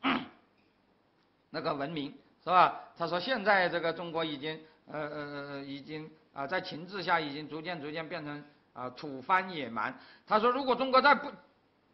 [1.52, 2.10] 那个文明，
[2.42, 2.80] 是吧？
[2.96, 4.58] 他说现在这个中国已经
[4.90, 9.94] 呃呃呃已经啊在秦制下已经逐渐逐渐变成啊土蕃野蛮。
[10.26, 11.30] 他说如果中国再不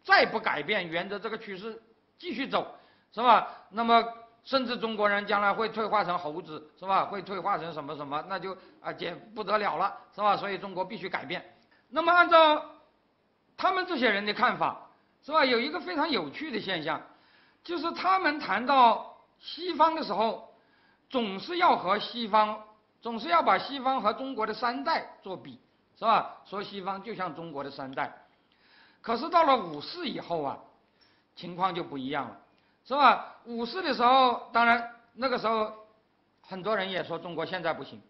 [0.05, 1.83] 再不改变，沿着这个趋势
[2.17, 2.79] 继续走，
[3.13, 3.49] 是吧？
[3.71, 4.03] 那么。
[4.45, 7.05] 甚至中国人将来会退化成猴子，是吧？
[7.05, 10.37] 会退化成什么什么，那就啊简不得了了，是吧？
[10.37, 11.55] 所以中国必须改变。
[11.91, 12.61] 那么按照
[13.57, 14.89] 他们这些人的看法，
[15.25, 15.45] 是吧？
[15.45, 17.01] 有一个非常有趣的现象，
[17.63, 20.53] 就是他们谈到西方的时候，
[21.09, 22.65] 总是要和西方，
[23.01, 25.61] 总是要把西方和中国的三代做比，
[25.97, 26.39] 是吧？
[26.47, 28.13] 说西方就像中国的三代。
[29.03, 30.59] 可是到了五四以后啊，
[31.37, 32.41] 情况就不一样了。
[32.85, 33.37] 是吧？
[33.45, 35.73] 五四的时候，当然那个时候，
[36.41, 38.01] 很多人也说中国现在不行，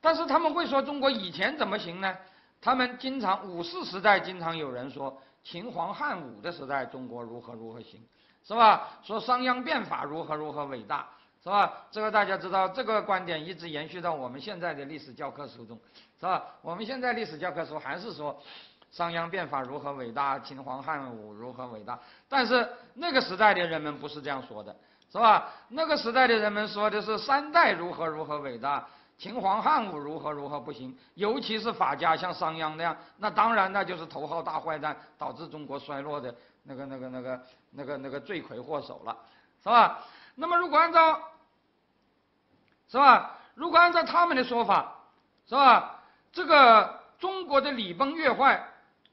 [0.00, 2.16] 但是他们会说中国以前怎么行呢？
[2.60, 8.00] 他们经常五四时代经常有人说秦皇汉武的时代中国如何如何行，
[8.44, 8.88] 是吧？
[9.02, 11.08] 说商鞅变法如何如何伟大，
[11.42, 11.86] 是吧？
[11.90, 15.78] 这个大家知道，这个观点一直延续到我们现在的历史教科书中，
[16.20, 16.44] 是吧？
[16.62, 18.40] 我们现在历史教科书还是说。
[18.90, 20.38] 商鞅变法如何伟大？
[20.38, 21.98] 秦皇汉武如何伟大？
[22.28, 24.74] 但是那个时代的人们不是这样说的，
[25.12, 25.48] 是吧？
[25.68, 28.86] 那个时代的人们说的是三代如何如何伟大，
[29.18, 30.96] 秦皇汉武如何如何不行。
[31.14, 39.16] 尤其是法家像商鞅那样，那当然那就是头号大坏蛋，导致中国衰落的那个那个那个那个那个罪魁祸首了，
[39.62, 39.98] 是吧？
[40.34, 41.20] 那么如果按照，
[42.88, 43.36] 是吧？
[43.54, 44.94] 如果按照他们的说法，
[45.46, 46.00] 是吧？
[46.32, 48.66] 这个中国的礼崩乐坏。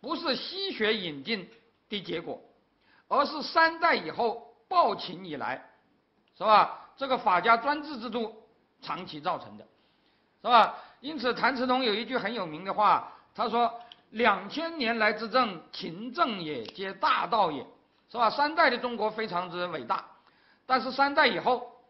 [0.06, 1.50] 不是西学引进
[1.90, 2.40] 的结果，
[3.08, 5.68] 而是三代以后暴秦以来，
[6.38, 6.80] 是吧？
[6.96, 8.32] 这个法家专制制度
[8.84, 9.66] 长期造成的，
[10.44, 10.76] 是吧？
[11.00, 17.66] 因此，谭嗣同有一句很有名的话，他说：“两千年来之政，勤政也，皆大道也，
[18.12, 18.30] 是吧？
[18.30, 20.06] 三代的中国非常之伟大，
[20.68, 21.82] 但是三代以后，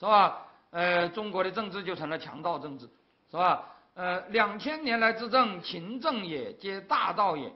[0.00, 0.46] 是吧？
[0.70, 2.88] 呃，中国的政治就成了强盗政治，
[3.30, 3.62] 是吧？”
[3.98, 7.50] 呃，两千年来之政，勤政也，皆大道也；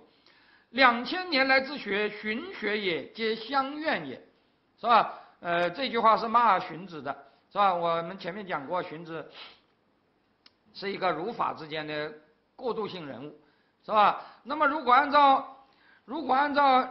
[0.71, 4.21] 两千年来之学，荀学也，皆乡愿也，
[4.81, 5.21] 是吧？
[5.39, 7.17] 呃，这句话是骂荀子的，
[7.53, 7.73] 是吧？
[7.73, 9.31] 我们前面讲过，荀子
[10.75, 12.13] 是一个儒法之间的
[12.57, 13.39] 过渡性人物，
[13.85, 14.21] 是吧？
[14.43, 15.65] 那么，如果按照
[16.05, 16.91] 如果按照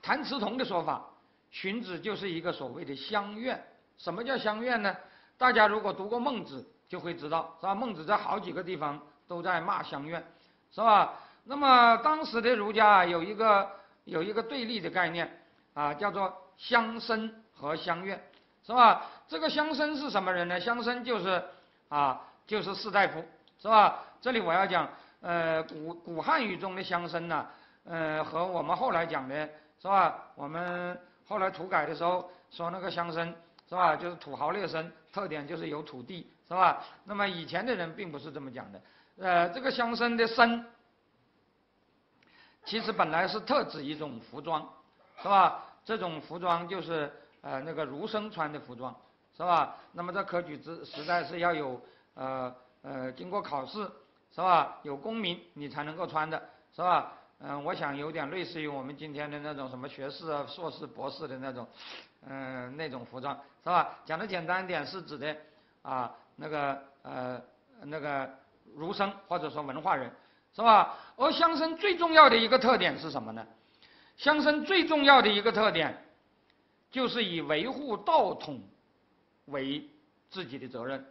[0.00, 1.04] 谭嗣同的说法，
[1.50, 3.60] 荀子就是一个所谓的乡愿。
[3.98, 4.96] 什么叫乡愿呢？
[5.36, 6.64] 大家如果读过孟子。
[6.92, 7.74] 就会知道是吧？
[7.74, 10.22] 孟子在好几个地方都在骂乡愿，
[10.70, 11.14] 是吧？
[11.44, 13.66] 那么当时的儒家有一个
[14.04, 15.40] 有一个对立的概念
[15.72, 18.22] 啊，叫做乡绅和乡愿，
[18.66, 19.06] 是吧？
[19.26, 20.60] 这个乡绅是什么人呢？
[20.60, 21.42] 乡绅就是
[21.88, 23.24] 啊，就是士大夫，
[23.58, 24.00] 是吧？
[24.20, 24.86] 这里我要讲，
[25.22, 27.46] 呃，古古汉语中的乡绅呢，
[27.84, 29.48] 呃，和我们后来讲的，
[29.80, 30.14] 是吧？
[30.34, 33.32] 我们后来土改的时候说那个乡绅，
[33.66, 33.96] 是吧？
[33.96, 36.84] 就是土豪劣绅，特点就是有土地，是吧？
[37.04, 38.82] 那么以前的人并不是这么讲的，
[39.16, 40.62] 呃，这个乡绅的绅，
[42.66, 44.68] 其实本来是特指一种服装，
[45.22, 45.64] 是吧？
[45.82, 47.10] 这种服装就是
[47.40, 48.94] 呃那个儒生穿的服装，
[49.34, 49.76] 是吧？
[49.92, 51.80] 那么在科举之时代是要有
[52.12, 53.90] 呃呃经过考试，
[54.30, 54.78] 是吧？
[54.82, 57.14] 有功名你才能够穿的，是吧？
[57.40, 61.66] 嗯，我想有点类似于我们今天的那种什么学士啊、硕士、博士的那种，
[62.28, 63.34] 嗯那种服装，
[63.64, 63.98] 是吧？
[64.04, 65.34] 讲的简单一点是指的
[65.80, 67.40] 啊那个呃
[67.84, 68.28] 那个
[68.74, 70.10] 儒生或者说文化人，
[70.54, 70.94] 是吧？
[71.16, 73.46] 而乡绅最重要的一个特点是什么呢？
[74.16, 76.04] 乡绅最重要的一个特点，
[76.90, 78.60] 就是以维护道统
[79.46, 79.88] 为
[80.30, 81.04] 自己的责任，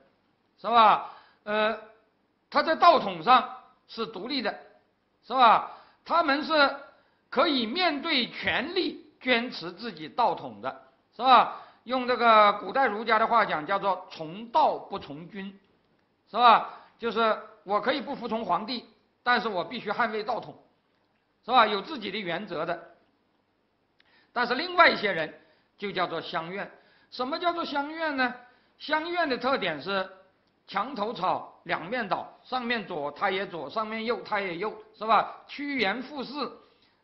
[0.60, 1.12] 是吧？
[1.44, 1.78] 呃，
[2.50, 3.58] 他在道统上
[3.88, 4.58] 是独立的，
[5.24, 5.72] 是吧？
[6.06, 6.76] 他们是
[7.30, 10.84] 可以面对权力坚持自己道统的，
[11.16, 11.62] 是吧？
[11.84, 15.60] 用这个古代儒家的话讲，叫做从道不从君，
[16.30, 16.78] 是吧？
[17.00, 18.86] 就是我可以不服从皇帝，
[19.24, 20.56] 但是我必须捍卫道统，
[21.44, 21.66] 是吧？
[21.66, 22.92] 有自己的原则的。
[24.34, 25.42] 但是另外一些人
[25.78, 26.70] 就叫做乡愿。
[27.10, 28.34] 什么叫做乡愿呢？
[28.78, 30.10] 乡愿的特点是
[30.68, 35.42] 墙头草，两面倒，上面左他也左，上面右他也右，是吧？
[35.48, 36.32] 趋炎附势，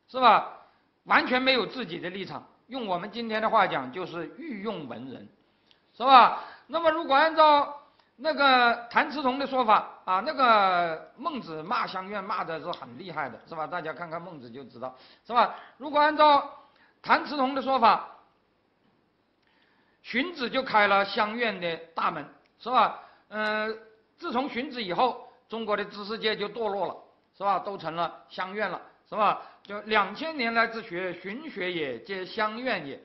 [0.08, 0.60] 是吧？
[1.04, 2.48] 完全没有自己的立场。
[2.68, 5.28] 用我们今天的话讲，就是御用文人，
[5.96, 6.44] 是吧？
[6.68, 7.82] 那么如果按照
[8.18, 13.66] 那个谭嗣同的说法啊，那个孟子骂乡愿骂的是很厉害的，是吧？
[13.68, 14.96] 大家看看孟子就知道，
[15.26, 15.56] 是吧？
[15.78, 16.52] 如果按照
[17.02, 18.08] 谭嗣同的说法，
[20.04, 22.26] 荀子就开了乡愿的大门，
[22.60, 23.00] 是吧？
[23.30, 23.78] 嗯，
[24.18, 26.98] 自从荀子以后，中国的知识界就堕落了，
[27.38, 27.60] 是吧？
[27.60, 29.42] 都成了乡愿了，是吧？
[29.68, 33.00] 就两千年来之学，寻学也，皆乡愿也，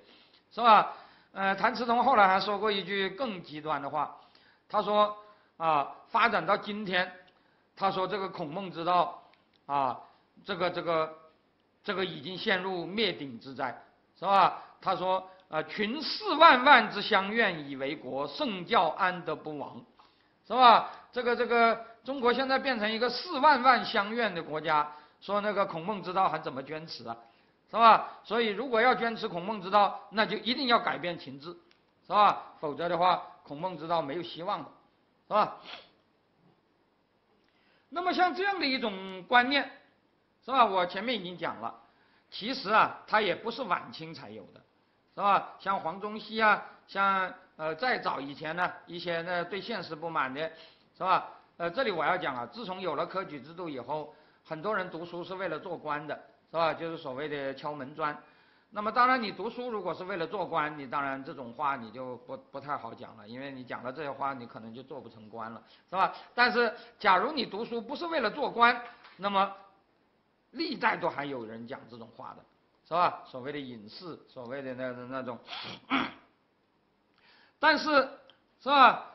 [0.53, 0.95] 是吧？
[1.33, 4.17] 呃，谭嗣同后来还说过一句更极端的话，
[4.69, 5.17] 他说
[5.57, 7.13] 啊，发展到今天，
[7.77, 9.23] 他说这个孔孟之道
[9.67, 10.01] 啊，
[10.45, 11.19] 这个这个。
[11.85, 13.77] 这个已经陷入灭顶之灾，
[14.17, 14.63] 是吧？
[14.81, 19.85] 他说：“啊，群四万万之乡愿以为国，圣教安得不亡？
[20.47, 20.93] 是吧？
[21.11, 24.93] 这个这个，中国现在变成一个四万万乡愿的国家，
[25.23, 27.17] 说那个孔孟之道还怎么坚持啊？
[27.71, 28.19] 是吧？
[28.23, 31.57] 所以如果要坚持孔孟之道，那就一定要改变情志，
[32.07, 32.53] 是吧？
[32.61, 34.69] 否则的话，孔孟之道没有希望的，
[35.29, 35.57] 是吧？
[37.89, 39.71] 那么像这样的一种观念。”
[40.45, 40.65] 是吧？
[40.65, 41.73] 我前面已经讲了，
[42.29, 44.61] 其实啊，它也不是晚清才有的，
[45.15, 45.55] 是吧？
[45.61, 50.51] 像黄宗羲啊，像呃再早以前呢，一些呢对现实不满的，
[50.99, 51.29] 是吧？
[51.59, 54.13] 呃，这里我要讲啊，自从有了科举制度以后，
[54.45, 56.15] 很多人读书是为了做官的，
[56.51, 56.75] 是吧？
[56.75, 58.17] 就是所谓的敲门砖。
[58.75, 66.15] 那么当然，你读书如果是为了做官，你当然这种话你就不不太好讲了，因为你讲了这些话，你可能就做不成官了，是吧？
[66.35, 68.83] 但是假如你读书不是为了做官，
[69.19, 69.55] 那么
[70.53, 72.43] 历代都还有人讲这种话的，
[72.89, 73.23] 是吧？
[73.27, 75.39] 所谓的隐士，所谓的那那种，
[77.59, 78.09] 但是
[78.59, 79.12] 是吧？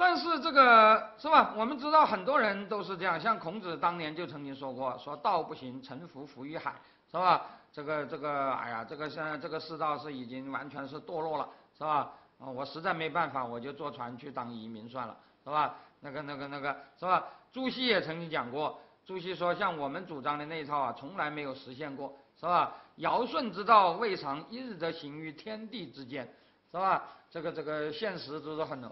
[0.00, 1.52] 但是这个是吧？
[1.54, 6.74] 我们知道很多人都是这样，像孔子当年就曾经说过，说道不行，臣服浮于海，
[7.10, 7.42] 是吧？
[7.70, 11.46] 这个这个，哎呀，这个现在这个世道是已经完全是堕落了，
[11.76, 12.12] 是吧？
[12.38, 15.14] 啊，我实在没办法，我就坐船去当移民算了，
[15.44, 15.74] 是吧？
[16.00, 17.22] 那个那个那个，是吧？
[17.52, 18.80] 朱熹也曾经讲过。
[19.04, 22.72] 朱熹说：“像我们主张的那一套啊，从来没有实现过，是吧？
[22.96, 26.24] 尧舜之道，未尝一日得行于天地之间，
[26.70, 27.02] 是吧？
[27.30, 28.82] 这个这个现实都是很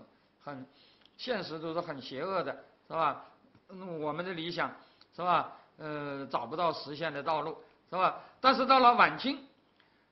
[0.44, 0.66] 很，
[1.18, 2.52] 现实都是很邪恶的，
[2.86, 3.22] 是吧？
[3.68, 4.74] 嗯，我们的理想，
[5.14, 5.52] 是吧？
[5.76, 7.58] 呃，找不到实现的道路，
[7.90, 8.18] 是吧？
[8.40, 9.38] 但是到了晚清，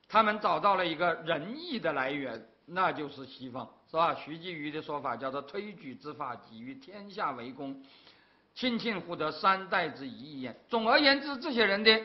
[0.07, 4.13] 他们找到了一个仁义的来源，那就是西方，是吧？
[4.13, 7.81] 徐继愚的说法叫做推举之法，给予天下为公。”
[8.53, 10.59] 亲亲乎得三代之一焉。
[10.67, 12.01] 总而言之，这些人的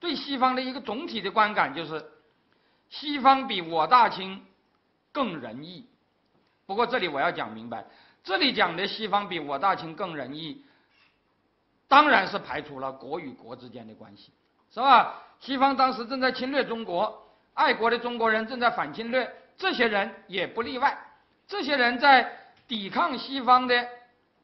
[0.00, 2.04] 对西方的一个总体的观感就是，
[2.90, 4.44] 西方比我大清
[5.12, 5.88] 更仁义。
[6.66, 7.86] 不过这里我要讲明白，
[8.26, 10.62] 这里讲的西方比我大清更仁义，
[11.86, 14.32] 当然是排除了国与国之间的关系，
[14.74, 15.22] 是吧？
[15.38, 17.24] 西方当时正在侵略中国，
[17.54, 20.98] 爱国的中国人正在反侵略，这些人也不例外。
[21.46, 22.36] 这些人在
[22.66, 23.88] 抵抗西方的。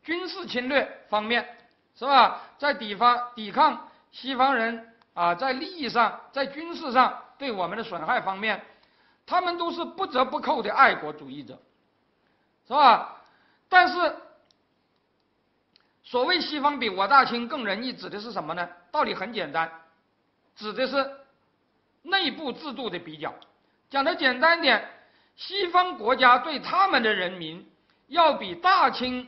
[0.04, 1.46] 军事侵略方面，
[1.94, 2.42] 是吧？
[2.58, 8.60] 在抵方抵抗西方人啊，在利益上，在军事上对我们的损害方面，
[9.24, 11.56] 他们都是不折不扣的爱国主义者，
[12.66, 13.21] 是吧？
[13.72, 14.14] 但是，
[16.04, 18.68] 所谓西方比我大清更仁义，指的是什么呢？
[18.90, 19.72] 道理很简单，
[20.54, 21.10] 指的是
[22.02, 23.34] 内部制度的比较。
[23.88, 24.86] 讲的简单点，
[25.36, 27.66] 西方国家对他们的人民，
[28.08, 29.26] 要比大清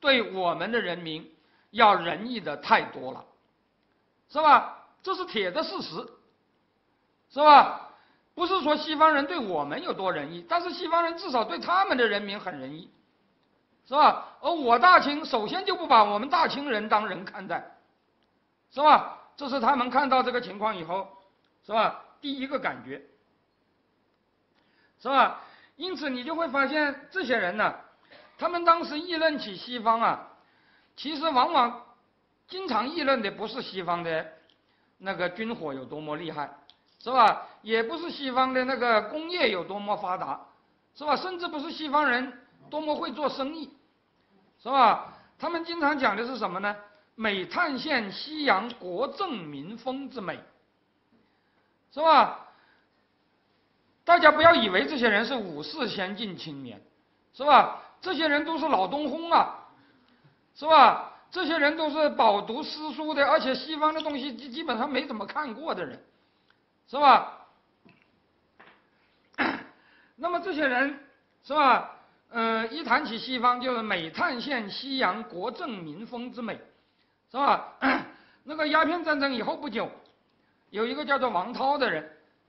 [0.00, 1.30] 对我们的人民
[1.70, 3.22] 要仁义的太多了，
[4.30, 4.86] 是吧？
[5.02, 6.08] 这是铁的事实，
[7.30, 7.90] 是吧？
[8.34, 12.90] 不是说西方人对我们有多仁义，但是西方人至少对他们的人民很仁义。
[13.86, 14.26] 是吧？
[14.40, 17.76] 而我大清首先就不把我们大清人当人看待，
[18.70, 19.18] 是吧？
[19.36, 21.06] 这是他们看到这个情况以后，
[21.66, 22.00] 是吧？
[22.20, 23.02] 第一个感觉，
[25.02, 25.40] 是吧？
[25.76, 27.74] 因此你就会发现这些人呢，
[28.38, 30.28] 他们当时议论起西方啊，
[30.96, 31.84] 其实往往
[32.48, 34.26] 经常议论的不是西方的
[34.96, 36.48] 那个军火有多么厉害，
[37.00, 37.46] 是吧？
[37.60, 40.40] 也不是西方的那个工业有多么发达，
[40.94, 41.14] 是吧？
[41.16, 42.40] 甚至不是西方人。
[42.74, 43.70] 多么会做生意，
[44.60, 45.14] 是吧？
[45.38, 46.74] 他们经常讲的是什么呢？
[47.14, 50.40] 美探现西洋国政民风之美，
[51.92, 52.48] 是吧？
[54.04, 56.82] 大家不要以为这些人是五四先进青年，
[57.32, 57.80] 是吧？
[58.00, 59.68] 这些人都是老东烘啊，
[60.56, 61.12] 是吧？
[61.30, 66.04] 这些人都是饱读诗书的，而且西方的东西基基本上没怎么看过的人，
[66.88, 67.46] 是吧？
[70.16, 70.98] 那么这些人，
[71.44, 71.92] 是吧？
[72.36, 76.58] 嗯，一谈起西方，就是美探现西洋国政民风之美，
[77.30, 77.74] 是吧？
[78.42, 79.88] 那个鸦片战争以后不久，
[80.70, 82.02] 有一个叫做王涛的人，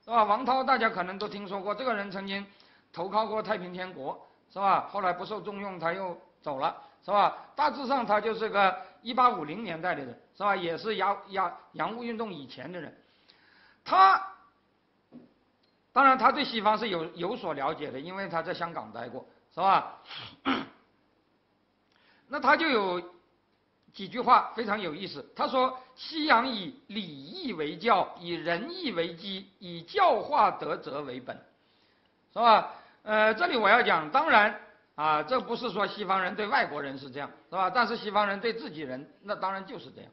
[0.03, 0.23] 是吧？
[0.23, 2.43] 王涛大家可能都听说过，这个人曾经
[2.91, 4.19] 投靠过太平天国，
[4.51, 4.87] 是吧？
[4.89, 6.75] 后来不受重用，他又走了，
[7.05, 7.37] 是吧？
[7.55, 10.55] 大致上他就是个一八五零年代的人，是吧？
[10.55, 12.91] 也是洋洋洋务运动以前的人，
[13.83, 14.19] 他
[15.93, 19.23] 当然他对西方是有有所了解的，因为他在香港待过。
[19.55, 20.01] 是吧？
[22.27, 23.01] 那他就有
[23.93, 25.25] 几句话非常有意思。
[25.33, 31.37] 他说：“西洋以礼义为教，以仁义为基，以教化德泽为本，
[32.33, 32.73] 是吧？”
[33.03, 34.59] 呃，这里我要讲，当然
[34.95, 37.69] 啊，这不是说西方人对外国人是这样，是吧？
[37.69, 40.11] 但是西方人对自己人，那当然就是这样，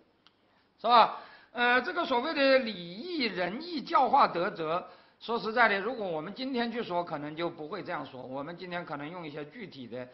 [0.81, 1.19] 是吧？
[1.51, 4.89] 呃，这个所谓的礼义仁义教化德泽。
[5.23, 8.21] 说实在的，如果我们今天去说，可能就不会这样说。
[8.21, 10.09] 我们今天可能用一些具体的，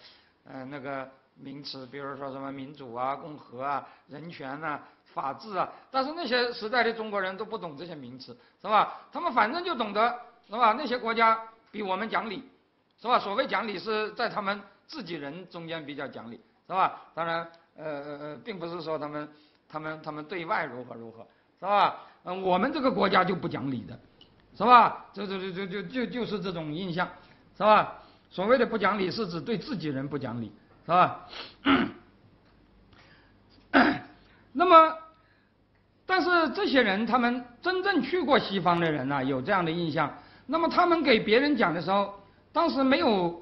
[0.44, 5.66] 呃，那个名词，比如说什么民主啊、共和啊、人权啊、法治啊。
[5.90, 9.00] 但是那些时代的中国人都不懂这些名词，是吧？
[9.10, 10.14] 他们反正就懂得，
[10.46, 10.74] 是吧？
[10.74, 11.40] 那些国家
[11.72, 12.46] 比我们讲理，
[13.00, 13.18] 是吧？
[13.18, 17.00] 所谓讲理是在他们自己人中间比较讲理，是吧？
[17.14, 19.26] 当然，呃呃呃，并不是说他们
[19.70, 21.26] 他们他们对外如何如何，
[21.58, 21.96] 是吧？
[22.24, 23.98] 嗯，我们这个国家就不讲理的。
[24.58, 25.06] 是吧？
[25.14, 27.08] 这这这这就就就是这种印象，
[27.56, 27.94] 是吧？
[28.28, 30.50] 所谓的不讲理，是指对自己人不讲理，
[30.84, 31.28] 是吧？
[34.52, 34.92] 那么，
[36.04, 40.12] 但是这些人，他们真正去过西方的人呢，有这样的印象。
[40.46, 42.12] 那么他们给别人讲的时候，
[42.52, 43.40] 当时没有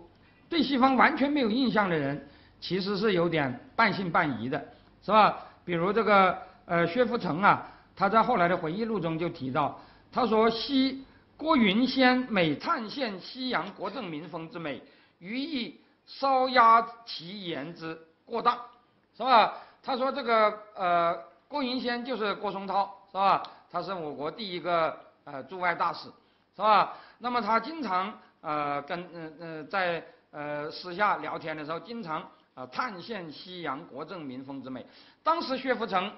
[0.51, 2.29] 对西方完全没有印象的人，
[2.61, 4.63] 其实是有点半信半疑的，
[5.03, 5.39] 是吧？
[5.65, 6.37] 比如这个
[6.67, 7.67] 呃薛福成啊，
[7.97, 9.81] 他在后来的回忆录中就提到。
[10.17, 11.05] 他说：“西
[11.37, 14.83] 郭云仙美探现西洋国政民风之美，
[15.19, 18.59] 余意稍压其言之过当，
[19.15, 23.43] 是吧？”他说：“这个呃，郭云仙就是郭松涛，是吧？
[23.71, 26.09] 他是我国第一个呃驻外大使，
[26.57, 26.95] 是吧？
[27.19, 34.87] 那么他经常呃跟嗯嗯在呃私下聊天的时候，经常啊探现西洋国政民风之美。
[35.23, 36.11] 当时薛福成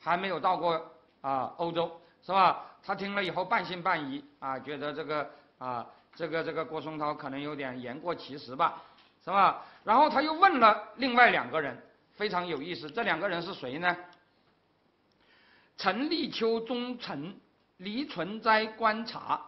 [0.00, 1.92] 还没有到过啊欧洲。”
[2.24, 2.64] 是吧？
[2.84, 5.86] 他听了以后半信半疑啊，觉得这个啊，
[6.16, 8.82] 这个这个郭松涛可能有点言过其实吧，
[9.24, 9.64] 是吧？
[9.84, 11.80] 然后他又问了另外两个人，
[12.14, 13.96] 非常有意思，这两个人是谁呢？
[15.78, 17.34] 陈立秋忠臣
[17.76, 19.40] 黎存斋观察，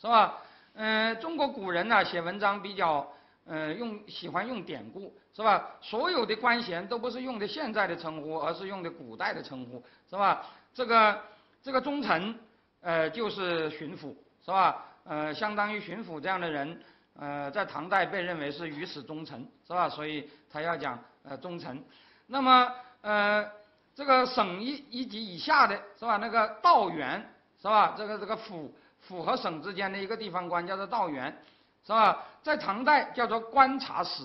[0.00, 0.38] 是吧？
[0.74, 3.06] 嗯，中国古人呢写文章比较
[3.44, 5.68] 嗯用喜欢用典故，是吧？
[5.82, 10.46] 所有的官衔都不是用的现在的称呼，而是用的古代的称呼，是吧？
[10.72, 11.20] 这个。
[11.60, 12.38] 这个忠臣，
[12.80, 14.14] 呃，就是巡抚，
[14.44, 14.84] 是吧？
[15.04, 16.80] 呃，相当于巡抚这样的人，
[17.18, 19.88] 呃，在唐代被认为是于此忠臣，是吧？
[19.88, 21.82] 所以他要讲呃忠臣。
[22.26, 23.50] 那么呃，
[23.94, 26.18] 这个省一一级以下的是吧？
[26.18, 27.26] 那个道员
[27.60, 27.94] 是吧？
[27.96, 31.36] 这个这个府府和省之间的一个地方官叫做道员，
[31.84, 32.24] 是吧？
[32.42, 34.24] 在唐代叫做观察使，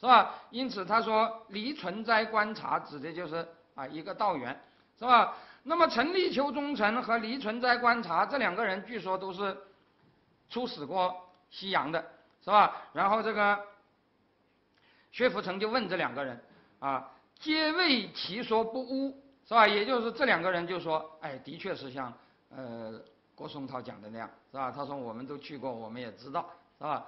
[0.00, 0.34] 是吧？
[0.50, 4.58] 因此他说离存斋观察指的就是啊一个道员，
[4.98, 5.34] 是吧？
[5.62, 9.56] 那么陈立秋忠臣和黎存斋观察这两个人，据说都是
[10.48, 11.14] 出使过
[11.50, 12.00] 西洋的，
[12.42, 12.76] 是吧？
[12.92, 13.58] 然后这个
[15.12, 16.42] 薛福成就问这两个人，
[16.78, 19.68] 啊，皆谓其说不污，是吧？
[19.68, 22.12] 也就是这两个人就说，哎，的确是像
[22.48, 22.98] 呃
[23.34, 24.70] 郭松涛讲的那样，是吧？
[24.70, 27.04] 他说我们都去过，我们也知道，是吧？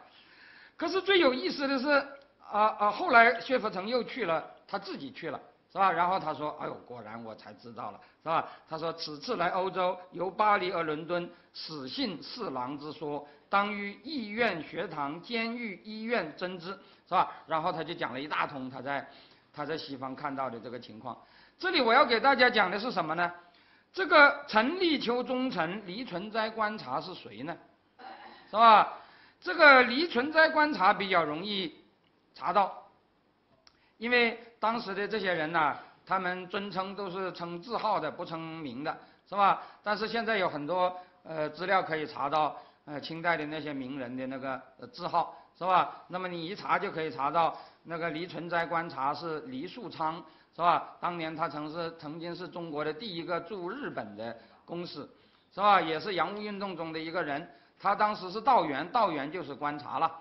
[0.76, 1.88] 可是最有意思的是，
[2.50, 5.40] 啊啊，后来薛福成又去了，他自己去了。
[5.72, 5.90] 是吧？
[5.90, 16.66] 然后他说：“哎呦，果然我才知道了，是吧？”他说：“此次来欧洲，由巴黎而伦敦，始信四郎之说，当于医院、学堂、监狱、医院争之，
[17.08, 19.08] 是吧？”然后他就讲了一大通他在
[19.50, 21.16] 他在西方看到的这个情况。
[21.58, 23.32] 这里我要给大家讲的是什么呢？
[23.94, 27.56] 这个陈立秋忠臣离存斋观察是谁呢？
[28.50, 28.98] 是吧？
[29.40, 31.74] 这个离存斋观察比较容易
[32.34, 32.81] 查到，
[34.02, 34.38] 因为。
[34.62, 35.76] 当时的这些人呢，
[36.06, 38.96] 他们尊称都是称字号的，不称名的，
[39.28, 39.60] 是吧？
[39.82, 44.62] 但是现在有很多呃资料可以查到，呃清代的那些名人的那个
[44.92, 46.04] 字号，是吧？
[46.06, 50.24] 那么你一查就可以查到，那个黎存斋观察是黎树昌，
[50.54, 50.94] 是吧？
[51.00, 55.00] 当年他曾是曾经是中国的第一个驻日本的公使，
[55.52, 55.80] 是吧？
[55.80, 57.50] 也是洋务运动中的一个人，
[57.80, 60.20] 他当时是道员，道员就是观察了，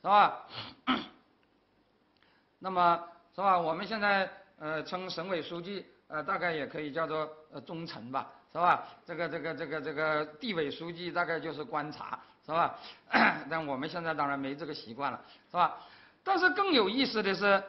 [0.00, 0.38] 是吧？
[2.58, 2.98] 那么。
[3.34, 3.58] 是吧？
[3.58, 8.86] 我们现在呃称省委书记呃大概也可以叫做呃中臣吧，是吧？
[9.06, 12.78] 这个这个这个这个地委书记大概就是观察，是吧？
[13.48, 15.18] 但我们现在当然没这个习惯了，
[15.50, 15.78] 是吧？
[16.22, 17.62] 但是更有意思的是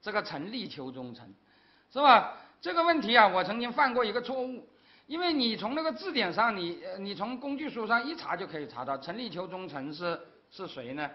[0.00, 1.30] 这个陈立秋中臣，
[1.92, 2.32] 是吧？
[2.62, 4.66] 这个问题啊，我曾经犯过一个错误，
[5.06, 10.18] 因为你从那个字典上，你你从工具书上一查就可以查到陈立秋中臣是
[10.50, 11.10] 是谁呢？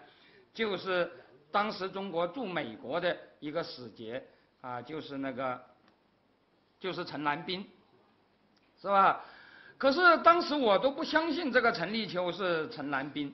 [0.53, 1.11] 就是。
[1.51, 4.23] 当时中国驻美国的一个使节
[4.59, 5.61] 啊，就是那个，
[6.79, 7.63] 就是陈兰斌，
[8.81, 9.21] 是吧？
[9.77, 13.31] 可是当时我都不相信这个陈立秋是陈兰斌，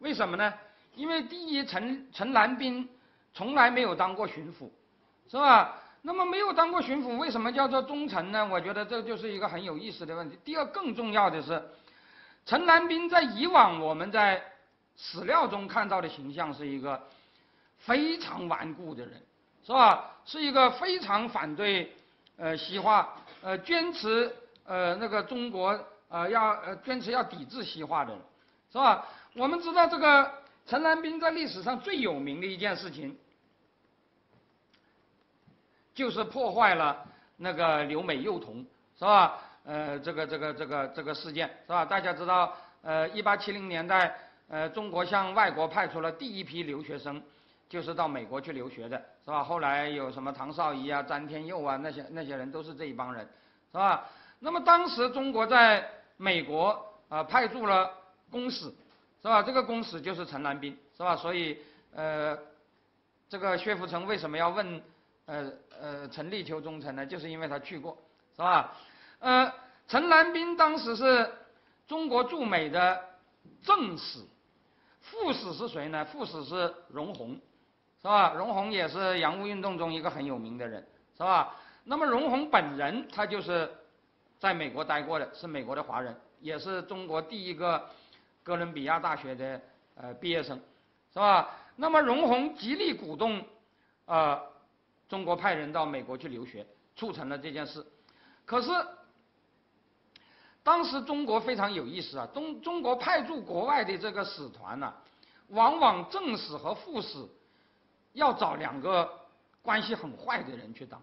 [0.00, 0.52] 为什么呢？
[0.96, 2.88] 因为第一，陈陈兰斌
[3.32, 4.68] 从来没有当过巡抚，
[5.30, 5.78] 是吧？
[6.02, 8.44] 那么没有当过巡抚，为什么叫做忠臣呢？
[8.44, 10.36] 我觉得这就是一个很有意思的问题。
[10.44, 11.62] 第二，更重要的是，
[12.44, 14.42] 陈兰斌在以往我们在
[14.96, 17.00] 史料中看到的形象是一个。
[17.84, 19.20] 非常顽固的人，
[19.64, 20.10] 是吧？
[20.24, 21.92] 是一个非常反对
[22.36, 24.34] 呃西化，呃坚持
[24.64, 25.78] 呃那个中国
[26.08, 28.20] 呃要呃坚持要抵制西化的人，
[28.72, 29.06] 是吧？
[29.34, 30.30] 我们知道这个
[30.66, 33.16] 陈兰斌在历史上最有名的一件事情，
[35.94, 37.04] 就是破坏了
[37.36, 38.64] 那个留美幼童，
[38.98, 39.38] 是吧？
[39.64, 41.84] 呃这个这个这个这个事件，是吧？
[41.84, 44.16] 大家知道，呃一八七零年代，
[44.48, 47.22] 呃中国向外国派出了第一批留学生。
[47.72, 49.42] 就是到美国去留学的，是吧？
[49.42, 53.26] 后来有什么唐绍仪啊、詹天佑啊，那些那些人都是这一帮人，
[53.70, 54.06] 是吧？
[54.40, 55.88] 那么当时中国在
[56.18, 57.90] 美国啊派驻了
[58.30, 58.66] 公使，
[59.22, 59.42] 是吧？
[59.42, 61.16] 这个公使就是陈兰斌，是吧？
[61.16, 61.56] 所以
[61.94, 62.38] 呃，
[63.30, 64.82] 这个薛福成为什么要问
[65.24, 65.50] 呃
[65.80, 67.06] 呃陈立秋忠臣呢？
[67.06, 67.96] 就是因为他去过，
[68.36, 68.74] 是吧？
[69.20, 69.50] 呃，
[69.88, 71.32] 陈兰斌当时是
[71.88, 73.02] 中国驻美的
[73.62, 74.18] 正使，
[75.00, 76.04] 副使是谁呢？
[76.04, 77.40] 副使是荣闳。
[78.02, 78.34] 是吧？
[78.34, 80.84] 荣闳也是洋务运动中一个很有名的人，
[81.16, 81.54] 是吧？
[81.84, 83.72] 那么荣闳本人他就是
[84.40, 87.88] 在美国待过的，是美国的华人，也是中国第一个
[88.42, 89.60] 哥伦比亚大学的
[89.94, 90.60] 呃毕业生，
[91.12, 91.48] 是吧？
[91.76, 93.40] 那么荣闳极力鼓动
[94.06, 94.40] 呃
[95.08, 96.66] 中国派人到美国去留学，
[96.96, 97.86] 促成了这件事。
[98.44, 98.68] 可是
[100.64, 104.92] 当时中国非常有意思啊，中中国派驻国外的这个使团呢，
[105.50, 107.24] 往往正使和副使。
[108.14, 109.10] 要找两个
[109.62, 111.00] 关系很坏的人去当，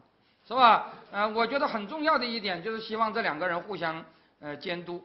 [0.48, 0.88] 是吧？
[1.12, 4.04] 呃，我觉得很重要的一点就是希望这两个人互相
[4.40, 5.04] 呃监督，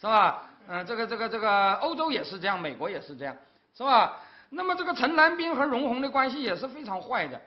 [0.00, 0.50] 是吧？
[0.66, 3.36] 嗯，这个这个这个欧洲也是这样，美国也是这样，
[3.76, 4.16] 是吧？
[4.50, 7.40] 那么这个陈兰斌和荣闳的关系也是非常坏的，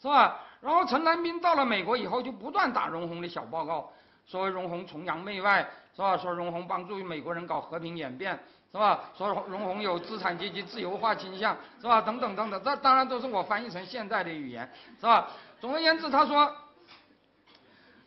[0.00, 0.40] 是吧？
[0.60, 3.92] 然后陈兰斌到了美国以后就不断打荣闳的小报告，
[4.26, 6.16] 说荣闳崇洋媚外，是吧？
[6.16, 8.38] 说荣闳帮助美国人搞和平演变。
[8.74, 9.04] 是吧？
[9.16, 12.00] 说荣闳有资产阶级自由化倾向，是吧？
[12.00, 14.68] 等等等等，这当然都是我翻译成现在的语言，
[14.98, 15.30] 是吧？
[15.60, 16.52] 总而言之，他说，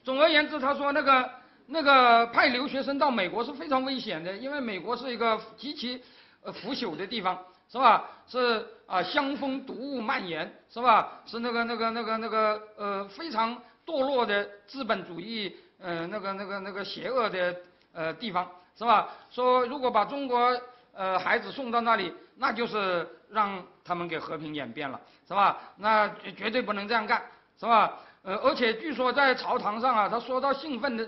[0.03, 1.29] 总而言之，他说那个
[1.67, 6.03] 那个派留学生到美国是非常危险的，因为美国是一个极其
[6.43, 7.41] 腐朽的地方，
[7.71, 8.03] 是吧？
[8.27, 11.21] 是啊，香风毒雾蔓延，是吧？
[11.25, 17.55] 是那个那个那个那个呃非常堕落的资本主义，呃那个那个那个邪恶的
[17.93, 18.45] 呃地方。
[18.77, 19.09] 是吧？
[19.31, 20.37] 说如果把中国
[20.93, 25.57] 呃孩子送到那里，那就是让他们给和平演变了，是吧？
[25.77, 27.21] 那绝对不能这样干，
[27.59, 27.97] 是吧？
[28.21, 31.07] 呃，而且据说在朝堂上啊，他说到兴奋的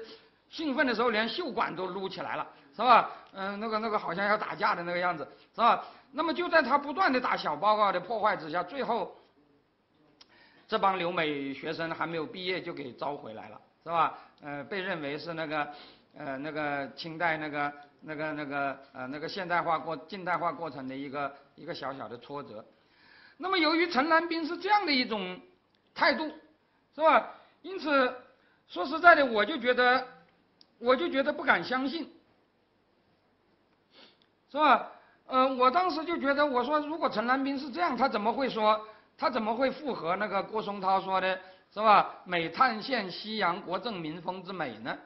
[0.50, 3.12] 兴奋的时候，连袖管都撸起来了，是吧？
[3.34, 5.86] 嗯，那个那个好像要打架的那个样子，是吧？
[6.12, 9.16] 那么就在他不断的打小报告的破坏之下，最后
[10.68, 14.18] 这帮留美学生还没有毕业就给招回来了，是吧？
[14.42, 15.68] 呃，被认为是那个
[16.20, 22.64] 呃那个清代那个那个那个呃那个现代化过近代化过程的一个一个小小的挫折。
[23.38, 25.40] 那么由于陈兰斌是这样的一种
[25.96, 26.30] 态度，
[26.94, 27.32] 是吧？
[27.62, 28.14] 因此
[28.68, 30.06] 说实在的，我就觉得
[30.78, 32.12] 我就觉得不敢相信。
[34.52, 34.92] 是吧？
[35.28, 38.86] 呃，我当时就觉得，我说如果陈兰斌是这样，他怎么会说，
[39.18, 41.40] 他怎么会附和那个郭松涛说的，
[41.72, 42.16] 是吧？
[42.26, 44.98] 美探现西洋国政民风之美呢，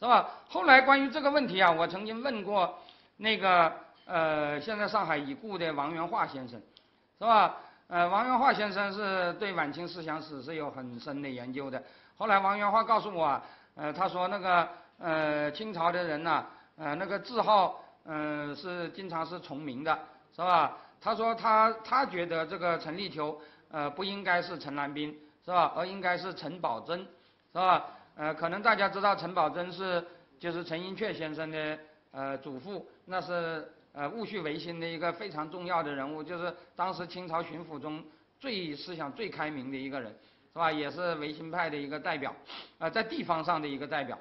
[0.00, 0.30] 是吧？
[0.48, 2.78] 后来关于这个问题啊，我曾经问过
[3.18, 3.72] 那个
[4.06, 6.60] 呃，现在上海已故的王元化先生，
[7.18, 7.56] 是吧？
[7.86, 11.82] 呃，王元化先生是对晚清思想史是有很深的研究的。
[12.16, 13.40] 后来王元化告诉我，
[13.76, 14.68] 呃，他说那个
[14.98, 16.46] 呃，清朝的人呐，
[16.76, 17.84] 呃，那个字号。
[18.06, 19.96] 嗯，是经常是重名的，
[20.34, 20.78] 是吧？
[21.02, 23.38] 他说他他觉得这个陈立秋，
[23.70, 25.14] 呃，不应该是陈兰斌，
[25.44, 25.70] 是吧？
[25.76, 27.84] 而应该是陈宝珍，是吧？
[28.20, 30.06] 呃，可能大家知道陈宝箴是
[30.38, 31.78] 就是陈寅恪先生的
[32.10, 38.04] 呃祖父，那是呃戊戌维新的一个非常重要的人物，就是当时清朝巡抚中
[38.38, 40.14] 最思想最开明的一个人，
[40.52, 40.70] 是吧？
[40.70, 42.36] 也是维新派的一个代表，
[42.78, 44.18] 啊，在地方上的一个代表。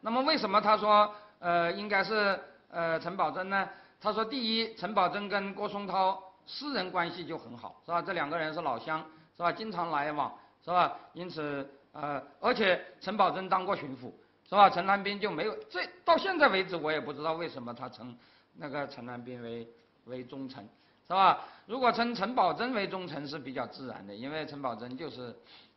[0.00, 2.38] 那么为什么他说呃应该是
[2.74, 3.68] 呃陈宝珍呢？
[4.00, 8.02] 他说第一，陈宝珍跟郭松涛私人关系就很好，是吧？
[8.02, 8.98] 这两个人是老乡，
[9.36, 9.52] 是吧？
[9.52, 10.92] 经常来往，是吧？
[11.12, 14.12] 因此呃，而且陈宝珍当过巡抚，
[14.48, 14.68] 是吧？
[14.68, 18.14] 陈兰斌就没有，这到现在为止我也不知道为什么他称
[18.56, 19.68] 那个陈兰斌为
[20.06, 20.68] 为忠臣，
[21.06, 21.38] 是吧？
[21.66, 25.34] 如果称陈宝珍为忠臣是比较自然的，因为陈宝珍就是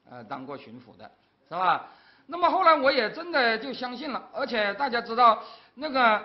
[0.10, 1.10] 呃当过巡抚的，
[1.48, 1.88] 是吧？
[2.26, 5.41] 那么后来我也真的就相信了，而且大家知道
[5.76, 6.22] 那个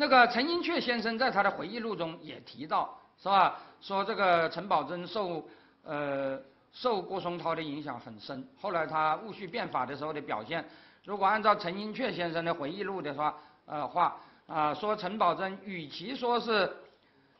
[0.00, 3.58] 那个陈寅恪先生在他的回忆录中也提到，是吧？
[3.80, 5.44] 说这个陈宝箴受
[5.84, 6.38] 呃
[6.72, 8.46] 受郭松涛的影响很深。
[8.60, 10.64] 后来他戊戌变法的时候的表现，
[11.04, 13.34] 如果按照陈寅恪先生的回忆录的话，
[13.66, 14.16] 呃话
[14.46, 16.72] 啊说陈宝箴与其说是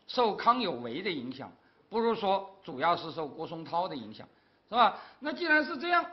[0.09, 1.53] 受康有为的影响，
[1.89, 4.27] 不如说主要是受郭松涛的影响，
[4.69, 4.97] 是吧？
[5.21, 6.05] 那既然是这样。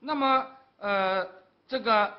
[0.00, 0.46] 那么，
[0.78, 1.24] 呃，
[1.68, 2.12] 这个，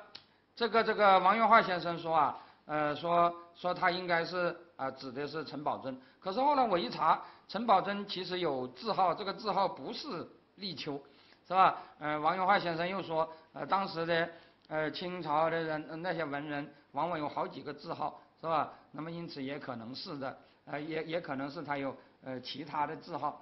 [0.56, 5.96] 这个，这个王元化先生说啊，呃，说说他应该是啊，指的是陈宝箴。
[6.20, 11.02] 可是后来我一查，陈宝箴其实有字号，这个字号不是立秋，
[11.48, 11.78] 是吧？
[12.00, 14.30] 呃，王元化先生又说，呃，当时的
[14.68, 18.72] 呃清朝的人那些文人往往有好几个字号，是吧？
[18.92, 23.42] 那么因此也可能是的，呃，也也可能是他有呃其他的字号。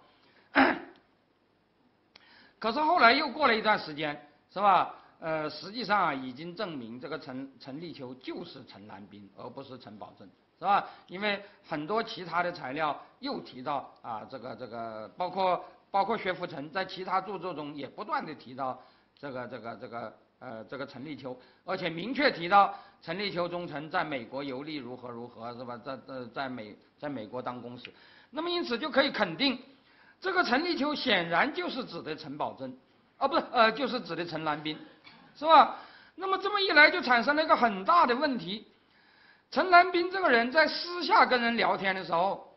[2.60, 4.28] 可是后来又过了一段时间。
[4.54, 4.96] 是吧？
[5.22, 10.28] 呃，实际上啊，已经证明这个陈陈立秋就是陈兰斌，而不是陈宝珍，
[10.58, 10.84] 是吧？
[11.06, 18.82] 因为很多其他的材料又提到啊，这个这个，包括包括薛福成在其他著作中也不断的提到
[19.16, 25.78] 这个这个这个呃这个陈立秋，而且明确提到陈立秋忠臣在美国游历如何如何，是吧？
[25.78, 27.94] 在在在美在美国当公使，
[28.32, 29.60] 那么因此就可以肯定，
[30.20, 32.76] 这个陈立秋显然就是指的陈宝珍。
[33.18, 34.76] 啊，不是，呃，就是指的陈兰斌，
[35.36, 35.78] 是吧？
[36.16, 38.68] 那么这么一来，就产生了一个很大的问题。
[39.50, 42.56] 陈兰斌这个人在私下跟人聊天的时候，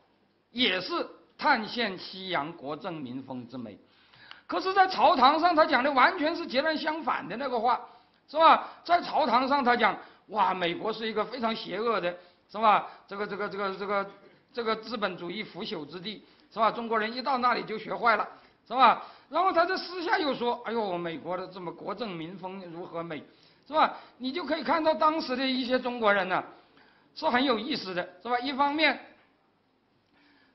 [0.51, 1.07] 也是
[1.37, 3.77] 探现西洋国政民风之美，
[4.47, 7.81] 可是，在朝堂上他讲的完全是截然相反的那个话，
[8.29, 8.69] 是吧？
[8.85, 9.97] 在朝堂上他讲，
[10.29, 12.17] 哇，美国是一个非常邪恶的，
[12.49, 12.87] 是吧？
[13.09, 14.11] 这个这个这个这个
[14.53, 16.71] 这个资本主义腐朽之地，是吧？
[16.71, 18.29] 中国人一到那里就学坏了，
[18.67, 19.03] 是吧？
[19.31, 23.23] 然后他在私下又说：“哎呦，美国的这么国政民风如何美，
[23.67, 23.97] 是吧？
[24.19, 26.43] 你就可以看到当时的一些中国人呢，
[27.15, 28.39] 是很有意思的，是吧？
[28.39, 28.99] 一方面，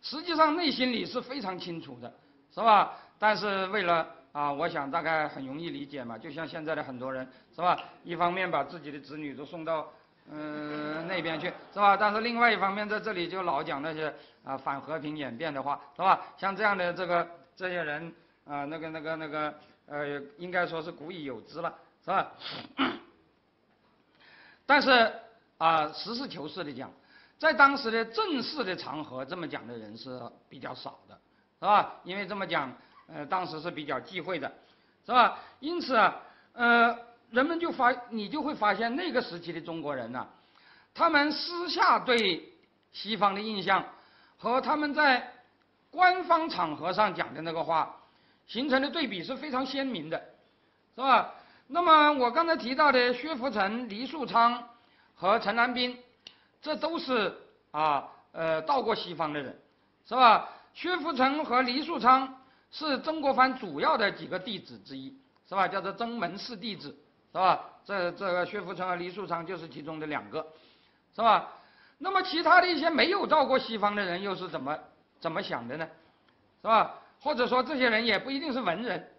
[0.02, 2.14] 实际上内心里是非常清楚的，
[2.53, 2.98] 是吧？
[3.18, 7.77] 但是为了啊，我想大概很容易理解嘛，就像现在的很多人，是吧？
[8.03, 9.88] 一方面把自己的子女都送到
[10.31, 11.97] 嗯那边去，是吧？
[11.97, 16.22] 但是另外一方面在这里就老讲那些啊反和平演变的话，是吧？
[16.38, 18.14] 像这样的这个这些人。”
[18.49, 19.53] 啊，那个、那个、那个，
[19.85, 21.72] 呃，应该说是古已有之了，
[22.03, 22.31] 是吧？
[24.65, 25.14] 但是
[25.60, 26.91] 啊，实事求是的讲，
[27.38, 30.19] 在当时的正式的场合，这么讲的人是
[30.49, 31.14] 比较少的，
[31.60, 31.93] 是吧？
[32.03, 32.73] 因为这么讲，
[33.07, 34.51] 呃，当时是比较忌讳的，
[35.06, 35.38] 是吧？
[35.60, 36.19] 因此啊，
[36.53, 36.97] 呃，
[37.31, 40.27] 人们就发，你就会发现那个时期的中国人呢，
[40.93, 42.51] 他们私下对
[42.91, 43.85] 西方的印象
[44.38, 45.31] 和他们在
[45.91, 47.95] 官方场合上讲的那个话。
[48.47, 50.18] 形成的对比是非常鲜明的，
[50.95, 51.35] 是吧？
[51.68, 54.68] 那么我刚才提到的薛福成、黎树昌
[55.14, 55.95] 和陈南斌，
[56.60, 57.31] 这都是
[57.69, 59.56] 啊呃到过西方的人，
[60.03, 60.49] 是吧？
[60.73, 62.41] 薛福成和黎树昌
[62.72, 65.15] 是曾国藩主要的几个弟子之一，
[65.47, 65.68] 是吧？
[65.68, 66.97] 叫做曾门四弟子，
[67.31, 67.65] 是吧？
[67.85, 70.45] 这这个薛福成和黎树昌就是其中的两个，
[71.15, 71.49] 是吧？
[71.97, 74.77] 那么其他的一些没有到过西方的人又是怎么
[75.19, 75.88] 怎么想的呢？
[76.61, 76.95] 是吧？
[77.22, 79.10] 或者说这些人也不一定是文人，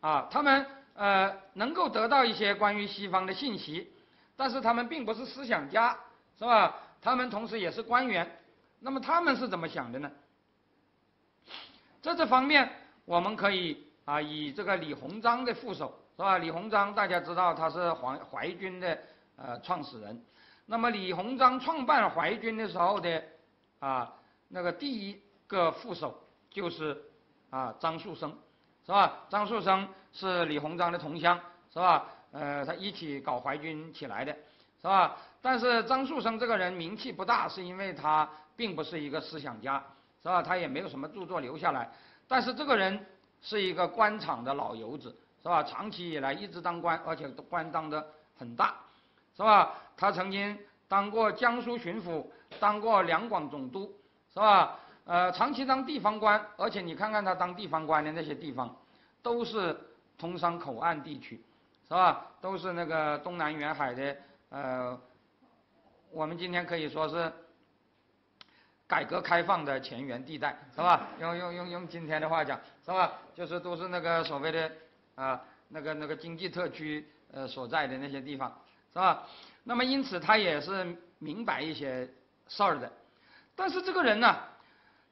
[0.00, 3.92] 啊，他们呃能够得到一些关于西方的信息，
[4.36, 5.96] 但是他们并不是思想家，
[6.38, 6.74] 是吧？
[7.02, 8.38] 他们同时也是官员，
[8.80, 10.10] 那么他们是怎么想的呢？
[12.00, 12.70] 在这方面，
[13.04, 16.38] 我们可以啊以这个李鸿章的副手，是吧？
[16.38, 18.98] 李鸿章大家知道他是淮淮军的
[19.36, 20.24] 呃创始人。
[20.64, 23.22] 那么李鸿章创办淮军的时候的
[23.80, 24.14] 啊，
[24.48, 26.18] 那个第一个副手
[26.50, 26.96] 就是
[27.50, 28.34] 啊张树声，
[28.86, 29.26] 是吧？
[29.28, 31.38] 张树声是李鸿章的同乡，
[31.70, 32.06] 是吧？
[32.32, 35.18] 呃，他一起搞淮军起来的，是吧？
[35.42, 38.26] 但是张树声这个人名气不大，是因为他
[38.56, 39.84] 并不是一个思想家，
[40.22, 40.42] 是吧？
[40.42, 41.90] 他也没有什么著作留下来。
[42.26, 43.06] 但是这个人
[43.42, 45.14] 是一个官场的老油子，
[45.46, 45.62] 是吧？
[45.62, 48.04] 长期以来一直当官，而且官当的
[48.36, 48.74] 很大。
[49.36, 49.74] 是吧？
[49.96, 50.58] 他曾经
[50.88, 52.26] 当过江苏巡抚，
[52.58, 53.94] 当过两广总督，
[54.32, 54.76] 是吧？
[55.04, 58.74] 呃，长期当地方官，而且你看看他当地方官的那些地方，
[59.22, 59.78] 都是
[60.18, 61.40] 通商口岸地区，
[61.86, 62.26] 是吧？
[62.40, 64.16] 都是那个东南沿海的，
[64.48, 64.98] 呃，
[66.10, 67.30] 我们今天可以说是
[68.88, 71.08] 改革开放的前沿地带，是吧？
[71.20, 73.12] 用用用用今天的话讲，是吧？
[73.34, 74.72] 就是都是那个所谓的
[75.16, 78.56] 啊，那个那个经济特区呃所在的那些地方。
[78.92, 79.24] 是吧？
[79.64, 82.08] 那么因此他也是明白一些
[82.48, 82.90] 事儿的，
[83.54, 84.38] 但是这个人呢，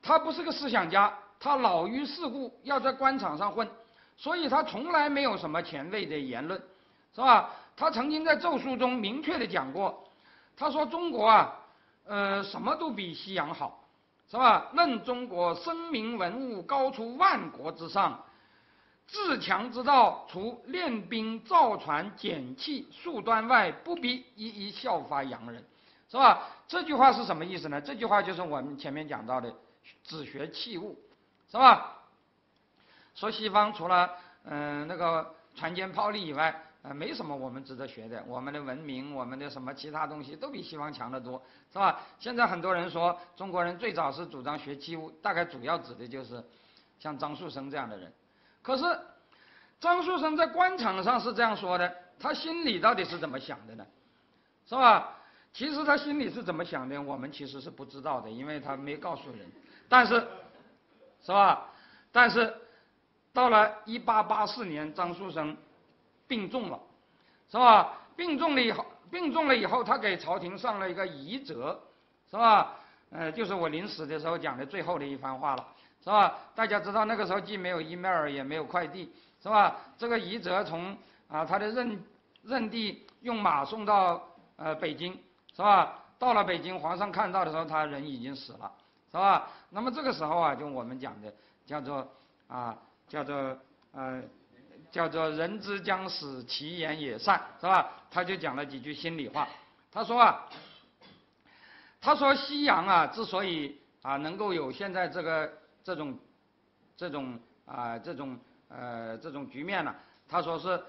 [0.00, 3.68] 他不是个思想家，他老于世故，要在官场上混，
[4.16, 6.58] 所以他从来没有什么前卫的言论，
[7.14, 7.50] 是吧？
[7.76, 10.02] 他曾经在奏书中明确的讲过，
[10.56, 11.54] 他说中国啊，
[12.06, 13.84] 呃，什么都比西洋好，
[14.30, 14.70] 是吧？
[14.72, 18.24] 论中国声名文物高出万国之上。
[19.06, 25.62] 自强之道，除练兵、造船、减气、树端外，不必一一效法洋人，
[26.10, 26.48] 是吧？
[26.66, 27.80] 这句话是什么意思呢？
[27.80, 29.54] 这句话就是我们前面讲到的
[30.02, 30.98] “只学器物”，
[31.50, 31.98] 是吧？
[33.14, 34.10] 说西方除了
[34.44, 38.24] 嗯那个船坚炮利以外，呃，没什么我们值得学的。
[38.26, 41.40] 我们的文明，我们的什么其他东西都比西方强得多，
[41.72, 42.00] 是吧？
[42.18, 46.42] 现在很多人说中国人最早是主张学器物，大概主要指的就是
[46.98, 48.12] 像张树声这样的人。
[48.64, 48.98] 可是，
[49.78, 53.86] 张树声在官场上是这样说的，他心里到底是怎么想的呢？
[54.66, 55.18] 是吧？
[55.52, 59.40] 其实他心里是怎么想的，我们其实是不知道的，因为他没告诉人。
[59.86, 60.14] 但是，
[61.22, 61.68] 是吧？
[62.10, 62.52] 但是，
[63.34, 65.54] 到了一八八四年，张树声
[66.26, 66.80] 病重了，
[67.50, 67.92] 是吧？
[68.16, 71.78] 病重了以后，病重了以后，他给朝廷上了一个遗折，
[72.30, 72.76] 是吧？
[73.10, 75.68] 呃，就是我临死的时候讲的最后的一番话了。
[76.04, 76.38] 是吧？
[76.54, 79.10] 大家知道那个时候既没有 email 也没有快递，
[79.42, 79.74] 是吧？
[79.96, 80.94] 这个遗折从
[81.28, 82.04] 啊他的任
[82.42, 84.22] 任地用马送到
[84.56, 85.18] 呃北京，
[85.56, 86.04] 是吧？
[86.18, 88.70] 到了北京，皇上看到的时候，他人已经死了，
[89.10, 89.48] 是吧？
[89.70, 91.32] 那么这个时候啊，就我们讲的
[91.64, 92.06] 叫做
[92.48, 92.76] 啊
[93.08, 93.58] 叫做
[93.92, 94.22] 呃
[94.92, 97.90] 叫做人之将死，其言也善，是吧？
[98.10, 99.48] 他就讲了几句心里话，
[99.90, 100.44] 他说啊，
[101.98, 105.50] 他说西洋啊之所以啊能够有现在这个。
[105.84, 106.18] 这种，
[106.96, 108.38] 这种啊，这种
[108.68, 109.94] 呃，这种局面呢，
[110.26, 110.82] 他说是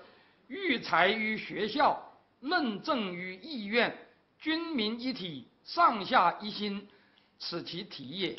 [0.48, 2.02] 育才于学校，
[2.40, 3.94] 论政于议院，
[4.40, 6.88] 军民一体，上下一心，
[7.38, 8.38] 此其体也，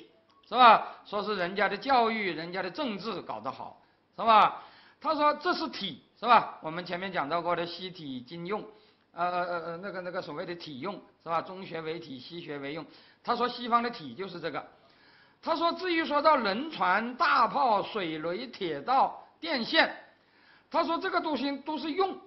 [0.48, 0.96] 是吧？
[1.04, 3.82] 说是人家的教育，人家的政治搞得好，
[4.16, 4.62] 是吧？
[4.98, 6.58] 他说这是体，是吧？
[6.62, 8.66] 我们前面讲到过的西体金用，
[9.12, 11.42] 呃呃呃呃，那个那个所谓的体用，是吧？
[11.42, 12.86] 中学为体，西学为用。
[13.22, 14.66] 他说西方的体就是这个。
[15.46, 19.94] 他说：“至于说到轮船、大炮、水雷、铁道、电线，
[20.68, 22.18] 他说这个东西都是用，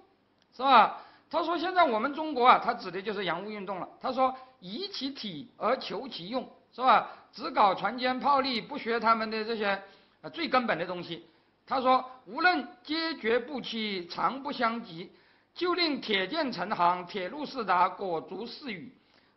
[0.56, 1.02] 是吧？
[1.28, 3.86] 他说现在我们中国啊，他指的就是洋务运动了。
[4.00, 7.10] 他说以其体而求其用，是吧？
[7.30, 9.66] 只搞船坚炮利，不学他们的这些
[10.22, 11.26] 啊最根本的东西。
[11.66, 15.12] 他说无论阶绝不期，长不相及，
[15.54, 18.90] 就令铁剑成行，铁路四达，裹足四语，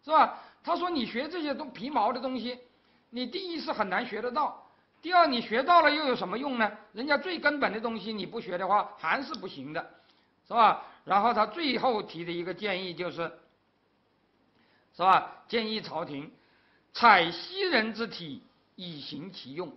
[0.05, 0.39] 是吧？
[0.63, 2.57] 他说你学这些东皮毛的东西。”
[3.15, 4.67] 你第一是很难学得到，
[4.99, 6.71] 第二你学到了又有什么用呢？
[6.93, 9.87] 人家最根本的东西你不学的话还是不行的，
[10.47, 10.81] 是吧？
[11.05, 13.31] 然后他最后提的一个建议就是，
[14.95, 15.43] 是吧？
[15.47, 16.31] 建议朝廷
[16.91, 18.41] 采西人之体
[18.75, 19.71] 以行其用，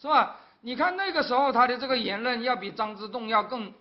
[0.00, 0.40] 是吧？
[0.60, 3.72] 你看那个时候他的这个言论要比张之洞要更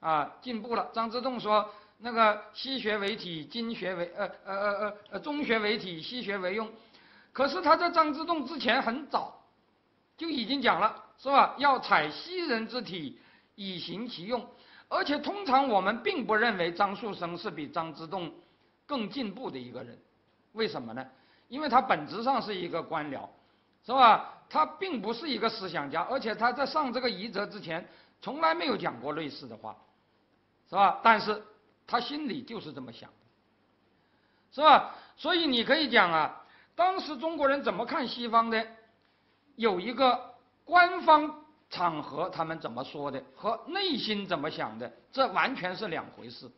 [0.00, 0.90] 啊进步了。
[0.92, 6.68] 张之洞说那个西学为体，经学为呃呃呃呃呃中学为体，西学为用。
[7.32, 9.40] 可是他在张之洞之前很早
[10.16, 11.54] 就已经讲了，是吧？
[11.58, 13.18] 要采西人之体
[13.54, 14.46] 以行其用。
[14.88, 18.32] 而且通常我们并不认为张树声是比张之洞
[18.86, 19.96] 更进步的一个人，
[20.52, 21.06] 为什么呢？
[21.48, 23.28] 因为他本质上是一个官僚，
[23.86, 24.34] 是吧？
[24.48, 27.88] 他并不是一个思想家，而且他在上这个遗则之前
[28.20, 29.76] 从来没有讲过类似的话，
[30.68, 30.98] 是吧？
[31.04, 31.40] 但是
[31.86, 33.08] 他心里就是这么想，
[34.50, 34.92] 是吧？
[35.16, 36.39] 所以你可以讲啊，
[36.74, 38.66] 当时中国人怎么看西方的，
[39.56, 40.34] 有一个
[40.64, 41.36] 官方。
[41.72, 46.50] 场合他们怎么说的和内心怎么想的，这完全是两回事，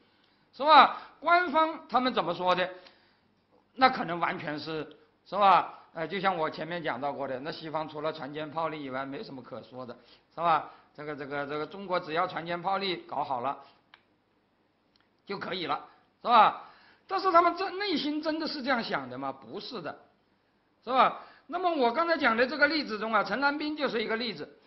[0.54, 1.02] 是吧？
[1.20, 2.66] 官方他们怎么说的，
[3.74, 5.80] 那可能完全是，是吧？
[5.92, 9.94] 呃，就像我前面讲到过的，那西方除了船坚炮利以外，没什么可说的，
[10.34, 10.70] 是吧？
[10.96, 13.58] 这个这个这个中国只要船坚炮利搞好了
[15.26, 15.84] 就可以了，
[16.22, 16.70] 是吧？
[17.12, 19.30] 但是他们真内心真的是这样想的吗？
[19.30, 19.94] 不是的，
[20.82, 21.20] 是吧？
[21.46, 24.58] 那么我刚才讲的这个例子中啊，陈南斌就是一个例子。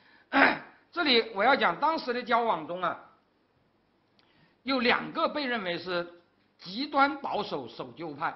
[0.91, 2.99] 这里我要讲当时的交往中啊，
[4.61, 6.07] 有两个被认为是
[6.59, 8.35] 极端保守守旧派，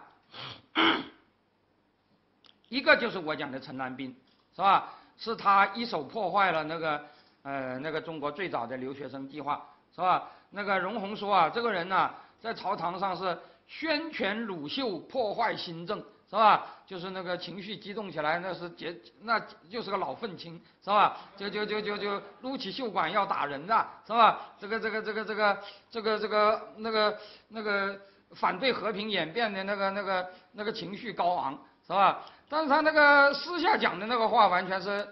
[2.67, 4.15] 一个就是我讲的陈南斌，
[4.55, 4.91] 是吧？
[5.19, 7.05] 是他一手破坏了那个
[7.43, 9.63] 呃那个中国最早的留学生计划，
[9.95, 10.31] 是吧？
[10.49, 12.11] 那个容闳说啊，这个人呢
[12.41, 13.37] 在朝堂上是
[13.69, 16.03] 宣权鲁秀，破坏新政。
[16.29, 16.63] 是吧？
[16.85, 21.17] 就是那个情绪激动起来，那是结，那就是个老愤青，是吧？
[21.35, 24.39] 就就就就就撸起袖管要打人的，是吧？
[24.59, 25.57] 这个这个这个这个
[25.89, 27.17] 这个这个那个
[27.47, 27.99] 那个
[28.35, 32.23] 反对和平演变的那个那个那个情绪高昂，是吧？
[32.47, 35.07] 但是他那个私下讲的那个话，完全是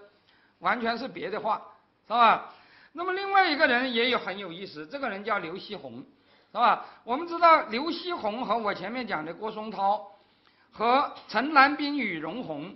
[0.60, 1.60] 完全是别的话，
[2.06, 2.54] 是吧？
[2.94, 6.06] 那么另外一个人也有很有意思，这个人叫刘锡鸿，
[6.58, 6.84] 是吧？
[7.04, 10.04] 我们知道刘锡鸿和我前面讲的郭松涛。
[10.72, 12.76] 和陈南斌与容闳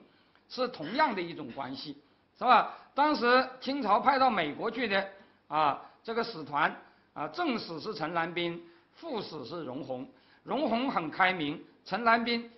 [0.49, 1.97] 是同样的一种关系，
[2.37, 2.75] 是吧？
[2.93, 5.07] 当时清朝派到美国去的
[5.47, 6.75] 啊，这个使团
[7.13, 8.63] 啊，正使是陈南斌，
[8.95, 10.07] 副使是容闳。
[10.43, 12.51] 容闳很开明，陈南斌，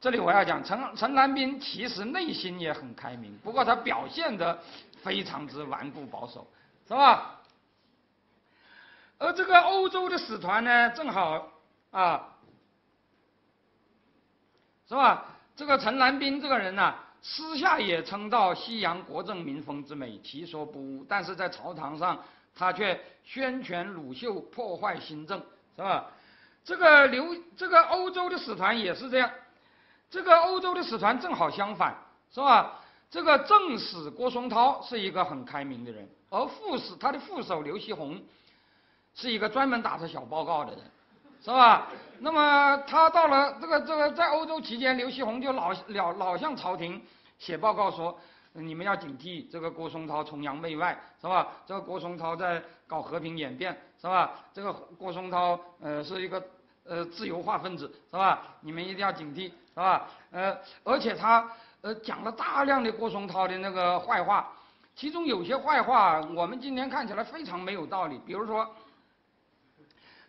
[0.00, 4.58] 这里我要讲陈陈南斌其实内心也很开明，不过他表现得
[5.02, 6.46] 非常之顽固保守，
[6.88, 7.38] 是吧？
[9.22, 11.48] 而这个欧洲的使团呢，正好
[11.92, 12.28] 啊。
[14.88, 15.24] 是吧？
[15.56, 21.06] 这个陈南斌这个人呢，私下也称道西洋国政民风之美，其说不污。
[21.08, 22.22] 但是在朝堂上，
[22.54, 25.40] 他却宣权鲁秀，破坏新政，
[25.76, 26.10] 是吧？
[26.64, 29.30] 这个刘，这个欧洲的使团也是这样。
[30.10, 31.96] 这个欧洲的使团正好相反，
[32.34, 32.80] 是吧？
[33.10, 38.20] 这个正使郭松涛是一个很开明的人，而副使他的副手刘锡鸿，
[39.14, 40.80] 是一个专门打着小报告的人。
[41.44, 41.88] 是吧？
[42.20, 47.02] 那么他到了这个这个在欧洲期间，刘锡鸿就老老老向朝廷
[47.36, 48.16] 写报告说，
[48.52, 51.48] 你们要警惕这个郭松涛崇洋媚外，是吧？
[51.66, 54.30] 这个郭松涛在搞和平演变，是吧？
[54.54, 56.40] 这个郭松涛呃是一个
[56.84, 58.40] 呃自由化分子，是吧？
[58.60, 60.08] 你们一定要警惕，是吧？
[60.30, 61.44] 呃，而且他
[61.80, 64.48] 呃讲了大量的郭松涛的那个坏话，
[64.94, 68.64] 其中有些坏话我们今天看起来非常没有道理，比如说。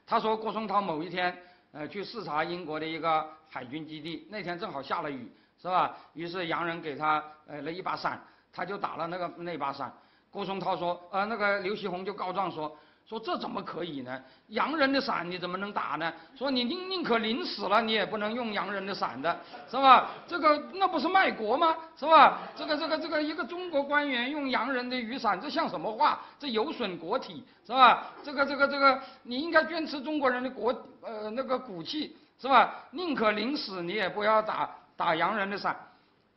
[0.06, 1.36] 他说郭松涛某一天，
[1.72, 5.32] 呃，去视察英国的一个海军基地，那天正好下了雨，
[5.62, 5.96] 是吧？
[6.14, 8.22] 于是洋人给他呃了一把伞，
[8.52, 9.94] 他就打了那个那把伞。
[10.30, 12.78] 郭松涛说，呃，那个刘锡鸿就告状说。
[13.06, 14.22] 说这怎么可以呢？
[14.48, 16.12] 洋人的伞你怎么能打呢？
[16.38, 19.38] 说你宁宁可淋死了，你也不能用洋人的伞的，
[19.70, 20.10] 是吧？
[20.26, 21.76] 这个那不是卖国吗？
[21.98, 22.40] 是吧？
[22.56, 26.22] 这个这个这个一个中国官员用洋人的雨伞，这像什么话？
[26.40, 28.06] 这有损国体，是吧？
[28.24, 32.74] 这个这个这个，你应该坚持中国人的国呃那个骨气，是吧？
[32.92, 35.78] 宁可淋死，你也不要打打洋人的伞，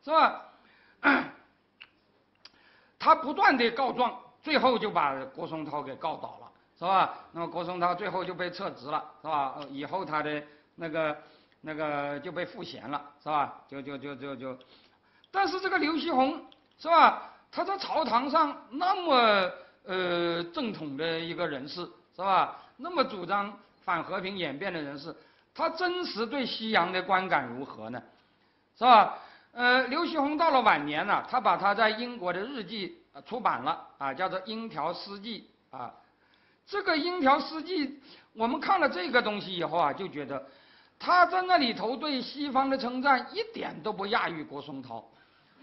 [0.04, 0.42] 是吧？
[2.98, 4.12] 他不断的告状，
[4.42, 6.45] 最后就把郭松涛给告倒了。
[6.78, 7.14] 是吧？
[7.32, 9.56] 那么郭松涛最后就被撤职了，是吧？
[9.70, 10.42] 以后他的
[10.74, 11.16] 那个
[11.62, 13.54] 那个就被赋闲了，是吧？
[13.66, 14.58] 就就就就就，
[15.30, 16.38] 但是这个刘锡鸿
[16.78, 17.30] 是吧？
[17.50, 19.50] 他在朝堂上那么
[19.84, 21.80] 呃正统的一个人士，
[22.14, 22.58] 是吧？
[22.76, 25.16] 那么主张反和平演变的人士，
[25.54, 28.02] 他真实对西洋的观感如何呢？
[28.76, 29.14] 是吧？
[29.52, 35.90] 呃，刘锡鸿到了晚年呢，他把他在英国的日记出版了啊，叫做《英条诗记》啊。
[36.66, 37.88] 这个《英条诗记》，
[38.34, 40.44] 我们看了这个东西以后啊，就觉得
[40.98, 45.04] 他在那里头对西方的称赞一点都不亚于郭松涛，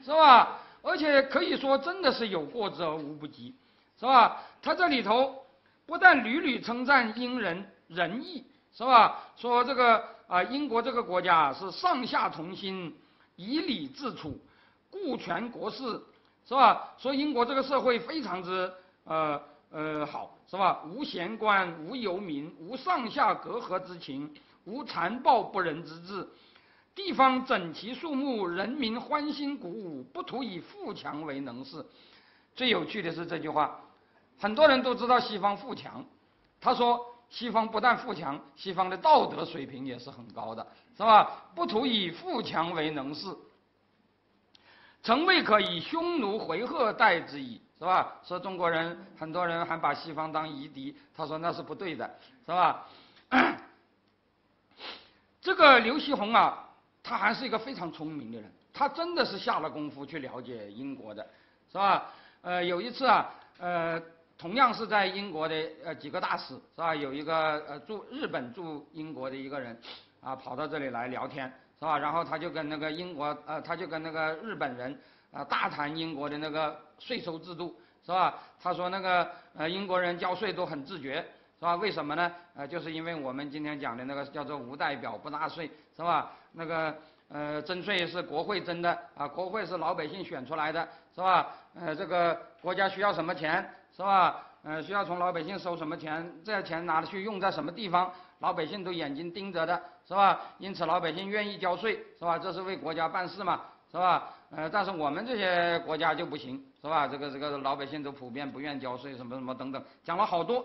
[0.04, 0.60] 是吧？
[0.82, 3.54] 而且可以说真的是有过之而无不及，
[4.00, 4.42] 是吧？
[4.62, 5.46] 他这里头
[5.86, 9.24] 不但屡屡称赞英人仁义，是吧？
[9.36, 12.96] 说这个啊，英国这个国家是上下同心，
[13.36, 14.40] 以礼治处，
[14.90, 16.02] 顾全国事，
[16.48, 16.94] 是吧？
[16.98, 18.72] 说英国这个社会非常之
[19.06, 19.42] 呃
[19.74, 20.84] 呃好，是吧？
[20.86, 24.32] 无闲官，无游民，无上下隔阂之情，
[24.66, 26.30] 无残暴不仁之治。
[26.94, 31.84] 地方整齐肃穆，人民欢欣鼓舞，不图以富强为能事。
[32.56, 33.80] 最有趣的是这句话，
[34.38, 36.06] 很多人都知道西方富强，
[36.62, 41.46] 他说西方不但富强，西方的道德水平也是很高的，是吧？
[41.56, 43.36] 不图以富强为能事，
[45.02, 48.14] 曾未可以匈奴回纥待之矣，是吧？
[48.24, 52.10] 说中国人很多人还把西方当夷狄，他说那是不对的，
[52.46, 52.86] 是吧？
[55.42, 56.70] 这个刘锡鸿啊。
[57.06, 61.22] 他还是一个非常聪明的人，他真的是下了功夫去了解英国的，
[61.70, 62.10] 是吧？
[62.42, 63.30] 呃，有一次啊，
[63.60, 64.02] 呃，
[64.38, 65.54] 同样是在英国的
[65.84, 66.96] 呃几个大使，是吧？
[66.96, 69.78] 有一个呃驻日本驻英国的一个人，
[70.22, 71.46] 啊，跑到这里来聊天，
[71.78, 72.00] 是吧？
[72.00, 74.98] 然后他就跟那个英国呃，他就跟那个日本人
[75.34, 77.76] 啊大谈英国的那个税收制度，
[78.06, 78.36] 是吧？
[78.62, 81.16] 他说那个呃英国人交税都很自觉，
[81.60, 81.76] 是吧？
[81.76, 82.32] 为什么呢？
[82.56, 86.32] 呃，就是因为我们今天讲的那个叫做无代表不纳税，是吧？
[86.54, 86.96] 那个
[87.28, 91.48] 呃，征税是国会征的啊，国会是老百姓选出来的，是吧？
[91.76, 94.42] 呃，这个国家需要什么钱，是吧？
[94.64, 98.10] 呃，需要从老百姓收什么钱，这钱拿去用在什么地方，
[98.40, 100.40] 老百姓都眼睛盯着的，是吧？
[100.58, 102.40] 因此老百姓愿意交税，是吧？
[102.40, 103.62] 这是为国家办事嘛，
[103.92, 104.30] 是吧？
[104.56, 107.08] 呃，但是我们这些国家就不行，是吧？
[107.08, 110.64] 这个这个老百姓都普遍不愿交税，什么什么等等，讲了好多，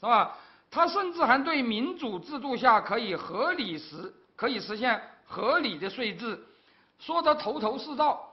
[0.00, 0.36] 是吧？
[0.70, 5.00] 他甚至还对民主制度下可以合理实可以实现。
[5.30, 6.42] 合理的税制，
[6.98, 8.26] 说得头头是道。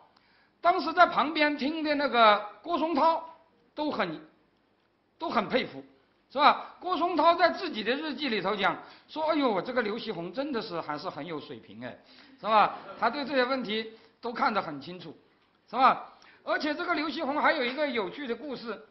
[0.62, 3.22] 当时在旁边听的那个郭松涛
[3.76, 4.22] 都很
[5.20, 5.84] 都很佩服，
[6.32, 6.74] 是吧？
[6.80, 8.78] 郭松涛在自己的日记里头讲
[9.10, 11.98] 说：“哎呦，这个刘锡鸿真的是还是很有水平哎，
[12.40, 12.76] 是吧？
[12.98, 13.92] 他对这些问题
[14.26, 15.16] 都看得很清楚，
[15.70, 16.04] 是吧？
[16.44, 18.84] 而且这个刘锡鸿还有一个有趣的故事。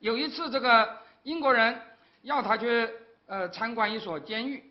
[0.00, 1.80] 有一次，这个英国人
[2.22, 2.90] 要他去
[3.26, 4.68] 呃参观一所监狱，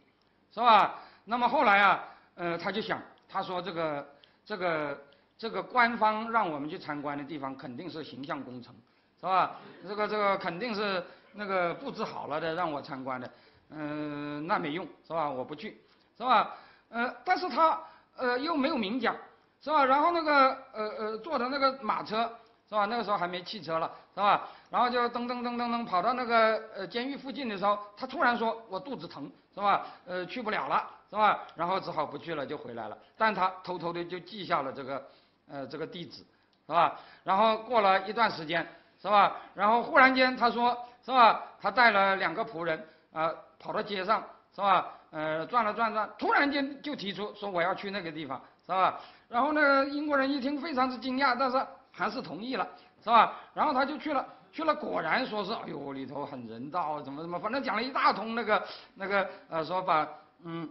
[0.52, 2.04] 是吧？”那么后来啊，
[2.36, 4.06] 呃，他就想，他说这个
[4.46, 5.02] 这个
[5.38, 8.76] 这个官方让我们去参观的地方，肯定是形象工程，
[9.22, 9.56] 是吧？
[9.88, 11.02] 这个这个肯定是
[11.32, 13.32] 那个布置好了的让我参观的，
[13.70, 15.30] 嗯，那没用，是吧？
[15.30, 15.80] 我不去，
[16.18, 16.58] 是吧？
[16.90, 17.82] 呃，但是他
[18.18, 19.16] 呃又没有明讲，
[19.62, 19.86] 是吧？
[19.86, 22.30] 然后那个呃呃坐的那个马车，
[22.70, 22.86] 是吧？
[22.86, 24.48] 那个时候还没汽车了，是吧？
[24.70, 29.86] 然后就噔噔噔噔噔跑到那个呃监狱附近的时候，他突然说我肚子疼，是吧？
[30.06, 30.88] 呃，去不了了。
[31.10, 31.42] 是吧？
[31.54, 32.98] 然后只好不去了，就回来了。
[33.16, 35.06] 但他偷偷的就记下了这个，
[35.48, 36.24] 呃，这个地址，
[36.66, 37.00] 是吧？
[37.24, 38.68] 然后过了一段时间，
[39.00, 39.36] 是吧？
[39.54, 40.76] 然后忽然间他说，
[41.06, 41.44] 是吧？
[41.62, 42.84] 他带了两个仆人，
[43.14, 44.24] 啊，跑到街上，
[44.56, 44.94] 是吧？
[45.12, 49.00] 呃，转了转转，突然间就提出说我要去那个地方，是吧？
[49.30, 52.68] 然后那个英国人一听非常之惊讶，但是还是同意了，
[53.04, 53.40] 是吧？
[53.54, 58.64] 然后他就去了，去了果然说是，哎呦，里头很人道，怎么怎么，反正讲了一大通那个
[58.96, 60.08] 那个呃说法，
[60.44, 60.70] 嗯。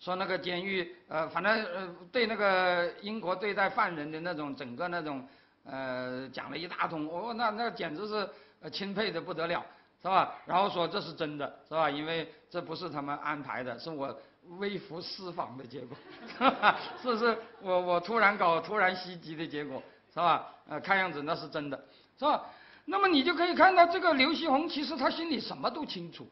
[0.00, 5.26] 说那个监狱，呃，反正呃，对那个英国对待犯人的那种整个那种，
[5.64, 9.60] 呃，讲了一大通，哦，那那简直是钦佩的不得了，
[10.00, 10.32] 是吧？
[10.46, 11.90] 然后说这是真的，是吧？
[11.90, 14.16] 因为这不是他们安排的，是我
[14.58, 15.96] 微服私访的结果，
[16.38, 19.82] 是吧是我我突然搞突然袭击的结果，
[20.14, 20.46] 是吧？
[20.68, 21.76] 呃，看样子那是真的，
[22.18, 22.42] 是吧？
[22.84, 26.26] 那么你就可以看到这个刘锡鸿其实他心里什么都清楚，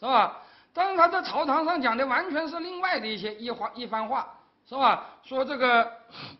[0.00, 0.38] 是吧？
[0.72, 4.34] 但是他在朝堂上讲的完全是另外的一些一话一番话，
[4.68, 5.06] 是吧？
[5.22, 5.92] 说这个，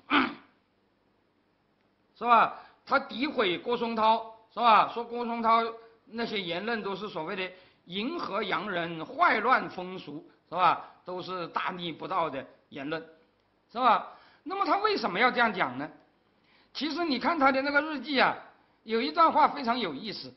[2.16, 2.56] 是吧？
[2.84, 4.90] 他诋毁郭松涛，是吧？
[4.92, 5.62] 说郭松涛
[6.10, 7.50] 那些言论都是所谓的
[7.84, 10.84] 迎合洋人、坏乱风俗，是吧？
[11.04, 13.04] 都是大逆不道的言论，
[13.72, 14.08] 是吧？
[14.42, 15.90] 那么他为什么要这样讲呢？
[16.72, 18.36] 其实你看他的那个日记啊，
[18.84, 20.32] 有一段话非常有意思，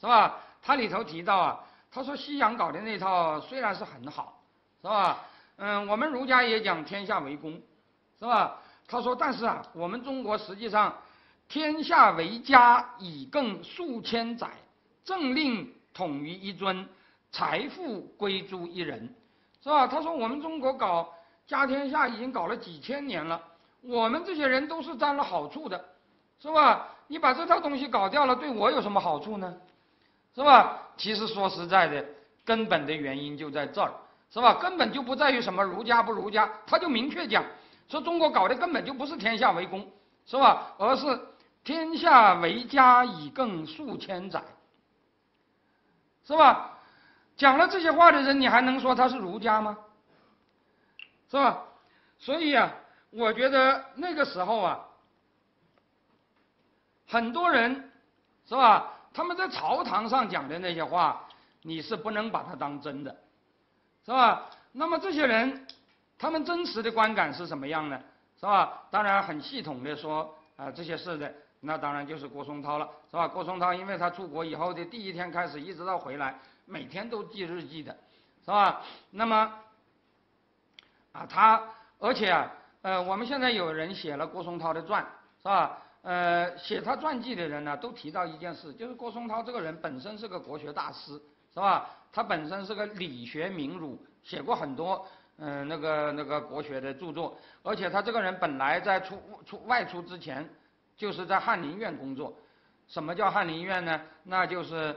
[0.00, 0.38] 是吧？
[0.62, 1.60] 他里头提到啊。
[1.92, 4.40] 他说：“西洋搞的那套虽然是很好，
[4.80, 5.24] 是吧？
[5.56, 7.60] 嗯，我们儒家也讲天下为公，
[8.16, 8.60] 是吧？
[8.86, 10.96] 他说，但是啊，我们中国实际上
[11.48, 14.48] 天下为家已更数千载，
[15.04, 16.88] 政令统于一尊，
[17.32, 19.14] 财富归诸一人，
[19.62, 19.86] 是吧？
[19.86, 21.12] 他说，我们中国搞
[21.46, 23.40] 家天下已经搞了几千年了，
[23.82, 25.84] 我们这些人都是沾了好处的，
[26.40, 26.88] 是吧？
[27.08, 29.54] 你把这套东西搞掉了，对我有什么好处呢？”
[30.32, 30.78] 是吧？
[30.96, 32.04] 其实说实在的，
[32.44, 33.92] 根本的原因就在这儿，
[34.30, 34.54] 是吧？
[34.54, 37.44] 根本就不在于什么儒家不儒家，他就明确讲，
[37.88, 39.84] 说中国搞的根本就不是天下为公，
[40.24, 40.72] 是吧？
[40.78, 41.20] 而是
[41.64, 44.40] 天下为家已更数千载，
[46.30, 46.78] 是吧？
[47.36, 49.76] 讲了这些话的人，你还能说他是儒家吗？
[51.28, 51.64] 是吧？
[52.20, 52.72] 所以啊，
[53.10, 54.78] 我觉得那个时候啊，
[57.08, 57.90] 很多人
[58.46, 58.92] 是吧？
[59.12, 61.26] 他们在朝堂上讲的那些话，
[61.62, 63.10] 你是不能把它当真的，
[64.06, 64.46] 是吧？
[64.70, 65.66] 那么这些人，
[66.16, 68.00] 他们真实的观感是什么样呢？
[68.38, 68.82] 是吧？
[68.92, 73.28] 当然很系统的说啊这些事的，那当然就是郭松涛了，是吧？
[73.28, 77.96] 郭松涛因为他出国以后的第一天开始，一直到回来，每天都记日记的，
[78.44, 78.82] 是吧？
[79.10, 79.52] 那么
[81.12, 81.62] 啊他，
[81.98, 82.50] 而且啊，
[82.82, 85.06] 呃，我们现在有人写了郭松涛的传，
[85.38, 85.78] 是吧？
[86.02, 91.20] 呃，写他传记的人呢，都提到一件事，就是郭松涛这个人本身是个国学大师，
[91.52, 91.90] 是吧？
[92.10, 95.06] 他本身是个理学名儒，写过很多
[95.36, 100.48] 嗯那个那个国学的著作，而且他这个人本来在出出外出之前，
[101.00, 102.36] 就是在翰林院工作。
[102.86, 104.00] 什么叫翰林院呢？
[104.24, 104.94] 那就是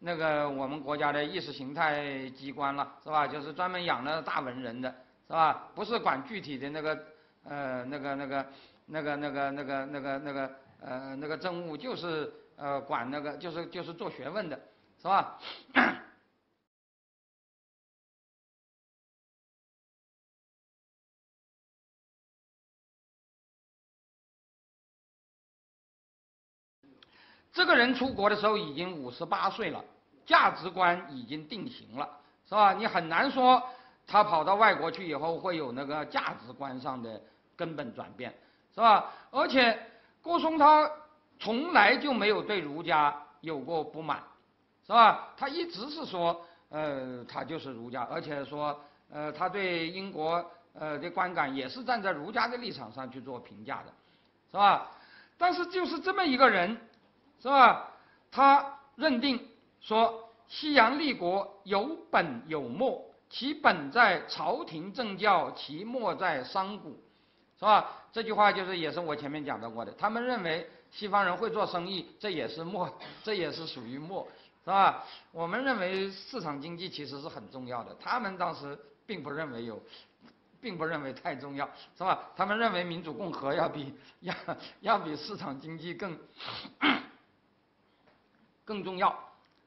[0.00, 3.28] 那个我们国家的意识形态机关了，是吧？
[3.28, 4.90] 就是专门养那大文人的，
[5.28, 5.68] 是吧？
[5.74, 6.98] 不是管具体的那个
[7.44, 8.44] 呃那个那个。
[8.86, 10.50] 那个、那个、那个、那个、那个，
[10.82, 14.60] 呃，那个政务就是呃管那个，就是就是做学问的，
[15.00, 15.38] 是吧？
[27.54, 29.82] 这个人出国的时候已经五十八岁了，
[30.26, 32.06] 价值观已经定型了，
[32.46, 32.74] 是吧？
[32.74, 33.62] 你很难说
[34.06, 37.18] 他跑到外国去以后会有那个价值观上的
[37.56, 38.34] 根本转变。
[38.74, 39.08] 是吧？
[39.30, 39.78] 而且
[40.20, 40.84] 郭松涛
[41.38, 44.20] 从来就没有对儒家有过不满，
[44.84, 45.28] 是吧？
[45.36, 48.76] 他一直是说，呃，他就是儒家，而且说，
[49.12, 50.44] 呃，他对英国
[50.76, 53.92] 呃的观感也是站在儒家的立场上去做评价的，
[54.50, 54.90] 是吧？
[55.38, 56.76] 但是就是这么一个人，
[57.40, 57.90] 是吧？
[58.30, 59.48] 他认定
[59.80, 66.90] 说，西洋立国有本有末，其本在朝廷政教，其末在商贾。
[67.56, 67.88] 是吧？
[68.12, 69.92] 这句话就是也是我前面讲到过的。
[69.92, 72.92] 他们认为西方人会做生意，这也是末，
[73.22, 74.26] 这也是属于末，
[74.64, 75.04] 是吧？
[75.30, 79.80] 我们认为市场经济其实是很重要的，他们当时并不认为有，
[80.60, 82.28] 并不认为太重要，是吧？
[82.36, 84.34] 他们认为民主共和要比要
[84.80, 86.18] 要比市场经济更
[88.64, 89.10] 更重要，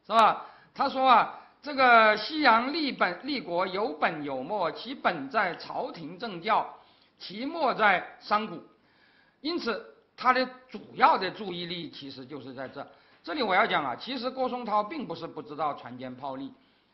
[0.05, 0.45] 是吧？
[0.73, 6.73] 他说啊，这个西洋立本立国有本有末，其本在朝廷政教。
[7.19, 8.61] 其末在商贾，
[9.41, 12.87] 因此他的主要的注意力其实就是在这。
[13.23, 16.53] 这里我要讲啊，其实郭松涛并不是不知道船坚炮利，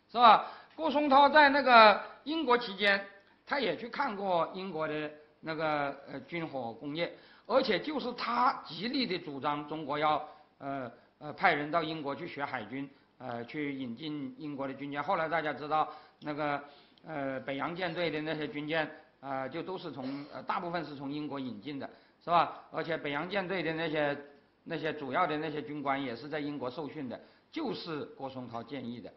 [0.09, 0.45] 是吧？
[0.75, 3.05] 郭松涛在那个英国期间，
[3.45, 5.11] 他也去看过英国的
[5.41, 7.13] 那个呃军火工业，
[7.45, 10.25] 而且就是他极力的主张中国要
[10.57, 10.89] 呃
[11.23, 12.87] 呃派人到英国去学海军，
[13.17, 15.01] 呃去引进英国的军舰。
[15.01, 15.89] 后来大家知道
[16.19, 16.61] 那个
[17.07, 18.85] 呃北洋舰队的那些军舰。
[19.23, 21.89] 啊，就都是从呃，大部分是从英国引进的，
[22.21, 22.61] 是吧？
[22.73, 24.17] 而且北洋舰队的那些
[24.65, 27.17] 那些主要的那些军官也是在英国受训的，
[27.49, 29.09] 就是郭松涛建议的。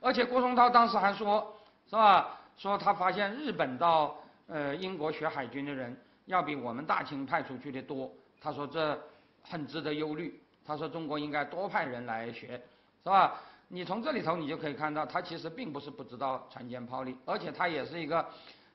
[0.00, 1.56] 而且郭松涛当时还说，
[1.88, 2.40] 是吧？
[2.58, 4.18] 说他发现日本到
[4.48, 9.00] 呃英国学海军的人要比我们大清派出去的多，他说这
[9.44, 10.41] 很值得忧虑。
[10.64, 12.60] 他说中国应该多派人来学，
[13.02, 13.40] 是吧？
[13.68, 18.26] 你从这里头你就可以看到，他其实并不是不知道船坚炮利，而且他也是一个。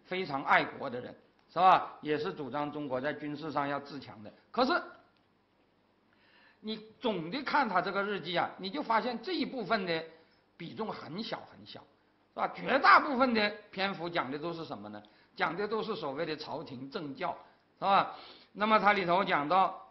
[0.07, 1.13] 非常爱国的人，
[1.49, 1.97] 是吧？
[1.99, 4.31] 也是主张中国在军事上要自强的。
[4.51, 4.81] 可是，
[6.61, 10.01] 你总的看他这个日记啊，你就发现这一部分的
[10.55, 12.47] 比重很小很小，是吧？
[12.55, 15.03] 绝大部分的篇幅讲的都是什么呢？
[15.35, 17.37] 讲的都是所谓的朝廷政教，
[17.77, 18.15] 是吧？
[18.53, 19.89] 那么他里头讲到，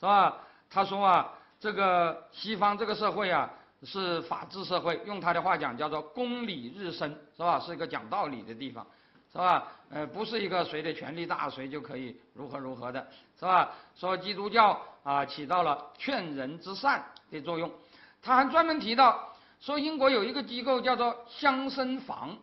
[0.00, 0.36] 是吧？
[0.70, 3.50] 他说啊，这个西方这个社会啊。
[3.82, 7.58] 是法治社会，用他的话讲叫做公理日深，是吧？
[7.58, 8.86] 是一个讲道理的地方，
[9.32, 9.66] 是吧？
[9.88, 13.00] 呃，不是一个谁的权力大谁就可以如何如何的，
[13.38, 13.70] 是吧？
[13.96, 17.72] 说基督教啊起到了劝人之善的作用，
[18.20, 22.36] 他还专门提到说英国有一个机构叫做乡绅房，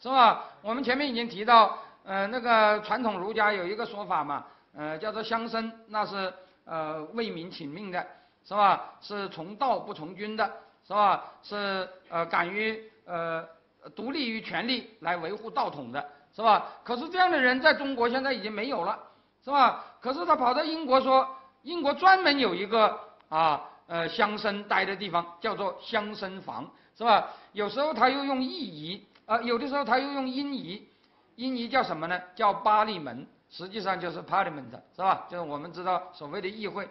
[0.00, 0.46] 是吧？
[0.62, 6.32] 我们前面已经提到，呃，那个传统儒家有一个说法嘛，呃，叫做乡绅，那是
[6.70, 8.06] 呃为民请命的，
[8.46, 8.94] 是吧？
[9.02, 10.48] 是从道不从君的。
[10.82, 11.24] 是吧？
[11.42, 13.46] 是呃，敢于呃
[13.94, 16.66] 独立于权力来维护道统的，是吧？
[16.82, 18.98] 可是这样的人在中国现在已经没有了，
[19.44, 19.84] 是吧？
[20.00, 21.28] 可是他跑到英国说，
[21.62, 22.98] 英国专门有一个
[23.28, 27.28] 啊呃乡绅待的地方，叫做乡绅房，是吧？
[27.52, 30.88] 有时候他又用意仪啊，有的时候他又用音仪，
[31.36, 32.20] 音仪叫什么呢？
[32.34, 35.26] 叫巴利门，实际上就是 Parliament，是吧？
[35.28, 36.88] 就是我们知道所谓的议会。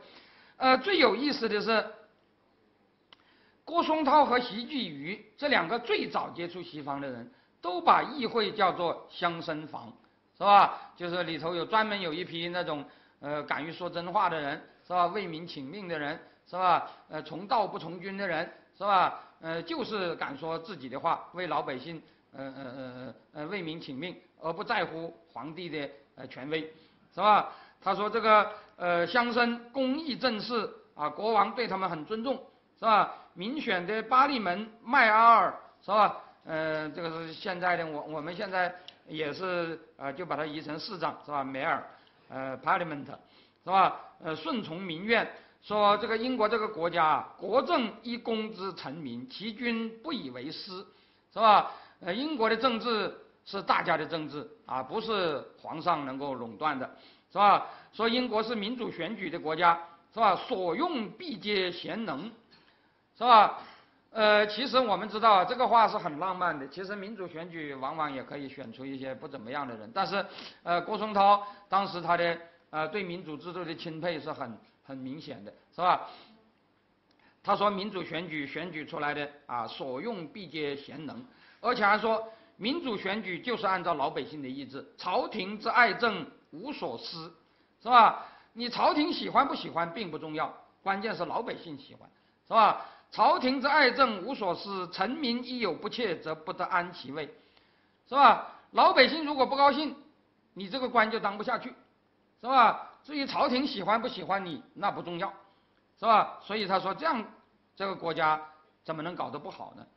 [0.57, 1.85] 呃，最有意思的是，
[3.63, 7.31] 郭松涛和席聚余这两个最早接触西方的人，
[7.61, 9.93] 都把议会叫做乡绅房，
[10.37, 10.91] 是吧？
[10.97, 12.83] 就是里头有专门有一批那种
[13.21, 15.07] 呃敢于说真话的人，是吧？
[15.07, 16.91] 为民请命的人，是吧？
[17.07, 19.21] 呃，从道不从军的人，是吧？
[19.39, 22.01] 呃，就是敢说自己的话，为老百姓，
[22.33, 25.89] 呃呃呃呃为民请命，而不在乎皇帝的
[26.19, 26.61] 呃权威，
[27.15, 27.49] 是吧？
[27.81, 32.35] 他说这个呃乡绅公益正事啊，国王对他们很尊重，
[32.77, 33.15] 是吧？
[33.33, 36.17] 民选的巴利门迈阿尔，是吧？
[36.45, 38.75] 呃，这个是现在的我我们现在
[39.07, 41.41] 也是呃就把它移成市长，是吧？
[41.41, 41.81] 梅尔，
[42.27, 43.95] 呃，Parliament，是吧？
[44.21, 45.25] 呃，顺从民愿。
[45.61, 50.87] 说这个英国这个国家啊，国政一公之臣民，其君不以为私，
[51.33, 51.71] 是吧？
[51.99, 53.13] 呃，英国的政治
[53.49, 56.85] 是大家的政治啊，不是皇上能够垄断的，
[57.31, 57.65] 是吧？
[57.91, 59.73] 说英国是民主选举的国家，
[60.13, 60.35] 是吧？
[60.35, 62.31] 所用必皆贤能，
[63.17, 63.57] 是吧？
[64.11, 70.23] 呃，其实我们知道这个话是很浪漫的，其实民主选举往往也可以选出一些不怎么样的人，但是，
[70.61, 72.37] 呃，郭松涛当时他的
[72.69, 74.55] 呃对民主制度的钦佩是很。
[74.89, 76.09] 很明显的是吧？
[77.43, 81.23] 他说民主选举选举出来的啊，所用必皆贤能，
[81.61, 82.27] 而且还说
[82.59, 87.33] 民主选举就是按照老百姓的意志，朝廷之爱政无所思，
[87.81, 88.25] 是吧？
[88.51, 90.53] 你朝廷喜欢不喜欢并不重要，
[90.83, 92.09] 关键是老百姓喜欢，
[92.45, 92.85] 是吧？
[93.11, 97.33] 朝廷之爱政无所思，臣民一有不切，则不得安其位，
[98.07, 98.47] 是吧？
[98.71, 99.95] 老百姓如果不高兴，
[100.53, 101.73] 你这个官就当不下去，
[102.41, 102.91] 是吧？
[103.05, 105.33] 至于朝廷喜欢不喜欢你，那不重要，
[105.97, 106.37] 是吧？
[106.43, 107.23] 所以他说这样，
[107.73, 108.41] 这个国家
[108.83, 109.87] 怎么能搞得不好呢？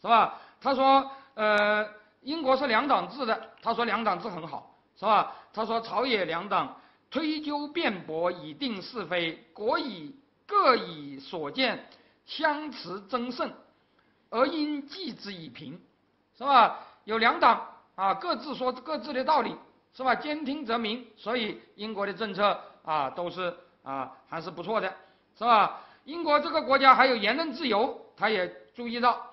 [0.00, 0.40] 是吧？
[0.60, 1.86] 他说，呃，
[2.24, 5.32] 英国是两党制的，他说两党制很好，是吧？
[5.52, 6.80] 他说朝野两党
[7.10, 11.88] 推究辩驳以定是非，国以各以所见
[12.26, 13.52] 相持争胜，
[14.30, 15.80] 而因计之以平，
[16.36, 16.80] 是吧？
[17.04, 19.56] 有两党啊，各自说各自的道理。
[19.96, 20.12] 是吧？
[20.16, 24.92] 兼听则明，所以英国的政策啊都是啊还是不错的，
[25.38, 25.82] 是吧？
[26.04, 29.24] 英国这个国家还有言论自由，他也注意到，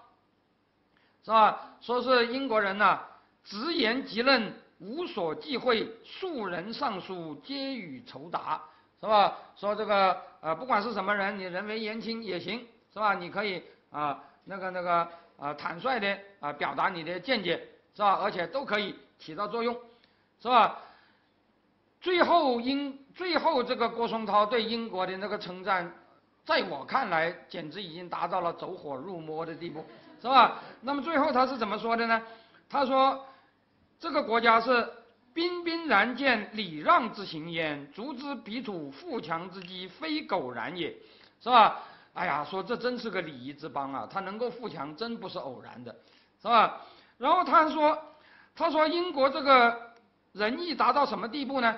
[1.24, 1.76] 是吧？
[1.82, 3.00] 说是英国人呐，
[3.44, 8.62] 直言极论，无所忌讳，庶人上书皆予酬答，
[9.00, 9.38] 是吧？
[9.56, 13.14] 说这个呃不管是什么人，你人为言轻也行，是吧？
[13.14, 13.62] 你可以
[13.92, 15.08] 啊那个那个
[15.38, 17.58] 啊坦率的啊表达你的见解，
[17.96, 18.20] 是吧？
[18.22, 19.76] 而且都可以起到作用。
[20.42, 20.80] 是吧？
[22.00, 25.94] 最后英最后这个郭松涛对英国的那个称赞，
[26.44, 29.86] 在我看来简直已经达到了走火入魔的地步，
[30.22, 30.60] 是吧？
[30.82, 32.22] 那么最后他是怎么说的呢？
[32.70, 33.26] 他说，
[34.00, 34.90] 这个国家是
[35.34, 40.96] 彬彬然见礼让之行焉，足之彼土富强之基，非苟然也，
[41.42, 41.80] 是吧？
[42.14, 45.96] 哎呀，说这真是个礼仪之邦啊，他能够富强真不是偶然的，
[46.42, 46.82] 是吧？
[47.18, 47.98] 然后他说，
[48.56, 49.92] 他说英国这个。
[50.34, 51.78] 仁义达到什么地步呢？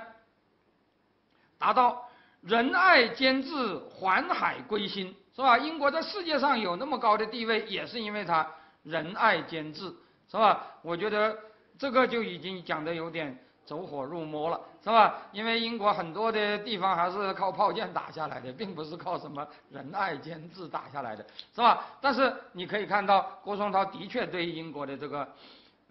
[1.58, 2.08] 达到
[2.42, 5.58] 仁爱兼治，环海归心，是吧？
[5.58, 8.48] 英国在世界上有那么高的地位，也是因为它
[8.84, 9.94] 仁爱兼治，
[10.30, 10.64] 是吧？
[10.82, 11.38] 我觉得
[11.78, 15.16] 这个就已经讲的有点走火入魔了，是吧？
[15.32, 21.86] 因为英国很多的地方还是靠炮舰打下来的，并不是靠什么仁爱兼治打下来的，是吧？
[22.00, 25.28] 但是你可以看到，郭松涛的确对英国的这个。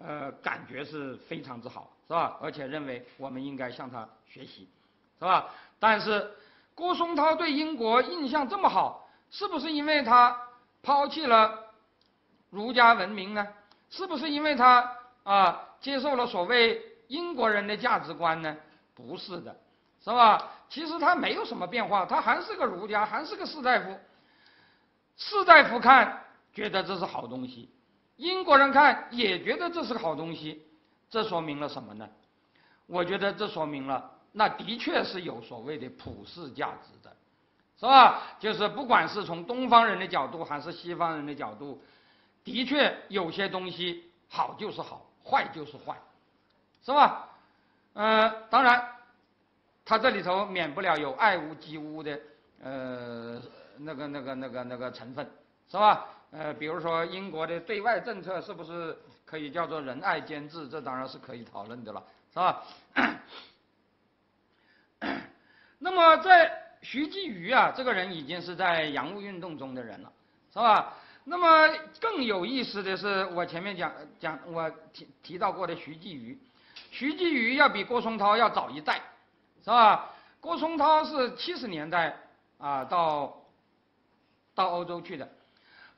[0.05, 2.37] 呃，感觉是非常之好，是吧？
[2.43, 4.67] 而且认为我们应该向他学习，
[5.17, 5.49] 是吧？
[5.79, 6.29] 但是
[6.75, 9.02] 郭松涛对英国印象这么好，
[9.33, 10.39] 是不是因为他
[10.83, 11.73] 抛弃了
[12.51, 13.49] 儒家文明呢？
[13.91, 18.57] 是不是因为他啊接受了所谓英国人的价值观呢？
[18.95, 19.59] 不是的，
[20.05, 20.51] 是吧？
[20.69, 23.99] 其实他没有什么变化，他还是个儒家，还是个士大夫。
[25.17, 27.71] 士大夫看觉得这是好东西。
[28.17, 30.67] 英国人看也觉得这是个好东西，
[31.11, 32.09] 这说明了什么呢？
[32.87, 37.17] 我觉得这说明了，那的确是有所谓的普世价值的，
[37.83, 38.23] 是吧？
[38.39, 41.83] 就是不管是从东方人的角度还是西方人的角度，
[42.45, 46.01] 的确有些东西好就是好，坏就是坏，
[46.85, 47.29] 是吧？
[47.95, 48.89] 呃，当然，
[49.85, 52.21] 他这里头免不了有爱屋及乌的
[52.63, 53.43] 呃
[53.79, 55.29] 那个那个那个那个成分，
[55.69, 56.07] 是吧？
[56.31, 58.97] 呃，比如说英国的对外政策是不是
[59.27, 60.69] 可以叫做仁爱兼治？
[60.69, 62.63] 这当然是可以讨论的了，是吧？
[65.81, 70.13] 那么在徐继瑜啊，这个人已经是在洋务运动中的人了，
[70.53, 70.93] 是吧？
[71.25, 71.69] 那么
[72.01, 76.37] 更有意思的是，我前面讲讲我提提到过的徐继瑜，
[76.91, 79.01] 徐继瑜要比郭松涛要早一代，
[79.63, 80.11] 是吧？
[80.41, 82.17] 郭松涛是七十年代
[82.59, 83.37] 啊到
[84.57, 85.29] 到欧洲去的，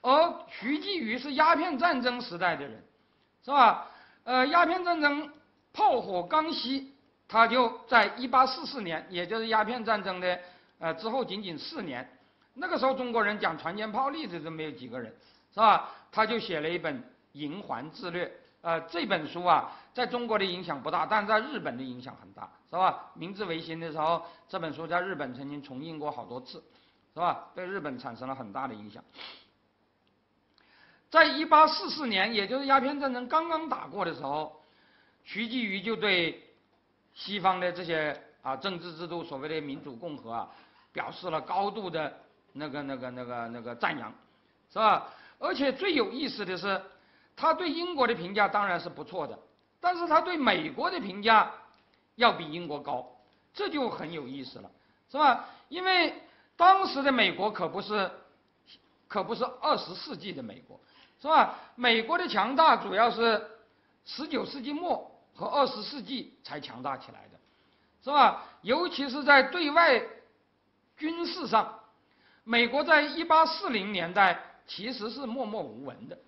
[0.02, 2.84] 而徐继瑜是鸦片战争时代的人，
[3.42, 3.90] 是吧？
[4.24, 5.32] 呃，鸦片战争
[5.72, 6.84] 炮火刚熄，
[7.26, 10.38] 他就在一八四四年，也就是鸦片战争的
[10.78, 12.08] 呃之后仅仅四年，
[12.54, 15.14] 那个时候中国人讲船坚炮利的都没有几个人，
[15.52, 15.90] 是吧？
[16.12, 17.00] 他就写了一本
[17.32, 18.26] 《银环志略》，
[18.60, 23.10] 呃，这本书啊，在中国的影响不大，但是在日本的影响很大，是吧？
[23.14, 26.62] 明治维新的时候，这本书在日本曾经重印过好多次，
[27.14, 27.50] 是吧？
[27.54, 29.02] 对日本产生了很大的影响。
[31.10, 34.60] 在一八四四年，也就是鸦片战争刚刚打过的时候，
[35.22, 36.42] 徐继瑜就对
[37.14, 40.50] 西方的这些啊政治制度，所谓的民主共和啊，
[40.94, 42.20] 表示了高度的
[42.54, 44.10] 那个、那个、那个、那个赞扬，
[44.72, 45.08] 是吧？
[45.38, 46.80] 而且最有意思的是，
[47.36, 49.38] 他对英国的评价当然是不错的，
[49.78, 51.52] 但是他对美国的评价
[52.14, 53.06] 要比英国高，
[53.52, 54.70] 这就很有意思了，
[55.10, 55.44] 是吧？
[55.68, 56.14] 因为
[56.56, 58.10] 当时的美国可不是，
[59.08, 60.80] 可不是二十世纪的美国。
[61.20, 61.54] 是吧？
[61.74, 63.42] 美国的强大主要是
[64.04, 67.38] 十九世纪末和二十世纪才强大起来的，
[68.02, 68.42] 是吧？
[68.60, 70.02] 尤其是在对外
[70.96, 71.80] 军事上，
[72.44, 76.18] 美国在一八四零年代其实是默默无闻的，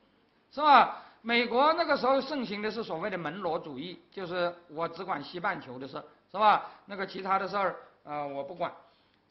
[0.53, 1.03] 是吧？
[1.23, 6.67] 美国那个时候盛行的是所谓的门罗主义，就是我只管西半球的事，是吧？
[6.87, 8.73] 那个其他的事儿，呃，我不管，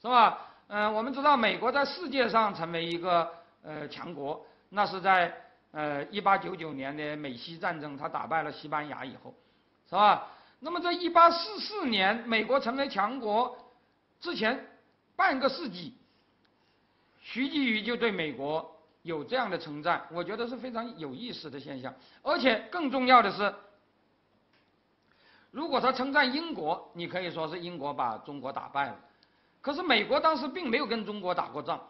[0.01, 0.39] 是吧？
[0.67, 3.31] 嗯，我们知道美国在世界上成为一个
[3.63, 5.41] 呃强国，那是在。
[5.71, 9.33] 呃，一八九九年的美西战争，他打败了西班牙以后，
[9.89, 10.27] 是吧？
[10.61, 13.57] 那么在一八四四年美国成为强国
[14.21, 14.65] 之前
[15.15, 15.93] 半个世纪，
[17.21, 21.93] 徐继瑜就对美国有这样的称赞，我觉得是非常有意思的现象。
[22.21, 23.53] 而且更重要的是，
[25.51, 28.99] 如果他称赞英国，你可以说是英国把中国打败了，
[29.61, 31.81] 可是美国当时并没有跟中国打过仗，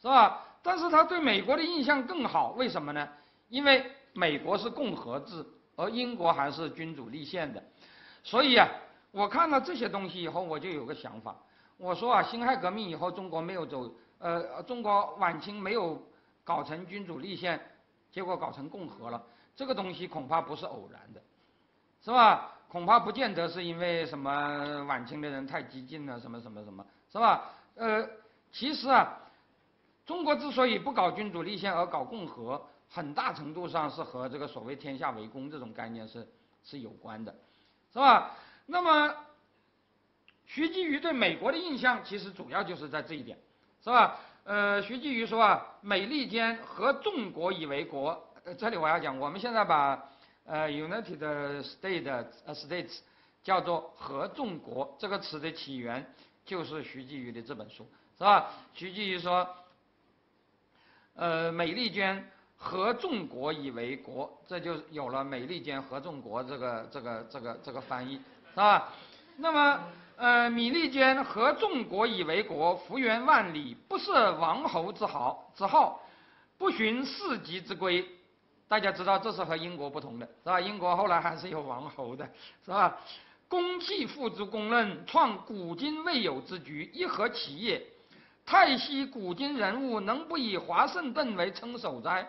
[0.00, 0.44] 是吧？
[0.62, 3.08] 但是他对美国的印象更好，为什么呢？
[3.48, 5.44] 因为美国是共和制，
[5.76, 7.62] 而英国还是君主立宪的，
[8.22, 8.68] 所以啊，
[9.10, 11.36] 我看到这些东西以后，我就有个想法，
[11.82, 16.00] 我说啊，辛亥革命以后，中国没有走，呃，中国晚清没有
[16.44, 17.60] 搞成君主立宪，
[18.12, 19.20] 结果搞成共和了，
[19.56, 21.20] 这个东西恐怕不是偶然的，
[22.00, 22.52] 是吧？
[22.68, 27.50] 恐怕不见得是因为什么晚清的人太激进了，什么什么什么，是吧？
[27.74, 28.08] 呃，
[28.52, 29.18] 其实啊。
[30.04, 32.60] 中国之所以不搞君主立宪而搞共和，
[32.90, 36.26] 很大程度上是和这个所谓“天下为公”这种概念是
[36.64, 37.32] 是有关的，
[37.92, 38.32] 是吧？
[38.66, 39.14] 那么，
[40.46, 43.38] 徐继瑜对美国的印象其实主要就是在这一点，
[43.82, 44.18] 是吧？
[44.44, 50.10] 呃，徐继瑜说啊，“美利坚合众国以为国”，呃这里我要讲，我们现在把
[50.44, 52.98] 呃 “United States” States
[53.42, 56.04] 叫做“合众国”这个词的起源
[56.44, 57.86] 就是徐继瑜的这本书，
[58.18, 58.50] 是吧？
[58.74, 59.48] 徐继瑜说。
[61.14, 68.88] 呃，美利坚合众国以为国，这就有了美利坚合众国这个这个这个这个翻译，是吧？
[69.36, 69.78] 那么，
[70.16, 76.00] 呃，米利坚合众国以为国，幅员万里，不设王侯之豪之号，
[76.58, 78.06] 不循世袭之规。
[78.68, 80.60] 大家知道这是和英国不同的，是吧？
[80.60, 82.24] 英国后来还是有王侯的，
[82.64, 82.96] 是吧？
[83.48, 87.82] 公器付诸公论，创古今未有之局，一何其业？
[88.46, 92.26] 太息古今人物，能不以华盛顿为称首哉？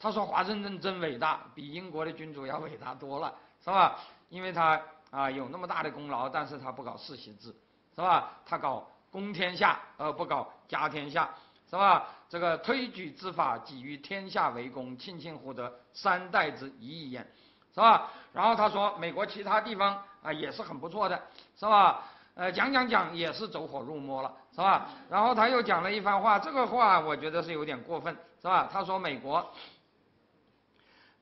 [0.00, 3.98] 他说华盛顿真伟大，比英国的君主要伟大多了，是吧？
[4.30, 4.80] 因为他
[5.10, 7.54] 啊有那么大的功劳，但是他不搞世袭制，
[7.94, 8.30] 是吧？
[8.44, 11.30] 他搞公天下而不搞家天下，
[11.68, 12.06] 是吧？
[12.28, 17.26] 这个推举之法，给予天下为公，庆幸获得三代之一矣焉，
[17.74, 18.10] 是吧？
[18.32, 21.20] 然后他说美国其他地方啊也是很不错的，
[21.56, 22.04] 是吧？
[22.34, 24.88] 呃，讲讲讲也是走火入魔了，是吧？
[25.08, 28.68] 然后他又讲了一番话，这个话我觉得是有点过分，是吧？
[28.70, 29.44] 他说美国，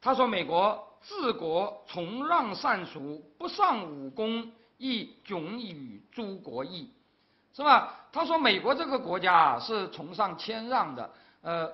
[0.02, 6.90] 他说美国治国崇让善俗，不尚武功，亦迥与诸国异，
[7.54, 8.08] 是吧？
[8.12, 11.10] 他说美国这个国家啊是崇尚谦让的，
[11.42, 11.72] 呃，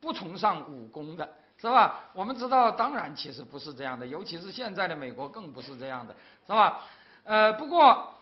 [0.00, 1.28] 不崇尚武功的，
[1.58, 2.04] 是吧？
[2.14, 6.14] 我们知道，当然其实不是这样的，尤其是现在的美国更不是这样的，
[6.46, 6.82] 是吧？
[7.24, 8.14] 呃，不过。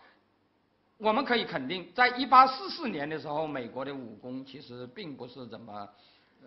[1.01, 5.87] 我们可以肯定，在一八四四年的时候，美国的武功其实并不是怎么，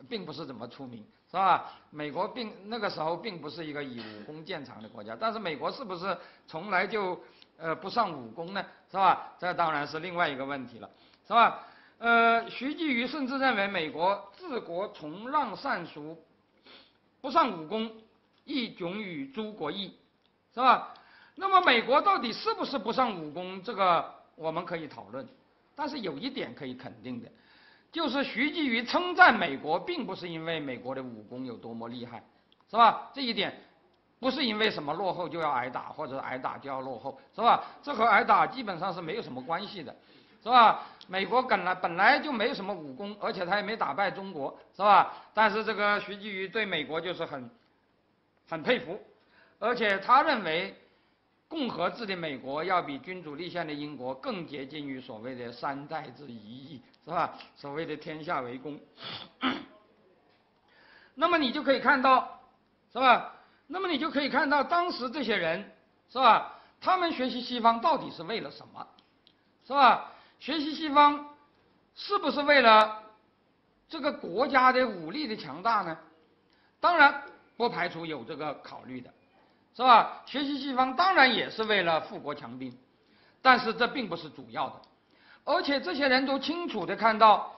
[0.08, 1.72] 并不是怎么出名，是吧？
[1.90, 6.16] 美国并那个时候并不是一个以武功见长的国家，但是美国是不是
[6.46, 7.20] 从来就
[7.56, 8.64] 呃不上武功呢？
[8.90, 9.32] 是吧？
[9.38, 10.90] 这当然是另外一个问题了，
[11.26, 11.66] 是吧？
[11.98, 16.18] 呃，徐继瑜甚至认为美国治国崇让善俗，
[17.20, 17.90] 不上武功，
[18.44, 19.94] 亦迥与诸国异，
[20.52, 20.92] 是吧？
[21.36, 23.62] 那么美国到底是不是不上武功？
[23.62, 25.26] 这个我们可以讨论。
[25.74, 27.28] 但是有一点可以肯定的，
[27.92, 32.24] 就是徐继瑜称赞美国，并不是因为美国的武功有多么厉害，
[32.70, 33.10] 是吧？
[33.14, 33.54] 这一点
[34.18, 37.62] 不是因为什么落后就要挨打，或者挨打就要落后，是吧？
[37.82, 39.94] 这和挨打基本上是没有什么关系的，
[40.42, 40.86] 是吧？
[41.06, 45.14] 美国本来本来就没有什么武功，而且他也没打败中国，是吧？
[45.34, 47.50] 但是这个徐继瑜对美国就是很
[48.48, 48.98] 很佩服，
[49.58, 50.74] 而且他认为。
[51.52, 57.34] 共和制的美国要比君主立宪的英国更接近于所谓的三代之一义，是吧？
[57.56, 58.78] 所谓的天下为公。
[61.14, 62.40] 那么你就可以看到，
[62.92, 63.34] 是吧？
[63.66, 65.72] 那么你就可以看到当时这些人，
[66.08, 66.58] 是吧？
[66.80, 68.86] 他们学习西方到底是为了什么？
[69.66, 70.12] 是吧？
[70.40, 71.34] 学习西方
[71.94, 73.02] 是不是为了
[73.88, 75.98] 这个国家的武力的强大呢？
[76.80, 77.22] 当然
[77.56, 79.12] 不排除有这个考虑的。
[79.74, 80.22] 是吧？
[80.26, 82.76] 学习西方当然也是为了富国强兵，
[83.40, 84.82] 但是这并不是主要的。
[85.44, 87.52] 而且这些人都清楚的看到，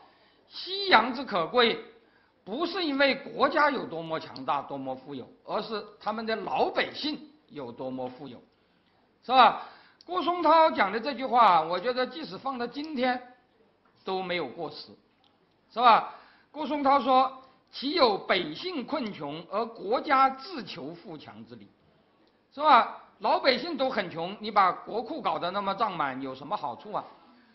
[0.48, 1.78] 西洋之可贵，
[2.44, 8.40] 不是因为国家有多么强大、多么富有，而是他们的老百姓有多么富有，
[9.24, 9.62] 是吧？
[10.06, 13.20] 郭松涛讲的这句话，我觉得即使放到今天
[14.04, 14.88] 都没有过时，
[15.72, 16.14] 是吧？
[16.50, 17.42] 郭松涛说
[17.72, 21.68] ：“岂有百姓困穷而国家自求富强之理？”
[22.54, 23.02] 是吧？
[23.20, 27.04] 老百姓都很穷，你把国库搞得那么胀满，有什么好处啊？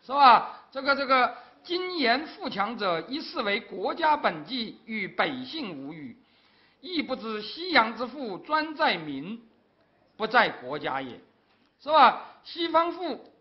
[0.02, 0.64] 是吧？
[0.72, 6.18] 这个这个，今言富强者，一视为国家本纪，与百姓无与，
[6.82, 9.42] 亦不知西洋之富专在民，
[10.18, 11.20] 不在国家也，
[11.82, 12.26] 是吧？
[12.44, 13.32] 西方富，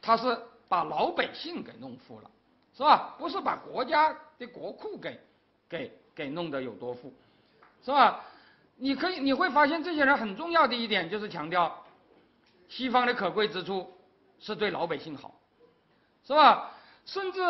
[0.00, 0.38] 他是
[0.68, 2.30] 把老百姓给弄富了，
[2.76, 3.14] 是吧？
[3.18, 5.20] 不是把国家的国库给
[5.68, 7.12] 给给弄得有多富，
[7.84, 8.24] 是吧？
[8.78, 11.84] 你可以你会发现，这些人很重要的一点就是强调，
[12.68, 13.90] 西方的可贵之处
[14.38, 15.34] 是对老百姓好，
[16.26, 16.72] 是吧？
[17.04, 17.40] 甚至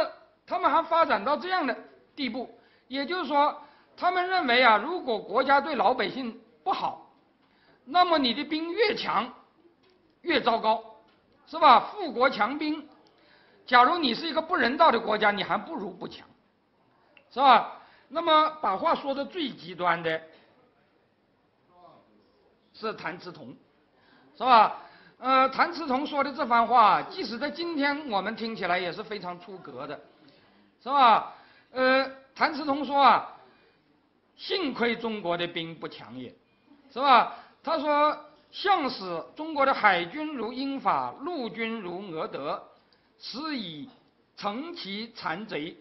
[0.47, 1.75] 他们还发展到这样的
[2.15, 2.59] 地步，
[2.89, 3.63] 也就是说，
[3.97, 7.11] 他们认为啊，如果国家对老百姓不好，
[7.87, 9.33] 那么你的兵越强，
[10.21, 10.85] 越糟糕，
[11.47, 11.81] 是吧？
[11.81, 12.87] 富国强兵，
[13.67, 16.29] 假如你是一个不人道的国家，你还不如不强，
[17.31, 17.81] 是吧？
[18.09, 20.21] 那么把话说的最极端的。
[22.79, 23.57] 是谭嗣同，
[24.37, 24.83] 是吧？
[25.19, 29.99] 呃，谭嗣同说的这番话，即使在今天我们听起来也是非常出格的，
[30.83, 31.33] 是吧？
[31.73, 33.27] 呃，谭嗣同说啊，
[34.37, 36.35] 幸亏中国的兵不强也，
[36.93, 37.35] 是吧？
[37.63, 38.17] 他说，
[38.53, 42.63] 向使中国的海军如英法，陆军如俄德，
[43.19, 43.89] 实以
[44.37, 45.75] 乘其残贼，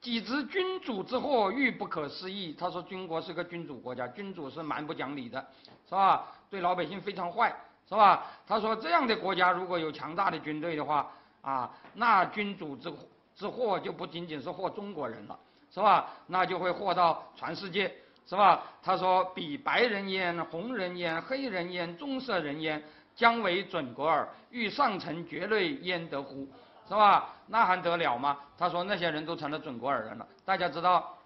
[0.00, 2.52] 己知君主之祸，愈不可思议。
[2.58, 5.46] 他说，军国是个君主国家，君主是蛮不讲理的。
[5.88, 6.26] 是吧？
[6.50, 7.54] 对老百姓非常坏，
[7.88, 8.24] 是吧？
[8.46, 11.06] 他说这样的国家如果有强大的军队的话，
[11.42, 12.92] 啊，那君主之
[13.34, 15.38] 之祸就不仅仅是祸中国人了，
[15.70, 16.08] 是吧？
[16.26, 17.94] 那就会祸到全世界，
[18.26, 18.62] 是吧？
[18.82, 22.82] 他说比白人焉，红人焉，黑人焉，棕色人焉，
[23.14, 24.26] 将为准国耳。
[24.50, 26.48] 欲上层绝类，焉得乎？
[26.88, 27.34] 是吧？
[27.46, 28.38] 那还得了吗？
[28.56, 30.26] 他说那些人都成了准国尔人了。
[30.44, 31.18] 大家知道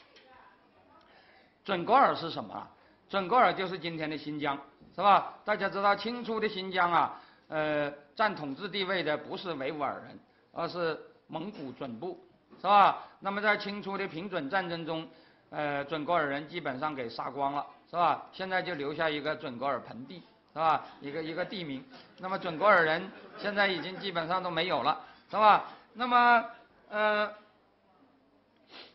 [1.65, 2.67] 准国尔是什么？
[3.09, 4.59] 准噶尔就是今天的新疆，
[4.99, 5.33] 是吧？
[5.45, 10.19] 大家知道清初的新疆啊，呃，占统治地位的不是维吾尔人，
[10.53, 10.99] 而是
[11.29, 12.19] 蒙古准部，
[12.57, 12.99] 是吧？
[13.21, 15.07] 那么在清初的平准战争中，
[15.51, 18.27] 呃，准噶尔人基本上给杀光了，是吧？
[18.33, 20.21] 现在就留下一个准噶尔盆地，
[20.53, 20.85] 是吧？
[21.01, 21.85] 一个一个地名。
[22.19, 23.09] 那么准噶尔人
[23.39, 24.99] 现在已经基本上都没有了，
[25.31, 25.67] 是吧？
[25.95, 26.45] 那么，
[26.89, 27.33] 呃，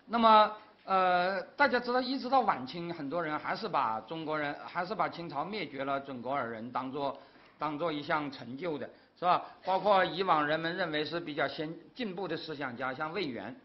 [0.07, 0.51] 那么。
[0.85, 7.17] 呃，大家知道，一直到晚清，很多人还是把中国人，还是把清朝灭绝了准噶尔人当做，
[7.57, 9.45] 当做一项成就的，是吧？
[9.63, 13.55] 包括以往人们认为是比较先进步的思想家，像魏源，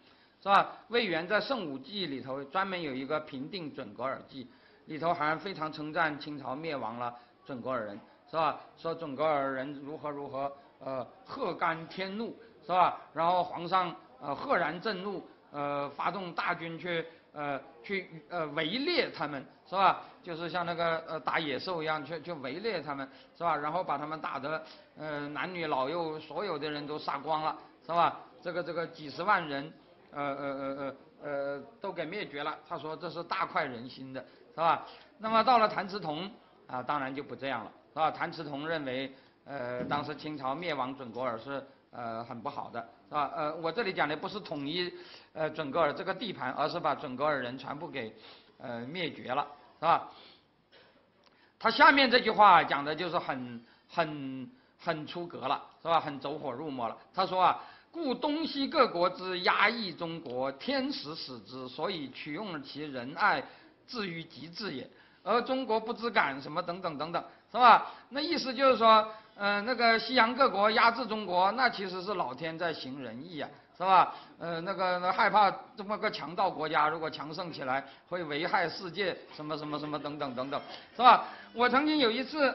[0.40, 0.76] 是吧？
[0.88, 4.48] 魏源在《圣武记》里头专门有一个评定准噶尔记，
[4.86, 7.12] 里头还非常称赞清朝灭亡了
[7.44, 8.00] 准噶尔人，
[8.30, 8.60] 是吧？
[8.76, 12.96] 说准噶尔人如何如何，呃，赫干天怒，是吧？
[13.12, 15.20] 然后皇上呃赫然震怒。
[15.50, 20.02] 呃，发动大军去，呃，去呃围猎他们，是吧？
[20.22, 23.56] 就是像那个呃打野兽一样，去去围猎他们，是吧？
[23.56, 24.62] 然后把他们打得，
[24.98, 27.56] 呃，男女老幼所有的人都杀光了，
[27.86, 28.20] 是吧？
[28.42, 29.72] 这个这个几十万人，
[30.12, 32.56] 呃呃呃呃呃都给灭绝了。
[32.68, 34.20] 他说这是大快人心的，
[34.50, 34.86] 是吧？
[35.18, 36.30] 那么到了谭嗣同
[36.66, 38.10] 啊，当然就不这样了，是吧？
[38.10, 39.12] 谭嗣同认为，
[39.44, 42.80] 呃，当时清朝灭亡准噶尔是呃很不好的。
[43.08, 43.30] 是吧？
[43.34, 44.92] 呃，我这里讲的不是统一，
[45.32, 48.14] 呃，准噶尔这个地盘，而是把准噶尔人全部给，
[48.58, 49.46] 呃，灭绝了，
[49.78, 50.10] 是吧？
[51.58, 55.98] 他下面这句话讲的就是很很很出格了，是吧？
[55.98, 56.96] 很走火入魔了。
[57.14, 63.42] 他说啊，故东西各国之压抑中国，天时使之，所以取用其仁爱，
[63.86, 64.88] 至于极致也。
[65.24, 67.90] 而中国不知感什么等等等等，是吧？
[68.10, 69.08] 那意思就是说，
[69.38, 73.48] 嗯，那个西洋各国压制中国，那其实是老天在行仁义啊。
[73.78, 74.12] 是吧？
[74.40, 80.60] 呃，那个害怕这么个强盗国家，如果强盛起来，会危害世界，什么什么什么等等等等，
[80.96, 81.26] 是吧？
[81.54, 82.52] 我曾经有一次，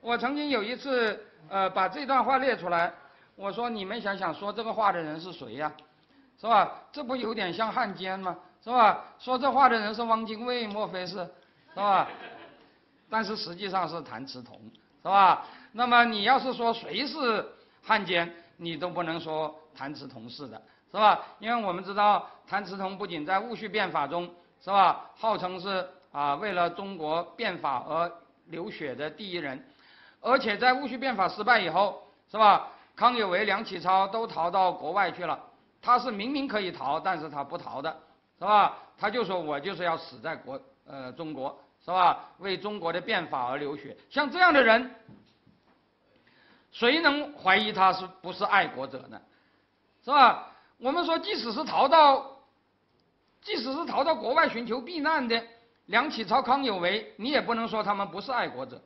[0.00, 2.92] 我曾经有一次，呃，把这段话列出来，
[3.36, 5.70] 我说你们想想，说这个话的人是谁呀？
[6.40, 6.72] 是吧？
[6.90, 8.36] 这不有点像汉奸吗？
[8.60, 9.04] 是吧？
[9.20, 11.18] 说这话的人是汪精卫，莫非是？
[11.72, 12.08] 是吧？
[13.08, 14.60] 但是实际上是谭嗣同，
[15.02, 15.46] 是吧？
[15.76, 17.44] 那么你要是说谁是
[17.82, 19.54] 汉奸，你都不能说。
[19.76, 21.20] 谭嗣同是的，是吧？
[21.40, 24.32] 因为我们知道谭嗣同不仅在戊戌变法中，
[24.62, 28.08] 是吧，号称是啊为了中国变法而
[28.46, 29.60] 流血的第一人，
[30.20, 32.68] 而且在戊戌变法失败以后，是吧？
[32.94, 35.36] 康有为、梁启超都逃到国外去了，
[35.82, 37.90] 他是明明可以逃，但是他不逃的，
[38.38, 38.78] 是吧？
[38.96, 42.28] 他就说我就是要死在国呃中国，是吧？
[42.38, 44.88] 为中国的变法而流血，像这样的人，
[46.74, 49.18] 谁能怀疑他是不是爱国者呢？
[50.04, 50.48] 是吧？
[50.78, 52.26] 我们说，即使是逃到，
[53.40, 55.40] 即使是逃到国外寻求避难的
[55.86, 58.82] 梁启超、康有为，你也不能说他们不是爱国者，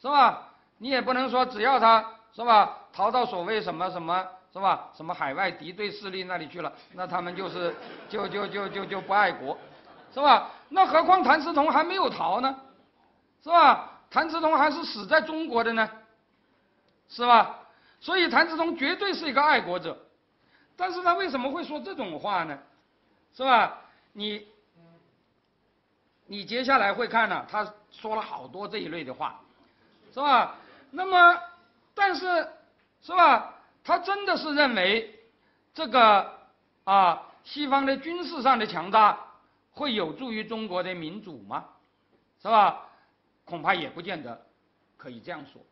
[0.00, 0.48] 是吧？
[0.78, 4.88] 你也不能说只要他是吧，逃到所谓什么什么，是吧？
[4.94, 7.74] 什么海外敌对势力那里去了，那他们就是
[8.08, 9.58] 就就就就就不爱国，
[10.14, 10.50] 是吧？
[10.68, 12.56] 那何况谭嗣同还没有逃呢，
[13.42, 13.90] 是吧？
[14.08, 15.90] 谭嗣同还是死在中国的呢，
[17.12, 17.58] 是吧？
[18.00, 19.96] 所以谭嗣同绝对是一个爱国者。
[20.76, 22.58] 但是他为什么会说这种话呢？
[23.34, 23.78] 是吧？
[24.14, 24.46] 你，
[26.26, 29.40] 你接下来会看呢，他说了好多这一类的话，
[30.12, 30.56] 是吧？
[30.90, 31.38] 那么，
[31.94, 32.48] 但是，
[33.02, 33.54] 是吧？
[33.84, 35.20] 他真的是认为
[35.74, 36.32] 这个
[36.84, 39.18] 啊，西方的军事上的强大
[39.72, 41.68] 会有助于中国的民主吗？
[42.40, 42.86] 是吧？
[43.44, 44.46] 恐怕也不见得
[44.96, 45.62] 可以这样说，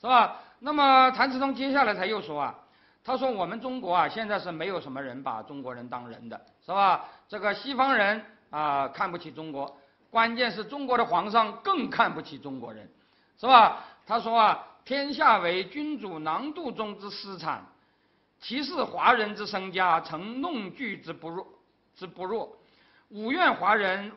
[0.00, 0.38] 是吧？
[0.60, 2.58] 那么谭嗣同接下来他又说啊。
[3.04, 7.06] 他说：“我们中国啊，现在是没有什么人把中国人当人的，是吧？
[7.26, 9.78] 这个西方人啊看不起中国，
[10.10, 12.86] 关键是中国的皇上更看不起中国人，
[13.40, 17.64] 是吧？”他说啊：“天下为君主囊肚中之私产，
[18.40, 21.46] 其是华人之身家，曾弄具之不弱
[21.96, 22.58] 之不弱。
[23.08, 24.12] 吾愿华人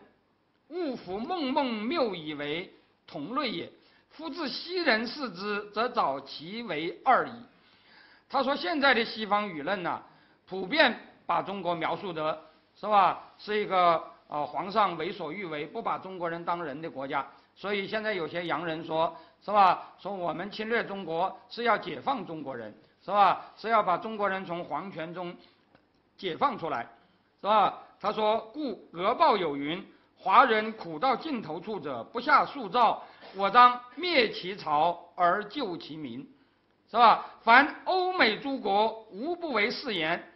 [0.68, 2.74] 勿服梦梦谬以为
[3.08, 3.72] 同类也。
[4.12, 7.32] 夫自西人视之，则早其为二矣。”
[8.30, 10.02] 他说：“现在的西方舆论呢，
[10.48, 12.40] 普遍把中国描述的
[12.80, 17.28] 是吧，是一个呃皇上为所欲为、不把中国人当人的国家。
[17.56, 19.14] 所以现在有些洋人说，
[19.44, 19.94] 是吧？
[20.00, 22.74] 说我们侵略中国是要解放中国人，
[23.04, 23.46] 是吧？
[23.58, 25.36] 是要把中国人从皇权中
[26.18, 26.88] 解放出来，
[27.42, 29.86] 是吧？”他说：“故俄报有云：
[30.18, 33.04] 华人苦到尽头处者，不下数兆，
[33.36, 36.28] 我当灭其朝而救其民。”
[36.92, 37.26] 是吧？
[37.44, 40.30] 凡欧美诸国无不为是言，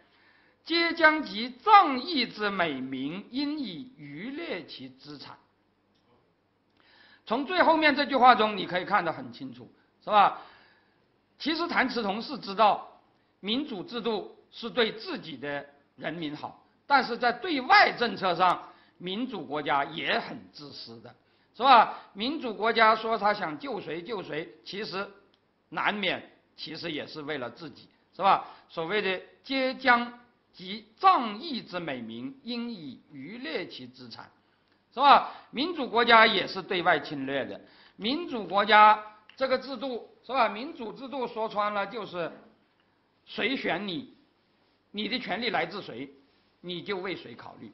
[0.64, 5.36] 皆将其仗义之美名，因以渔猎其资产。
[7.26, 9.70] 从最后面这句话中，你可以看得很清楚，
[10.02, 10.40] 是吧？
[11.38, 13.02] 其实谭嗣同是知道
[13.40, 15.66] 民主制度是对自己的
[15.96, 18.66] 人民好，但是在对外政策上，
[18.96, 21.14] 民主国家也很自私的，
[21.56, 21.98] 是吧？
[22.12, 25.08] 民主国家说他想救谁救谁，其实
[25.70, 26.30] 难免。
[26.58, 28.48] 其实也是为了自己，是吧？
[28.70, 30.20] 所谓的“皆将
[30.54, 34.30] 及仗义之美名，应以渔猎其资产”，
[34.94, 35.34] 是吧？
[35.50, 37.60] 民主国家也是对外侵略的。
[37.96, 39.02] 民主国家
[39.36, 40.48] 这个制度，是吧？
[40.48, 42.32] 民主制度说穿了就是
[43.26, 44.14] 谁选你，
[44.92, 46.10] 你的权利来自谁，
[46.62, 47.70] 你就为谁考虑。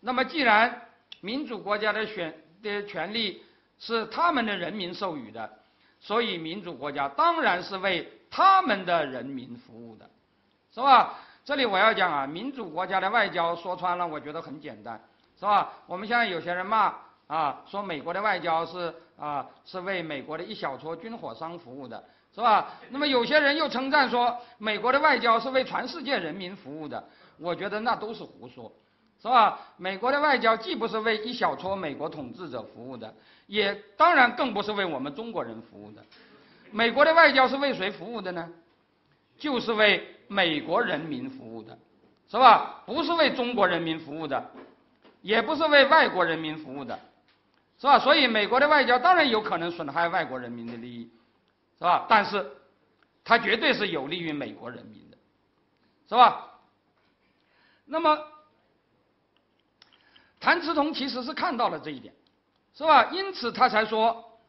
[0.00, 0.88] 那么，既然
[1.22, 3.42] 民主国家的选的权利
[3.78, 5.50] 是他们的人民授予的。
[6.02, 10.08] 所以，民主国家当然是为他们的人民服务的，
[10.72, 11.18] 是吧？
[11.44, 14.98] 这里我要讲啊，民主国家的外交说穿了，我觉得很简单，
[15.38, 15.72] 是吧？
[15.86, 16.94] 我们现在有些人骂
[17.26, 22.02] 啊，说美国的外交是啊，是为美国的一小撮军火商服务的，
[22.34, 22.68] 是吧？
[22.88, 27.04] 那么有些人又称赞说，美国的外交是为全世界人民服务的，
[27.38, 28.72] 我觉得那都是胡说。
[29.20, 29.58] 是吧？
[29.76, 33.14] 美国的外交既不是为一小撮美国统治者服务的，
[33.46, 36.02] 也当然更不是为我们中国人服务的。
[36.70, 38.48] 美国的外交是为谁服务的呢？
[39.38, 41.78] 就是为美国人民服务的，
[42.30, 42.82] 是吧？
[42.86, 44.50] 不是为中国人民服务的，
[45.20, 46.98] 也不是为外国人民服务的，
[47.78, 47.98] 是吧？
[47.98, 51.10] 所以美国的外交当然有可能损害外国人民的利益，
[51.78, 52.06] 是吧？
[52.08, 52.50] 但是，
[53.24, 55.16] 它绝对是有利于美国人民的，
[56.08, 56.46] 是吧？
[57.84, 58.16] 那么，
[60.40, 62.12] 谭嗣同其实是看到了这一点，
[62.74, 63.10] 是吧？
[63.12, 64.40] 因此他才说，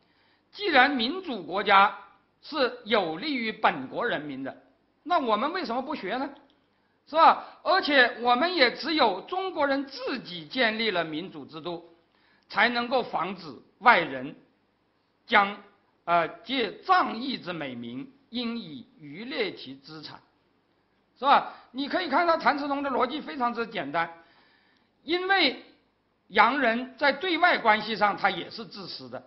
[0.52, 1.96] 既然民主国家
[2.42, 4.56] 是有利于本国人民的，
[5.04, 6.30] 那我们为什么不学呢？
[7.08, 7.46] 是吧？
[7.64, 11.94] 而且我们也只有中国人自己建立了民主制度，
[12.48, 14.34] 才能够防止外人
[15.28, 15.58] 将
[16.06, 20.22] 呃借仗义之美名，因以渔猎其资产，
[21.20, 21.54] 是吧？
[21.72, 24.10] 你可以看到谭嗣同的逻辑非常之简单，
[25.04, 25.66] 因为
[26.32, 29.22] 洋人在对外关系上他也是自私的，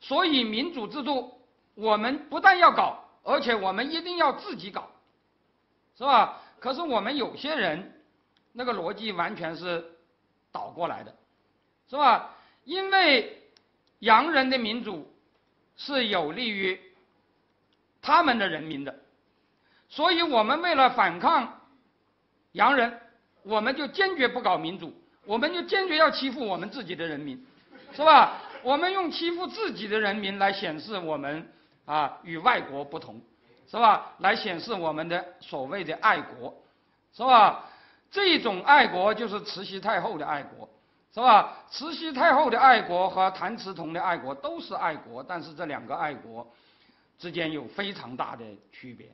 [0.00, 1.40] 所以民主制度
[1.74, 4.88] 我们不但要搞，而且我们一定要自己搞，
[5.96, 6.40] 是吧？
[6.60, 7.92] 可是我们有些人，
[8.52, 9.84] 那个逻辑完全是
[10.52, 11.14] 倒过来的，
[11.90, 12.36] 是吧？
[12.64, 13.42] 因为
[13.98, 15.12] 洋人的民主
[15.76, 16.80] 是有利于
[18.00, 19.00] 他们的人民的，
[19.88, 21.62] 所以我们为了反抗
[22.52, 23.00] 洋人，
[23.42, 24.94] 我们就坚决不搞民主，
[25.28, 27.46] 我们就坚决要欺负我们自己的人民，
[27.92, 28.38] 是吧？
[28.62, 31.46] 我们用欺负自己的人民来显示我们
[31.84, 33.20] 啊与外国不同。
[33.70, 34.14] 是吧？
[34.20, 36.54] 来显示我们的所谓的爱国，
[37.12, 37.66] 是吧？
[38.10, 40.66] 这种爱国就是慈禧太后的爱国，
[41.12, 41.54] 是吧？
[41.68, 46.50] 慈禧太后的爱国和谭嗣同的爱国都是爱国，但是这两个爱国
[47.18, 48.42] 之间有非常大的
[48.72, 49.06] 区别，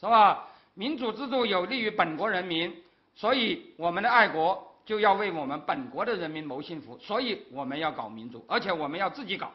[0.00, 0.46] 是吧？
[0.72, 2.74] 民主制度有利于本国人民，
[3.14, 9.50] 所以我们的爱国就要为我们本国的人民谋幸福，所以我们要搞民主，而且我们要自己搞，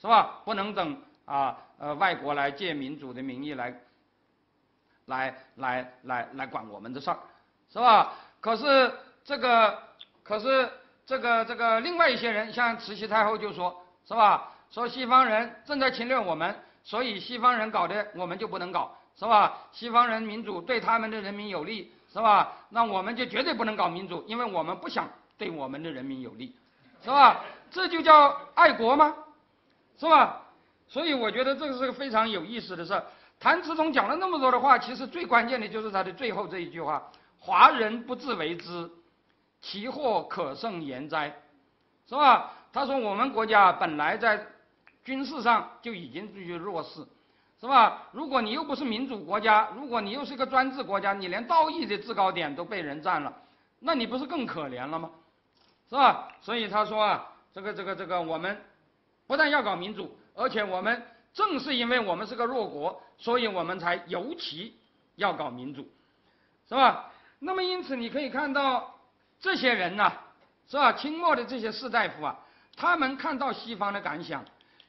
[0.00, 0.40] 是吧？
[0.44, 1.02] 不能等。
[1.28, 3.82] 啊，呃，外国来借民主的名义来，
[5.04, 7.18] 来来来来管我们的事儿，
[7.70, 8.14] 是吧？
[8.40, 8.90] 可是
[9.26, 9.78] 这个，
[10.22, 10.70] 可是
[11.04, 14.54] 这个这个另外一些人，像慈禧太后就说，是吧？
[14.70, 19.66] 说西方人正在侵略我们，所以西方人搞的我们就不能搞，是吧？
[19.72, 22.52] 西方人民主对他们的人民有利，是吧？
[22.70, 26.54] 那我们就绝对不能搞民主，因为我们不想对我们的人民有利，
[27.02, 27.44] 是吧？
[27.70, 29.14] 这就叫爱国吗？
[29.98, 30.42] 是吧？
[30.88, 33.02] 所以我觉得这个是个非常有意思的事。
[33.38, 38.90] 谭嗣同讲了那么多的话，其实最关键的就是他的最后这一句话：“华人不自为之，
[39.60, 41.32] 其祸可胜言哉？”
[42.08, 42.52] 是吧？
[42.72, 44.46] 他说我们国家本来在
[45.04, 47.06] 军事上就已经处于弱势，
[47.60, 48.08] 是吧？
[48.12, 53.32] 如果你又不是民主国家，如果你又是一个专制国家，你连道义的制高点都被人占了，
[53.80, 55.10] 那你不是更可怜了吗？
[55.88, 56.28] 是吧？
[56.40, 58.56] 所以他说啊，这个这个这个，我们
[59.26, 60.16] 不但要搞民主。
[60.34, 61.02] 而且我们
[61.34, 64.76] 正是因为我们是个弱国，所以我们才尤其
[65.16, 65.90] 要搞民主，
[66.68, 67.10] 是吧？
[67.40, 68.94] 那么因此你可以看到
[69.40, 70.12] 这些人呢，
[70.68, 70.92] 是吧？
[70.92, 72.38] 清末的这些士大夫啊，
[72.76, 74.44] 他们看到西方的感想，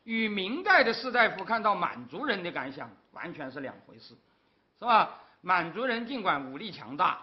[0.09, 4.15] 与明代的士大夫看到满族人的感想完全是两回事，
[4.79, 5.07] 是吧？
[5.41, 7.19] 满族人尽管武力强大，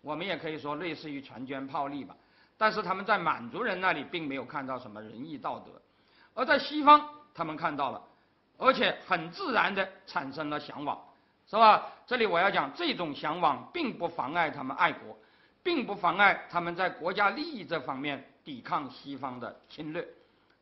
[0.00, 2.16] 我们也可以说类似于全捐炮利吧，
[2.56, 5.82] 但是他们在满族人那里并没有看到什么仁义道德，
[6.32, 7.06] 而在西方。
[7.34, 8.02] 他们看到了，
[8.56, 10.98] 而且很自然的产生了向往，
[11.46, 11.92] 是吧？
[12.06, 15.16] 这里我要讲，这种向往并不妨碍他们爱国，
[15.62, 20.08] 并不妨碍他们在国家利益这方面抵抗西方的侵略，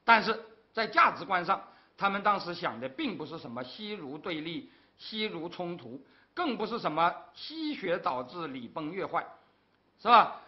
[0.05, 0.39] 但是
[0.73, 1.63] 在价值观上，
[1.97, 6.01] 他们当时想的并不是什么西儒对立、西儒冲突，
[6.35, 9.27] 更不是什么西学导致礼崩乐坏，
[10.01, 10.41] 是吧？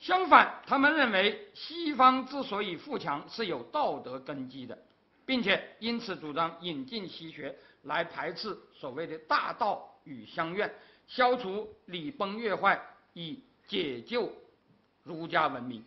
[0.00, 4.78] 相反，他们认为西方之所以富强是有道德根基的。
[5.24, 10.72] 并且因此主张引进西学来排斥所谓的大道与乡愿，
[11.08, 12.80] 消除礼崩乐坏，
[13.12, 14.32] 以解救
[15.02, 15.84] 儒家文明。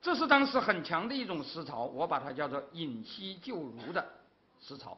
[0.00, 4.04] 这是当时很强的一种思潮，我把它叫做引西救儒的
[4.60, 4.96] 思潮，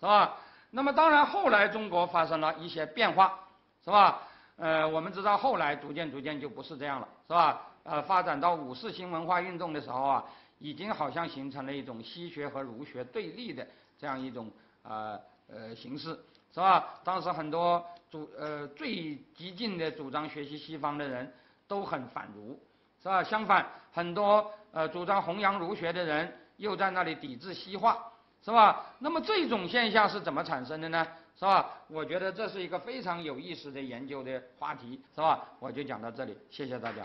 [0.00, 0.36] 是吧？
[0.70, 3.38] 那么当然后来中国发生了一些变化，
[3.84, 4.22] 是吧？
[4.56, 7.66] 呃，我们知道后来逐渐逐渐就不是这样了，是吧？
[7.84, 10.24] 呃，发展到五四新文化运动的时候啊。
[10.62, 13.66] 已经好像形成了一种西学和儒学对立的
[13.98, 14.52] 这样一种
[14.82, 16.10] 呃呃形式，
[16.52, 17.00] 是吧？
[17.02, 21.32] 当时很多主呃最激进的主张学习西方的人
[21.66, 22.60] 都很反儒，
[23.02, 23.22] 是吧？
[23.24, 28.12] 相反，很多呃主张弘扬儒学的人又在那里抵制西化，
[28.44, 28.86] 是吧？
[28.98, 31.06] 那么这种现象是怎么产生的呢？
[31.38, 31.70] 是吧？
[31.88, 35.40] 我觉得这是一个非常有意思的研究的话题，是吧？
[35.58, 37.02] 我就讲到这里，谢谢大家。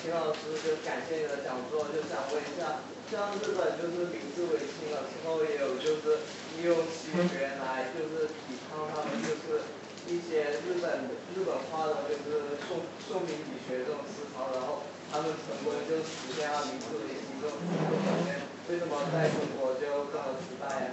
[0.00, 2.80] 秦老师就感谢你的讲座，就想问一下，
[3.10, 6.16] 像日本就是明治维新了之后，也有就是
[6.56, 9.60] 利用西学来就是抵抗他们就是
[10.06, 20.92] 一些日本日本化的就是宋宋明理学这种思潮，然后他们成功就实现了明治维新这种这种为什么在中国就这么失败？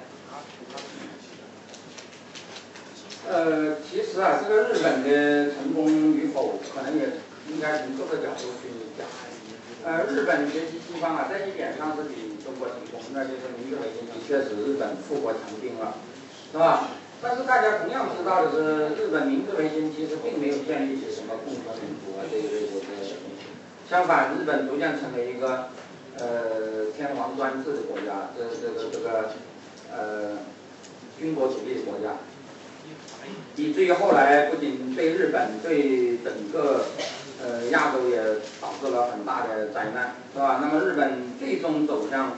[3.27, 7.09] 呃，其实啊，这个日本的成功与否，可能也
[7.49, 9.07] 应该从各个角度去讲。
[9.83, 15.95] 呃，日本学习西方啊，在一点上是比中国成功，那就是明治维新确实日本富国强兵了，
[16.51, 16.89] 是吧？
[17.21, 23.47] 但是大家同样知道的是，日本明治维新其实并没有建立起什么共和民族啊这一类的这些东西，
[23.89, 25.69] 相反，日本逐渐成为一个
[26.19, 29.31] 呃天皇专制的国家，这这个这个
[29.91, 30.37] 呃
[31.19, 32.17] 军国主义的国家。
[33.55, 36.85] 以至于后来不仅对日本，对整个
[37.41, 38.21] 呃亚洲也
[38.61, 40.59] 导致了很大的灾难，是吧？
[40.61, 42.37] 那么日本最终走向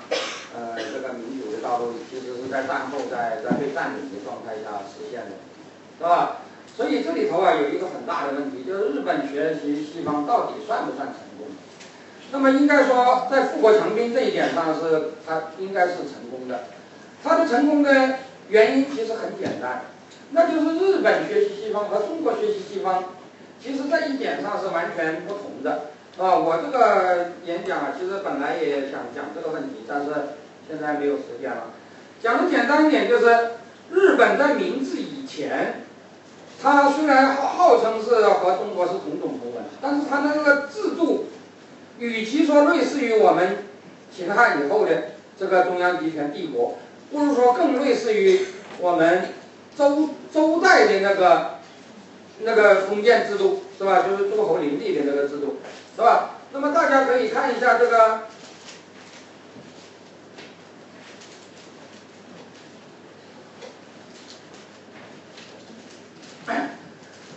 [0.57, 5.37] 呃这个民主的道路，其实是在战后在在被占领的状态下实现的，
[5.99, 6.41] 是吧？
[6.75, 11.45] 所以这里头啊有一个很大的问题，就是日本学习西方到底算不算成功？
[12.31, 16.65] 那么应该说，在富国强兵这一点上是它应该是成功的，
[17.23, 18.15] 它的成功的
[18.49, 19.85] 原因其实很简单。
[20.31, 23.03] 那就是日本学习西方和中国学习西方，
[23.63, 30.11] 其实在一点上是完全不同的，啊，我这个演讲啊，其实本来也想讲这个问题，但是
[30.67, 31.73] 现在没有时间了。
[32.21, 33.25] 讲的简单一点，就是
[33.91, 35.83] 日本在明治以前，
[36.61, 41.27] 它虽然号称是和中国是同种同文，但是它的那个制度，
[41.99, 43.65] 与其说类似于我们
[44.15, 46.77] 秦汉以后的这个中央集权帝国，
[47.11, 48.45] 不如说更类似于
[48.79, 49.29] 我们。
[49.77, 51.59] 周周代的那个
[52.39, 54.01] 那个封建制度是吧？
[54.01, 55.57] 就是诸侯林立的那个制度
[55.95, 56.31] 是吧？
[56.51, 58.21] 那么大家可以看一下这个，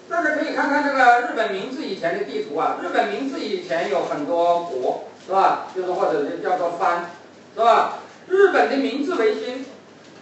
[0.09, 2.79] 大家可以看看这个日本明治以前的地图啊。
[2.83, 5.67] 日本明治以前有很多国是吧？
[5.75, 7.11] 就是或者就叫做藩
[7.55, 7.99] 是吧？
[8.29, 9.67] 日本的明治维新，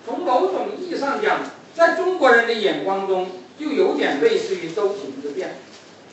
[0.07, 1.41] 从某种意义上讲。
[1.75, 5.55] 在中国人的眼光中，就有点类似于周秦之变，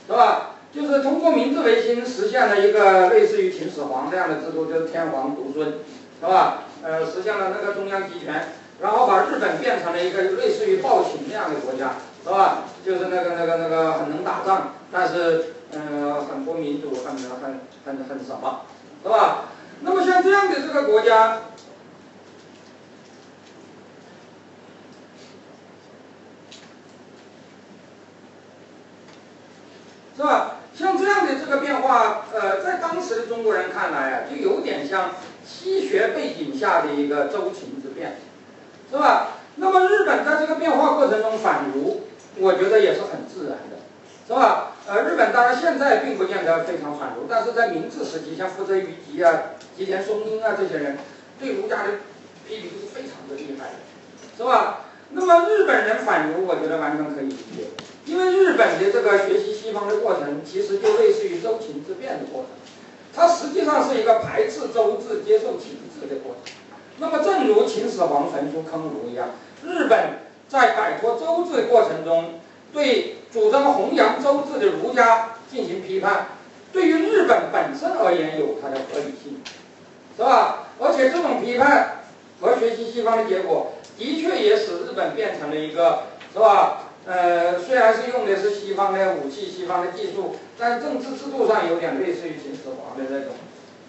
[0.06, 0.52] 是吧？
[0.72, 5.80] 就是通过明治维新实现了一个类似于秦始皇这样的制度，就是天皇独尊，
[6.22, 6.66] 是吧？
[6.84, 11.95] 呃，实现了那个中央集权，然后把日本变成了一个类似于暴秦那样的国家，
[12.26, 12.64] 是吧？
[12.84, 18.62] 就是那个那个那个很能打仗，但是嗯，很不民主，很很很很什么，
[19.04, 19.45] 是吧？
[19.82, 21.42] 那么像这样的这个国家。
[30.18, 30.56] 是吧？
[30.74, 35.12] 像这样的这个变化，呃，在当时的中国人看来啊，就有点像
[35.45, 38.18] 西学背景下的一个周秦之变，
[38.90, 39.28] 是吧？
[39.58, 42.02] 那么日本在这个变化过程中反儒，
[42.38, 43.77] 我觉得也是很自然的，
[44.27, 44.73] 是吧？
[44.88, 50.97] 呃，日本当然现在并不见得非常反儒，但是在明治时期，像福泽谕吉啊、吉田松阴啊这些人，
[51.39, 51.89] 对儒家的
[52.47, 53.75] 批评是非常的厉害的，
[54.38, 54.81] 是吧？
[55.11, 57.67] 那么日本人反儒，我觉得完全可以理解。
[58.05, 62.49] 因为日本的这个学习西方的过程，其实就类似于周秦之变的过程，
[63.15, 66.53] 它实际上是一个排斥周制、接受秦制的过程。
[66.97, 69.30] 那么，正如秦始皇焚书坑儒一样，
[69.64, 72.40] 日本在摆脱周制过程中，
[72.74, 76.27] 对主张弘扬周制的儒家进行批判，
[76.72, 79.41] 对于日本本身而言有它的合理性，
[80.15, 80.67] 是吧？
[80.80, 82.03] 而且这种批判
[82.40, 86.82] 和学习西方的结果，的确也使日本变成了一个，是吧？
[87.06, 93.35] 呃，虽然是用的是西方的武器、西方的技术，但政治制度上有点类似于秦始皇的那种，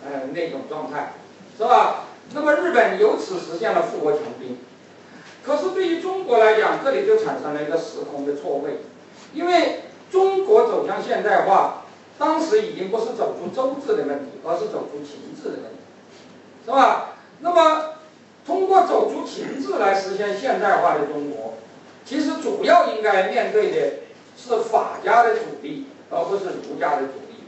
[0.05, 1.15] 呃，那种状态，
[1.57, 2.05] 是吧？
[2.35, 4.59] 那么日本由此实现了富国强兵。
[5.47, 8.81] 可是对于中国来讲，这里就产生了一个时空的错位，
[9.33, 11.85] 因为中国走向现代化，
[12.19, 15.79] 当时已经不是走出周制的问题，而是走出秦制的问题，
[16.65, 17.11] 是吧？
[17.41, 17.95] 那么
[18.45, 21.55] 通过走出秦制来实现现代化的中国。
[22.05, 23.93] 其实主要应该面对的
[24.37, 27.45] 是法家的主力，而不是儒家的主力，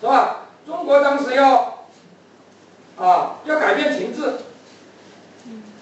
[0.00, 0.46] 是吧？
[0.66, 1.86] 中国当时要
[2.96, 4.34] 啊要改变情制，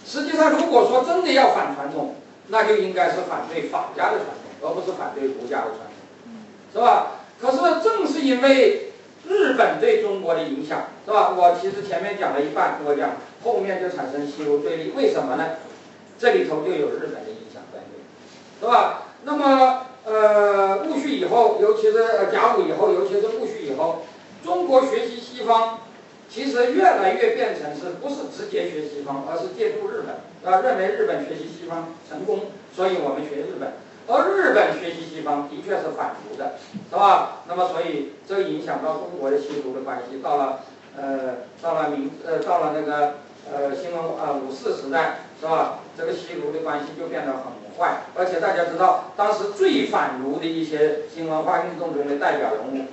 [0.06, 2.14] 实际上如果说真的要反传统，
[2.48, 4.26] 那就应该是反对法家的传
[4.60, 6.32] 统，而不是反对儒家的传统，
[6.72, 7.08] 是吧？
[7.40, 8.92] 可是正是因为
[9.28, 11.34] 日本对中国的影响，是吧？
[11.36, 13.10] 我其实前面讲了一半，我讲
[13.42, 15.56] 后面就产生西欧对立，为什么呢？
[16.18, 17.80] 这里头就有日本的影响在。
[18.58, 19.02] 是吧？
[19.24, 24.06] 那么，呃，戊戌以后，尤其是甲午以后，尤其是戊戌以后，
[24.42, 25.80] 中国学习西方，
[26.28, 33.72] 其实越来越变成是不是直接学西方，而是借助日本，啊，认为日本学习西方成功，所以我们学日本，
[34.06, 36.54] 而日本学习西方的确是反儒的，
[36.90, 37.42] 是吧？
[37.48, 40.60] 那么，所以这影响到中国的西儒的关系，到了，
[40.96, 43.14] 呃，到了明，呃，到了那个，
[43.50, 45.80] 呃新文啊五四时代是吧？
[45.96, 47.42] 这个西儒的关系就变得很
[47.78, 52.84] 坏，而且大家知道，当时最反儒的一些新文化运动中的代表人物，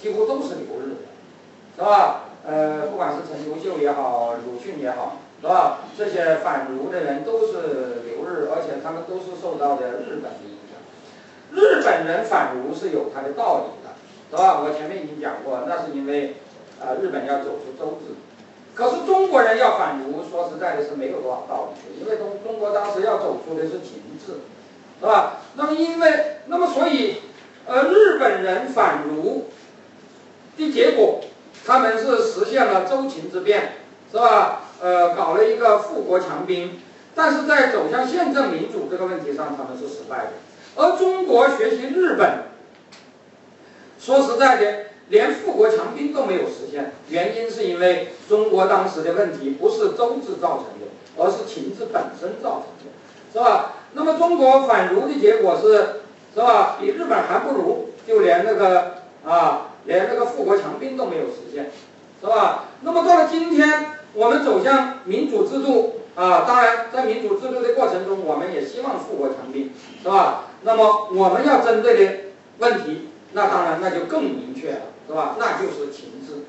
[0.00, 2.22] 几乎都是留日的，是吧？
[2.46, 5.80] 呃，不管是陈独秀也好，鲁迅也好，是吧？
[5.98, 10.78] 这些反儒的人都是留日，而且他们都是受到的日本的影响。
[11.50, 13.90] 日本人反儒是有他的道理的，
[14.30, 14.62] 是吧？
[14.62, 16.36] 我前面已经讲过，那是因为，
[16.80, 18.14] 啊，日本要走出周制。
[18.76, 24.34] 可是中国人要反儒，说实在的是没有多少道理的，因为中中国当时要走出的是秦制，
[25.00, 25.38] 是吧？
[25.56, 27.16] 那么因为，那么所以，
[27.66, 29.46] 呃，日本人反儒
[30.56, 31.20] 的结果。
[31.66, 33.72] 他们是实现了周秦之变，
[34.12, 34.60] 是吧？
[34.80, 36.80] 呃，搞了一个富国强兵，
[37.14, 40.30] 但是在走向宪政民主这个问题上，他们是失败的。
[40.76, 42.44] 而中国学习日本，
[43.98, 50.86] 说实在的，连富国强兵都没有实现，原因是因为中国当时的问题不是周制造成的，
[51.16, 52.92] 而是秦制本身造成的，
[53.32, 53.72] 是吧？
[53.94, 56.02] 那么中国反儒的结果是，
[56.34, 56.76] 是吧？
[56.78, 59.72] 比日本还不如，就连那个啊。
[59.86, 61.70] 连这个富国强兵都没有实现，
[62.20, 62.64] 是吧？
[62.82, 69.70] 那么到了今天，我们走向民主制度啊，当然在民主制度的过程中，我们也希望富国强兵，
[70.02, 70.44] 是吧？
[70.62, 72.12] 那么我们要针对的
[72.58, 75.36] 问题，那当然那就更明确了，是吧？
[75.38, 76.46] 那就是情制，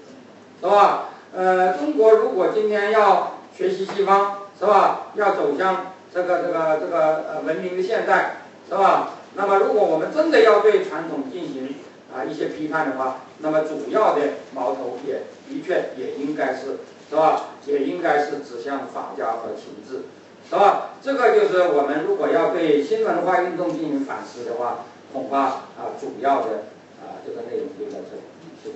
[0.62, 1.10] 是吧？
[1.36, 5.08] 呃，中国如果今天要学习西方，是吧？
[5.16, 9.10] 要走向这个这个这个呃文明的现代，是吧？
[9.36, 11.76] 那么如果我们真的要对传统进行
[12.18, 14.22] 啊一些批判的话，那么主要的
[14.54, 16.80] 矛头也的确也应该是，
[17.10, 17.50] 是吧？
[17.66, 20.06] 也应该是指向法家和秦制，
[20.50, 20.90] 是吧？
[21.02, 26.64] 这个就是我们如果要对新文化运动进行反思的话，恐怕啊主要的
[27.00, 28.22] 啊这个内容就在这里，
[28.64, 28.76] 谢谢。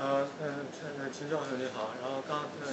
[0.00, 2.70] 呃嗯，陈秦教授你好，然后刚呃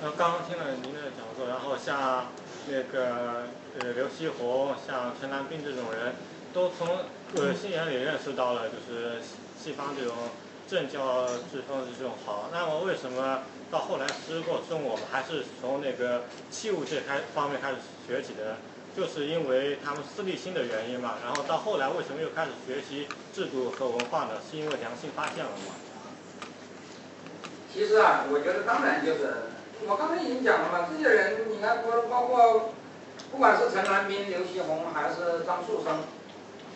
[0.00, 2.26] 刚刚听了您的讲座，然后像。
[2.68, 3.46] 那个
[3.80, 6.14] 呃，刘锡鸿像陈南斌这种人，
[6.52, 6.86] 都从
[7.34, 9.16] 呃心眼里认识到了，就是
[9.58, 10.14] 西方这种
[10.68, 12.50] 政教之风的这种好。
[12.52, 18.58] 那么为什么到后来实施过中，我们还是从那个器物这开方面开始学起的？
[18.94, 21.14] 就是因为他们私利心的原因嘛。
[21.24, 24.34] 然后到后来为什么又开始学习制度和文化呢？
[24.48, 25.74] 是因为良心发现了吗？
[27.72, 29.49] 其实啊，我觉得当然就是。
[29.88, 32.70] 我刚才已经讲了嘛，这些人，你看，包包括，
[33.32, 36.04] 不管是陈南斌、刘锡鸿还是张树声，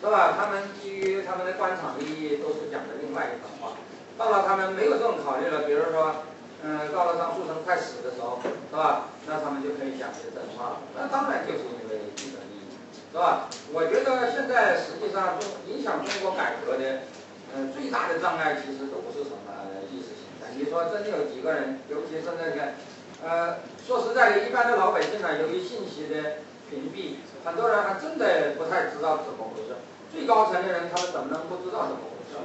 [0.01, 0.33] 是吧？
[0.37, 3.77] 他们基于他们的官场利益，都是讲的另外一番话。
[4.17, 6.25] 到了他们没有这种考虑了，比如说，
[6.63, 9.07] 嗯，到了张树声快死的时候，是吧？
[9.27, 10.75] 那他们就可以讲些真话了。
[10.97, 12.73] 那当然就是因为既得利益，
[13.13, 13.47] 是吧？
[13.71, 17.05] 我觉得现在实际上中影响中国改革的，
[17.53, 19.53] 嗯，最大的障碍其实都不是什么
[19.93, 20.51] 意识形态。
[20.57, 22.73] 你说真的有几个人，尤其是那个。
[23.23, 29.75] 呃，说实在的，一般的老百姓呢，由于信息的屏蔽，很多人还真的不太知道怎么回事。
[30.11, 32.37] 最高层的人，他们怎么能不知道怎么回事？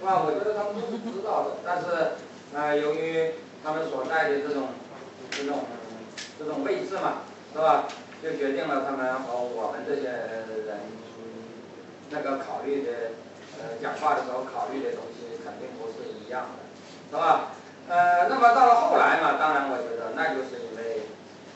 [0.00, 0.22] 是吧？
[0.24, 2.16] 我觉得他们都是知道的，但是，
[2.54, 3.32] 呃，由于
[3.64, 4.68] 他们所在的这种、
[5.30, 5.66] 这种、
[6.38, 7.22] 这种位置嘛，
[7.52, 7.86] 是吧？
[8.22, 10.08] 就决定了他们和我们这些
[10.66, 10.80] 人
[12.10, 13.14] 那个考虑的，
[13.60, 16.58] 呃，讲话的时候考虑的东西肯定不是一样的，
[17.10, 17.52] 是吧？
[17.88, 21.08] 呃，那么到了后来嘛，当然我觉得那就是因为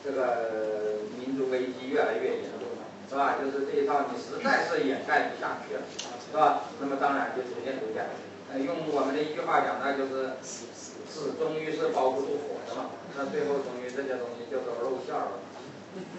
[0.03, 3.37] 这个民族危机越来越严重了，是吧？
[3.37, 5.81] 就是这一套你实在是掩盖不下去了，
[6.25, 6.65] 是吧？
[6.81, 8.09] 那么当然就逐渐逐渐，
[8.51, 15.37] 呃，用我们的一句话讲，那就是是终于是包不住火的嘛，那最后终于这些东西就都露馅了。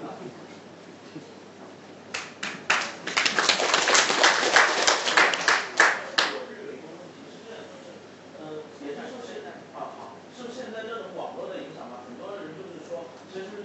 [0.06, 0.14] 啊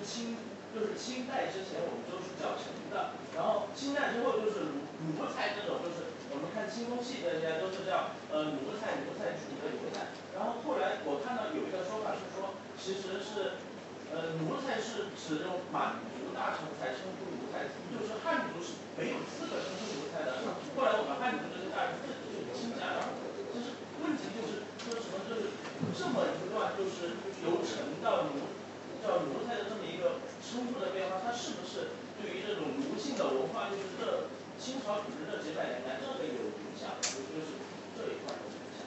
[0.10, 0.34] 清
[0.74, 13.62] 就是清代之前我们都是叫陈的，然后清代之后就是鲁鲁菜这种，就是我们看清宫戏这些都是叫呃鲁菜鲁菜煮的鲁菜，然后后来我看到有一个说法是说，其实是
[14.10, 20.42] 呃鲁菜是指这种满族大臣才称呼鲁菜，就是汉族是没有资格称呼鲁菜的。
[20.74, 23.14] 后来我们汉族这些大臣自己就亲加了，
[23.54, 25.54] 其实问题就是说什么就是
[25.98, 28.58] 这么一段就是由陈到鲁。
[29.04, 34.28] 叫奴才的这么一个称呼的变化，它是不是对于这种奴性的文化，就是这
[34.60, 36.96] 清朝统治这几百年来这个有影响？
[37.00, 37.08] 就
[37.40, 37.56] 是
[37.96, 38.84] 这一块有影响。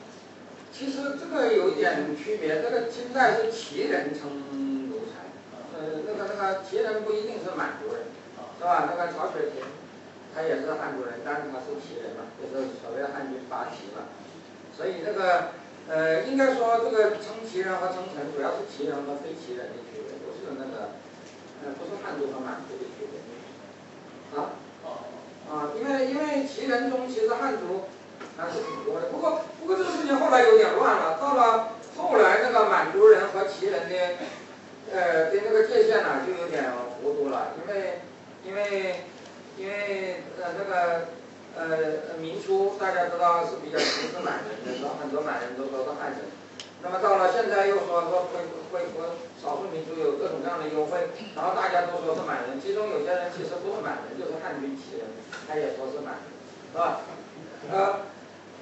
[0.72, 4.48] 其实这个有一点区别，这个清代是旗人称
[4.90, 5.32] 奴才，
[5.76, 8.04] 呃，那个那个旗人不一定是满族人，
[8.58, 8.88] 是吧？
[8.90, 9.64] 那个曹雪芹，
[10.34, 14.08] 他也是汉族人，但是他是旗人嘛，就是所谓的汉军八旗嘛。
[14.76, 15.52] 所以这个
[15.88, 19.81] 呃，应该说这个称旗人和称臣主要是旗人和非旗人的
[20.58, 20.96] 那个
[21.62, 23.20] 呃不是汉族和满族的区别。
[24.36, 24.56] 啊
[25.50, 27.84] 啊，因为因为旗人中其实汉族
[28.36, 33.96] 还是挺多的，不过不过这个事情后来有点乱了，到了后来那个满族人和旗人的
[34.92, 36.72] 呃的那个界限呢就有点
[37.02, 38.00] 糊涂了，因为
[38.44, 39.04] 因为
[39.56, 41.06] 因为呃那个。
[41.54, 46.20] 呃，明初大家知道是比较歧视满人的，说很多满人都说是汉人。
[46.82, 55.06] 那么到了现在又说说会会和少数民族有各种各样的优惠，然后大家都说是满人，其中有些人其实不是满人，就是汉军旗人，
[55.46, 56.26] 他也说是满人，
[56.72, 57.00] 是吧？
[57.70, 58.06] 呃，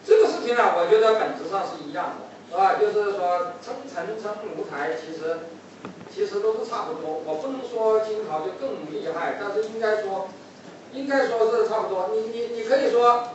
[0.04, 2.76] 这个事情呢，我觉得本质上是一样的，是吧？
[2.78, 5.48] 就是说称臣称奴才，其实
[6.12, 7.22] 其实都是差不多。
[7.24, 10.28] 我不能说清朝就更厉害，但是应该说。
[10.92, 13.28] 应该说是差不多，你你你可以说，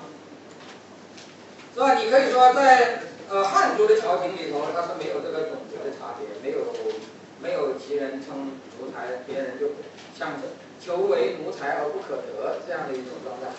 [1.74, 1.94] 是吧？
[1.94, 3.00] 你可以说在
[3.30, 6.66] 呃汉族的朝廷里头，它是没有这个种族的差别，没有
[7.42, 9.70] 没有其人称奴才，别人就
[10.18, 10.34] 像
[10.80, 13.56] 求为奴才而不可得这样的一种状态。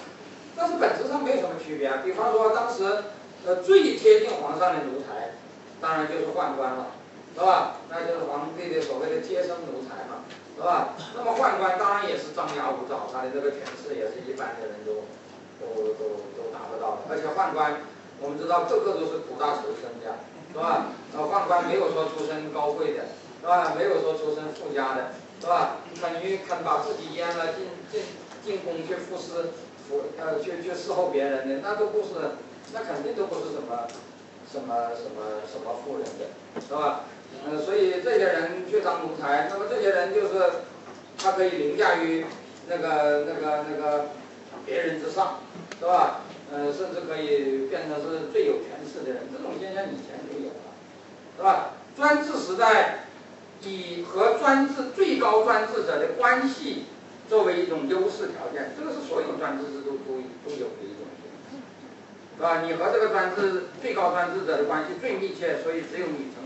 [0.57, 2.01] 但是本质上没有什么区别啊。
[2.05, 3.05] 比方说当时
[3.45, 5.35] 呃最贴近皇上的奴才，
[5.81, 6.87] 当然就是宦官了，
[7.35, 7.81] 是吧？
[7.91, 10.25] 那就是皇帝的所谓的贴身奴才嘛。
[10.57, 10.97] 是吧？
[11.15, 15.05] 那么宦官当然也是张牙舞爪，他的这个权势也是一般的人都
[15.61, 17.05] 都都都达不到的。
[17.11, 17.77] 而且宦官，
[18.21, 20.17] 我们知道个个都是苦大仇深的，
[20.53, 20.87] 是吧？
[21.13, 23.05] 呃，宦官没有说出身高贵的，
[23.41, 23.75] 是吧？
[23.77, 25.77] 没有说出身富家的，是吧？
[26.01, 28.03] 肯于肯把自己阉了进进
[28.45, 29.53] 进宫去服侍
[29.89, 32.37] 服呃去去侍候别人的，那都不是，
[32.73, 33.87] 那肯定都不是什么
[34.51, 37.05] 什么什么什么富人的，是吧？
[37.45, 40.51] 呃，所以这些人去当奴才，那么这些人就是
[41.19, 42.25] 他可以凌驾于
[42.67, 44.07] 那个那个那个
[44.65, 45.41] 别人之上，
[45.79, 46.21] 是吧？
[46.53, 50.61] 呃，甚至可以变成是最有权势的人，这种现象以前就有了，
[51.37, 51.75] 是吧？
[51.97, 53.07] 专制时代
[53.63, 56.85] 以和专制最高专制者的关系
[57.29, 61.07] 作为一种优势条件，这个是所有专制制度都都有的一种，
[62.37, 62.63] 是吧？
[62.63, 66.45] 你和这个专制最高专制者的关系最密切，所以只有你成。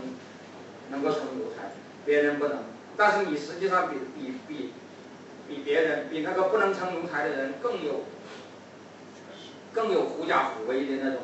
[0.91, 1.71] 能够成奴才，
[2.03, 2.57] 别人不能。
[2.97, 4.73] 但是你实际上比比比
[5.47, 8.01] 比别人，比那个不能成奴才的人更有
[9.73, 11.21] 更有狐假虎威的那种，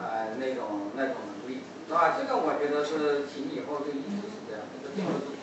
[0.00, 2.16] 呃，那种那种能力，是吧？
[2.18, 5.37] 这个我觉得是秦以后就一直是这样，这并不是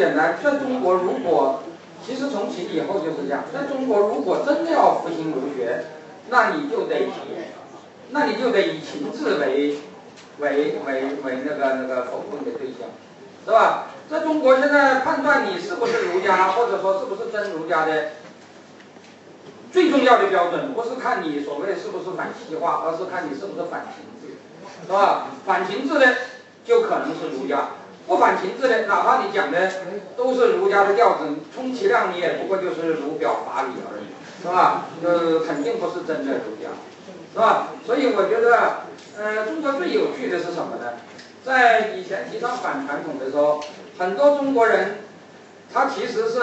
[0.00, 1.60] 简单，在中国，如果
[2.02, 5.84] 其实从秦以后就是这样，在中国如果真的要复兴儒学，
[6.30, 7.10] 那你就得以，
[8.08, 9.76] 那你就得以秦制为
[10.38, 12.88] 为为为那个那个否定的对象，
[13.44, 13.88] 是吧？
[14.10, 18.12] 在中国现在判断你是不是儒家，或者说是不是真儒家的
[19.70, 24.38] 最重要的标准，不是看你所谓是不是反西化，而是看你是不是反秦制，
[24.86, 25.26] 是吧？
[25.44, 26.06] 反秦制的
[26.64, 27.68] 就可能是儒家。
[28.10, 29.70] 不反情志的，哪怕你讲的
[30.16, 34.86] 都是儒家的教子，充其量你也不过就是儒表法理而已，是吧？
[35.04, 36.70] 呃，肯定不是真的儒家，
[37.32, 37.68] 是吧？
[37.86, 38.80] 所以我觉得，
[39.16, 40.94] 呃，中国最有趣的是什么呢？
[41.44, 43.62] 在以前提倡反传统的时候，
[43.96, 44.96] 很多中国人，
[45.72, 46.40] 他其实是，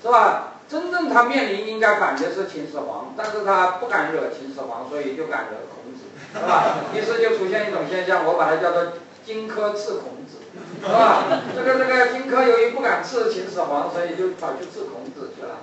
[0.00, 0.52] 是吧？
[0.68, 6.76] 真正他面临应该反的是秦始皇，但是他不敢惹秦始皇，所以就敢惹孔子，是吧？
[6.94, 8.92] 于是就出现一种现象，我把它叫做
[9.28, 10.38] 荆轲刺孔子，
[10.80, 11.22] 是吧？
[11.54, 15.56] 这个这个荆轲由于不敢刺秦始皇，所以就跑去刺孔子去了，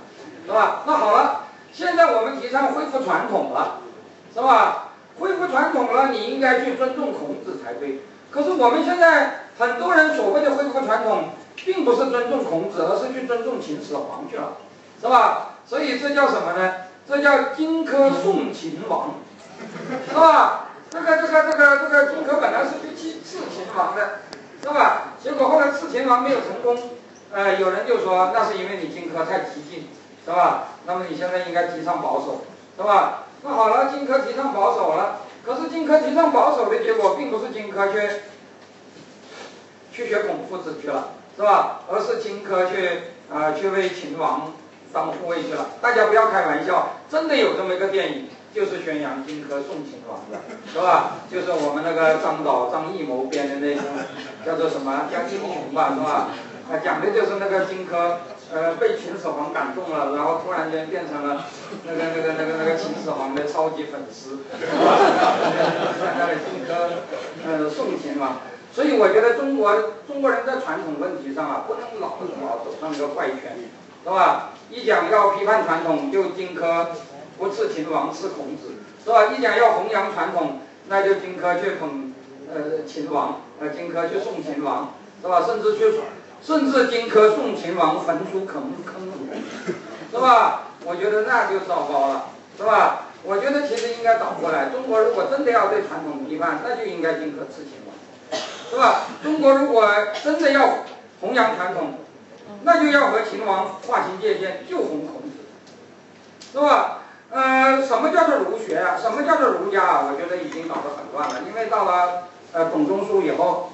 [0.46, 0.84] 是吧？
[0.86, 3.80] 那好了，现在我们提倡恢复传统了，
[4.32, 4.90] 是吧？
[5.18, 8.02] 恢复传统了，你应该去尊重孔子才对。
[8.30, 14.58] 可是我们现在很多人所谓的恢复传统，并不是尊重孔子，而是去尊重秦始皇去了。
[15.02, 15.56] 是吧？
[15.66, 16.72] 所以这叫什么呢？
[17.10, 19.16] 这叫荆轲送秦王，
[20.08, 20.65] 是吧？
[20.96, 24.20] 这个这个这个这个荆轲本来是去刺刺秦王的，
[24.64, 25.12] 是吧？
[25.22, 26.92] 结果后来刺秦王没有成功，
[27.34, 29.90] 呃，有人就说那是因为你荆轲太激进，
[30.24, 30.70] 是吧？
[30.86, 32.46] 那么你现在应该提倡保守，
[32.78, 33.26] 是吧？
[33.44, 38.10] 那好了，荆轲提倡保守了，可是荆轲提倡保守的结果，并不是荆轲去
[39.92, 41.82] 去学孔夫子去了，是吧？
[41.92, 44.54] 而是荆轲去啊去为秦王。
[44.94, 50.40] 当护卫去了，大家不要开玩笑，真的有这么一个电影，就是宣扬荆轲送秦王的，
[50.72, 51.20] 是吧？
[51.30, 53.82] 就是我们那个张导张艺谋编的那部，
[54.46, 56.32] 叫做什么《将英雄》吧，是吧？
[56.72, 61.44] 啊，讲的就是那个荆轲，呃，被秦始皇感动了，然后突然间变成了
[61.84, 64.40] 那个那个那个那个秦始皇的超级粉丝，
[66.00, 67.04] 参加了荆轲，
[67.46, 68.40] 呃，送秦王。
[68.72, 73.52] 所以我觉得中国中国人在传统问题上啊，不能老老走上一个怪圈，
[74.06, 74.54] 是吧？
[74.72, 76.88] 一讲要批判传统，就荆轲
[77.38, 78.74] 不刺秦王，刺孔子，
[79.04, 79.30] 是吧？
[79.36, 82.14] 你讲要弘扬传统，那就荆轲去捧
[82.54, 85.44] 呃秦王，呃荆轲去送秦王，是吧？
[85.46, 86.00] 甚至去，
[86.42, 89.28] 甚至荆轲送秦王焚书坑坑儒，
[90.12, 90.64] 是吧？
[90.86, 92.26] 我觉得那就糟糕了，
[92.58, 93.08] 是吧？
[93.24, 98.40] 我觉得其实应该倒过来，中国如果真的要对传统批判，那就应该荆轲刺秦王，
[98.70, 99.08] 是吧？
[99.24, 99.90] 中国如果
[100.24, 100.80] 真的要
[101.22, 102.00] 弘扬传统。
[102.64, 105.38] 那就要和秦王划清界限，就弘孔子，
[106.52, 107.04] 是吧？
[107.36, 108.96] 呃，什么叫做儒学啊？
[108.96, 110.08] 什么叫做儒家啊？
[110.08, 111.42] 我觉得已经搞得很乱了。
[111.50, 113.74] 因为到了呃董仲舒以后，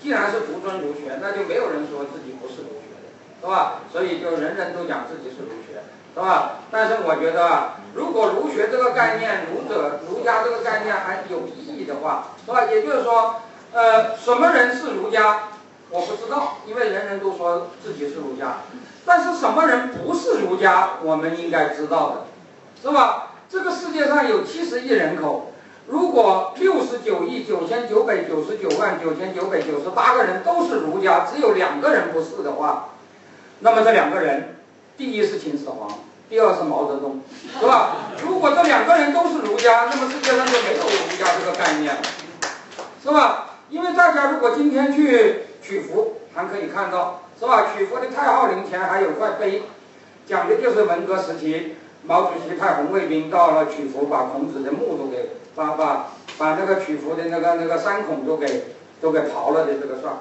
[0.00, 3.10] 既然是独尊儒学，那就没有人说自己不是儒学的，
[3.40, 3.82] 是吧？
[3.90, 5.82] 所以就人人都讲自己是儒学，
[6.14, 6.62] 是吧？
[6.70, 12.62] 但是我觉得，如果儒学这个概念、儒者、儒家这个概念还有意义的话，是吧？
[12.70, 13.42] 也就是说，
[13.72, 15.50] 呃，什么人是儒家？
[15.90, 18.58] 我不知道，因为人人都说自己是儒家，
[19.04, 22.25] 但是什么人不是儒家，我们应该知道的，
[22.86, 23.32] 是吧？
[23.50, 25.50] 这个世界上有七十亿人口，
[25.88, 32.90] 如果六十九亿九千九百九十九万九千九百九十八个人都是儒家，只有两个人不是的话，
[33.58, 34.54] 那么这两个人，
[34.96, 35.88] 第一是秦始皇，
[36.30, 37.20] 第二是毛泽东，
[37.58, 37.96] 是吧？
[38.24, 42.02] 如果这两个人都是儒家，那么世界上就没有儒家这个概念了，
[43.02, 43.56] 是吧？
[43.68, 45.42] 因为大家如果今天去。
[45.66, 47.66] 曲阜还可以看到，是吧？
[47.74, 49.64] 曲阜的太昊陵前还有块碑，
[50.24, 51.74] 讲的就是文革时期
[52.06, 56.06] 毛主席派红卫兵到了曲阜，把孔子的墓都给把把
[56.38, 58.64] 把那个曲阜的那个那个山孔都给
[59.00, 60.18] 都给刨了的这个事儿，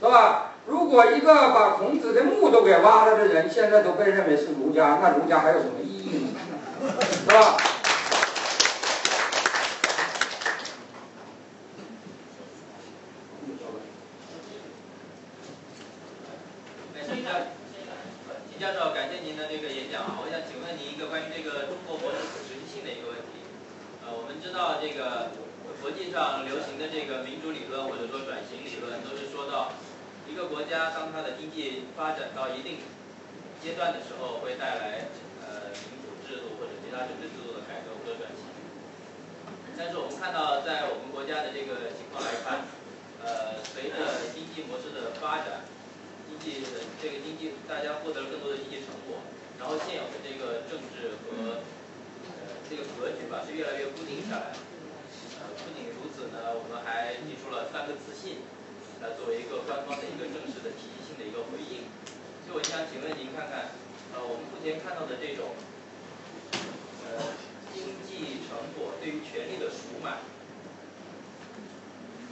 [0.00, 0.52] 是吧？
[0.66, 6.28] 如果一个把孔子的墓都给挖了的人，现在都被认为是儒家，那儒家还有什么意义呢？
[7.00, 7.56] 是吧？
[30.54, 32.78] 国家当它的经济发展到一定
[33.58, 35.10] 阶段的时候，会带来
[35.42, 38.46] 呃民主制度或者其他政治制度的改革或者转型。
[39.74, 42.70] 但是我们看到，在我们国家的这个情况来看，
[43.18, 45.66] 呃，随着经济模式的发展，
[46.30, 49.26] 经济的这个经济大家获得了更多的经济成果，
[49.58, 51.66] 然后现有的这个政治和
[52.30, 54.54] 呃这个格局吧是越来越固定下来。
[55.42, 58.38] 呃，不仅如此呢，我们还提出了三个自信。
[59.04, 61.84] 来作为一个官方的一个正式的体系性的一个回应，
[62.48, 63.76] 所以我想请问您看看，
[64.16, 65.52] 呃，我们目前看到的这种，
[67.04, 67.36] 呃，
[67.68, 70.24] 经济成果对于权力的赎买，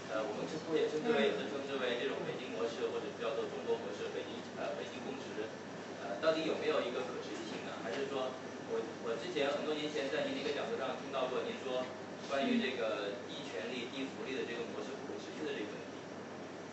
[0.08, 5.44] 呃，我们之乎也称之为有的称之为这种北京模式，或者叫做中国模式，北京呃北京共识，
[6.00, 7.84] 呃，到底有没有一个可持续性呢？
[7.84, 8.32] 还是说，
[8.72, 11.84] 我我之前很多年前在您的一个讲座上听到过您说
[12.32, 15.81] 关于这个低权力低福利的这个模式不可持续的这个。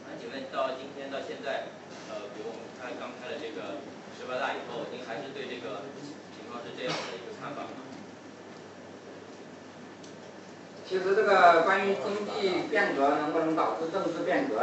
[0.09, 1.69] 那请问到今天到现在，
[2.09, 3.77] 呃，比如我们开刚开了这个
[4.17, 5.85] 十八大以后，您还是对这个
[6.33, 7.85] 情况是这样的一个看法吗？
[10.89, 14.57] 其实这个关于经济变革能不能导致政治变革，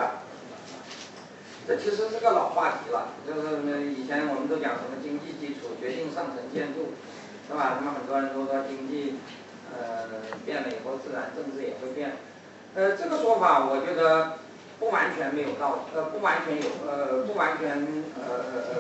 [1.63, 6.91] 这其实是个老话题了，就是以前我们都讲什么经济基础决定上层建筑，
[7.47, 7.79] 是吧？
[7.79, 9.15] 那么很多人都说经济
[9.71, 10.11] 呃
[10.45, 12.19] 变了以后，自然政治也会变。
[12.75, 14.39] 呃，这个说法我觉得
[14.79, 18.75] 不完全没有道理，呃，不完全有，呃，不完全，呃呃呃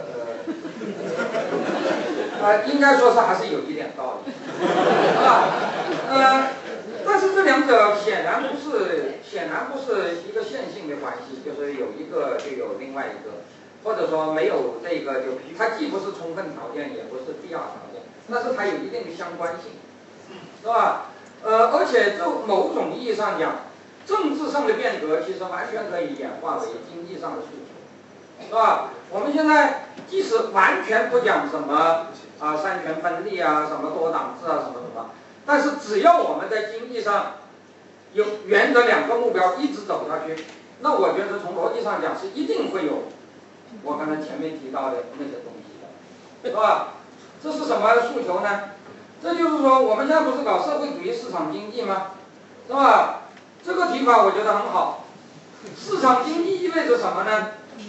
[2.42, 4.31] 呃，呃，应该说是还是有一点道理，
[5.25, 5.49] 啊，
[6.10, 6.50] 呃，
[7.07, 13.41] 但是这两者显然不是，显然不是一个线性的关系，就是有一个就有另外一个，
[13.83, 19.73] 或者说没有这个就它既不是充分条件，也不是必要条件，但是它有一定的相关性，
[20.60, 21.07] 是吧？
[21.42, 23.60] 呃，而且就某种意义上讲。
[24.07, 28.91] 政治上的变革其实完全可以演化为经济上的诉求，是吧？
[29.10, 32.07] 我们现在即使完全不讲什么
[32.39, 35.10] 啊三权分立啊，什么多党制啊，什么什么，
[35.44, 37.33] 但是只要我们在经济上
[38.12, 40.44] 有沿着两个目标一直走下去，
[40.81, 43.05] 那我觉得从逻辑上讲是一定会有
[43.83, 46.94] 我刚才前面提到的那些东西的，是吧？
[47.43, 48.70] 这是什么诉求呢？
[49.23, 52.12] 这就是说我们现在不是搞社会主义市场经济吗？
[52.67, 53.23] 是吧？
[53.67, 55.05] 这个提法我觉得很好。
[55.77, 57.49] 市场经济意味着什么呢？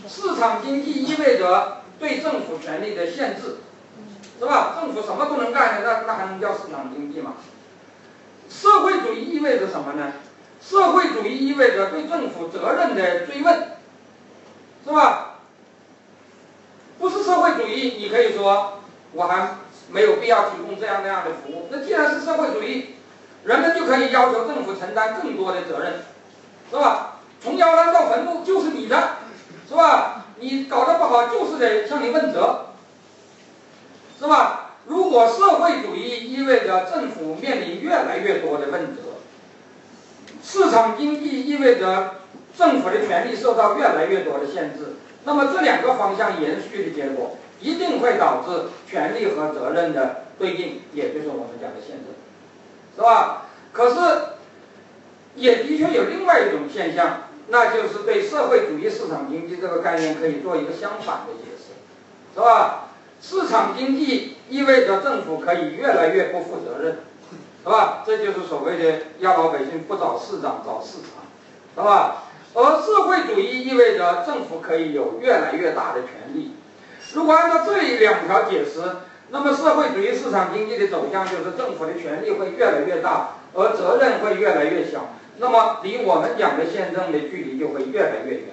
[0.09, 3.57] 市场经济意味着对政府权力的限制，
[4.39, 4.75] 是吧？
[4.79, 7.33] 政府什么都能干，那那还能叫市场经济吗？
[8.49, 10.13] 社会主义意味着什么呢？
[10.59, 13.77] 社会主义意味着对政府责任的追问，
[14.83, 15.35] 是吧？
[16.97, 18.79] 不是社会主义，你可以说
[19.13, 19.57] 我还
[19.91, 21.67] 没有必要提供这样那样的服务。
[21.69, 22.95] 那既然是社会主义，
[23.47, 25.93] 人们就可以要求政府承担更多的责任，
[26.69, 27.21] 是吧？
[27.41, 29.11] 从摇篮到坟墓就是你的，
[29.69, 30.25] 是吧？
[30.39, 32.65] 你搞得不好就是得向你问责，
[34.19, 34.71] 是吧？
[34.85, 39.01] 如果社会主义意味着政府面临越来越多的问责，
[40.43, 42.15] 市场经济意味着
[42.57, 52.16] 政府的权力受到越来越多的限制，那么这两个方向延续的结果，一定会导致权力和责任的对应，也就是我们讲的宪政。
[52.97, 53.45] 是吧？
[53.71, 53.95] 可是
[55.35, 61.75] 也的确有另外一种现象，那就是对社会主义市场经济这个概念可以做一个相反的解释，
[62.33, 62.85] 是吧？
[63.21, 66.97] 市场经济意味着政府可以越来越不负责任，
[67.63, 68.03] 是吧？
[68.03, 71.21] 这就是所谓的要老百姓不找市长找市场，
[71.75, 72.23] 是吧？
[72.55, 76.55] 而社会主义意味着政府可以有越来越大的权利。
[77.13, 78.81] 如果按照这两条解释。
[79.29, 85.09] 那么社会主义市场经济的走向就是政府的权力会越来越大，而责任会越来越小。
[85.39, 88.43] 那么离我们讲的宪政的距离就会越来越远，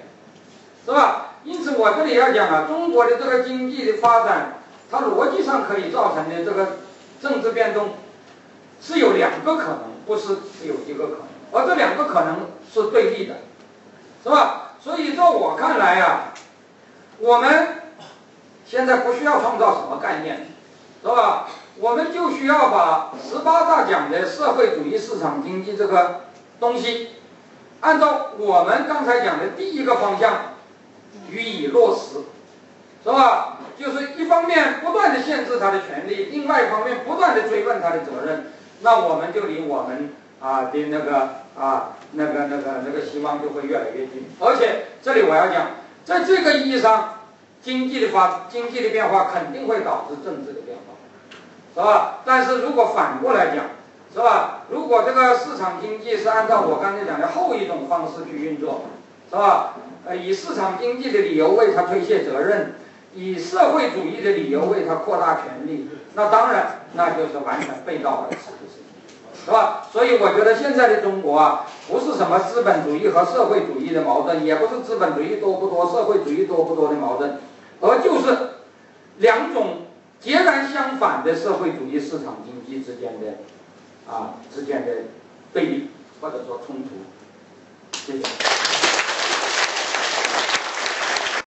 [0.85, 1.35] 是吧？
[1.43, 4.59] 因此我这里要讲啊，中国的这个经济的发展，
[4.91, 6.77] 它逻辑上可以造成的这个
[7.21, 7.91] 政治变动，
[8.81, 13.35] 是有两个可能，不是只有一个可能，而这两个可能是对立的，
[14.23, 14.73] 是吧？
[14.79, 16.33] 所以在我看来啊，
[17.17, 17.67] 我们
[18.65, 20.47] 现在不需要创造什么概念。
[21.05, 21.45] 是吧？
[21.77, 26.21] 我们就需要把十八大讲的社会主义市场经济这个
[26.59, 27.09] 东西，
[27.81, 30.55] 按照我们刚才讲的第一个方向
[31.29, 32.21] 予以落实，
[33.03, 33.59] 是吧？
[33.77, 38.51] 就是一方面不断的限制他的权利，另外一方面不断的追问他的责任，
[38.81, 40.09] 那我们就离我们
[40.39, 44.27] 啊的那个啊那个那个那个希望就会越来越近。
[44.39, 45.67] 而且这里我要讲，
[46.03, 47.19] 在这个意义上，
[47.61, 50.64] 经济的发经济的变化肯定会导致政治的。
[51.75, 52.19] 是吧？
[52.23, 53.65] 但是如果反过来讲，
[54.13, 54.61] 是吧？
[54.71, 58.83] 如果这个市场经济是按照我刚才讲的后一种方式去运作，
[59.29, 59.73] 是吧？
[60.05, 62.75] 呃，以市场经济的理由为他推卸责任，
[63.13, 69.85] 以社会主义的理由为他扩大权力，那当然那就是完全背道而驰的事情，是吧？
[69.91, 77.37] 所以我觉得现在的中国啊，不是什么资本主义和社会主义的矛盾，也不是资本主义多不多、社会主义多不多的矛盾，
[77.81, 78.37] 而就是
[79.17, 79.79] 两种。
[80.21, 83.37] 截然相反的社会主义市场经济之间的
[84.11, 84.91] 啊之间的
[85.53, 86.89] 对立或者说冲突，
[87.93, 88.94] 谢谢。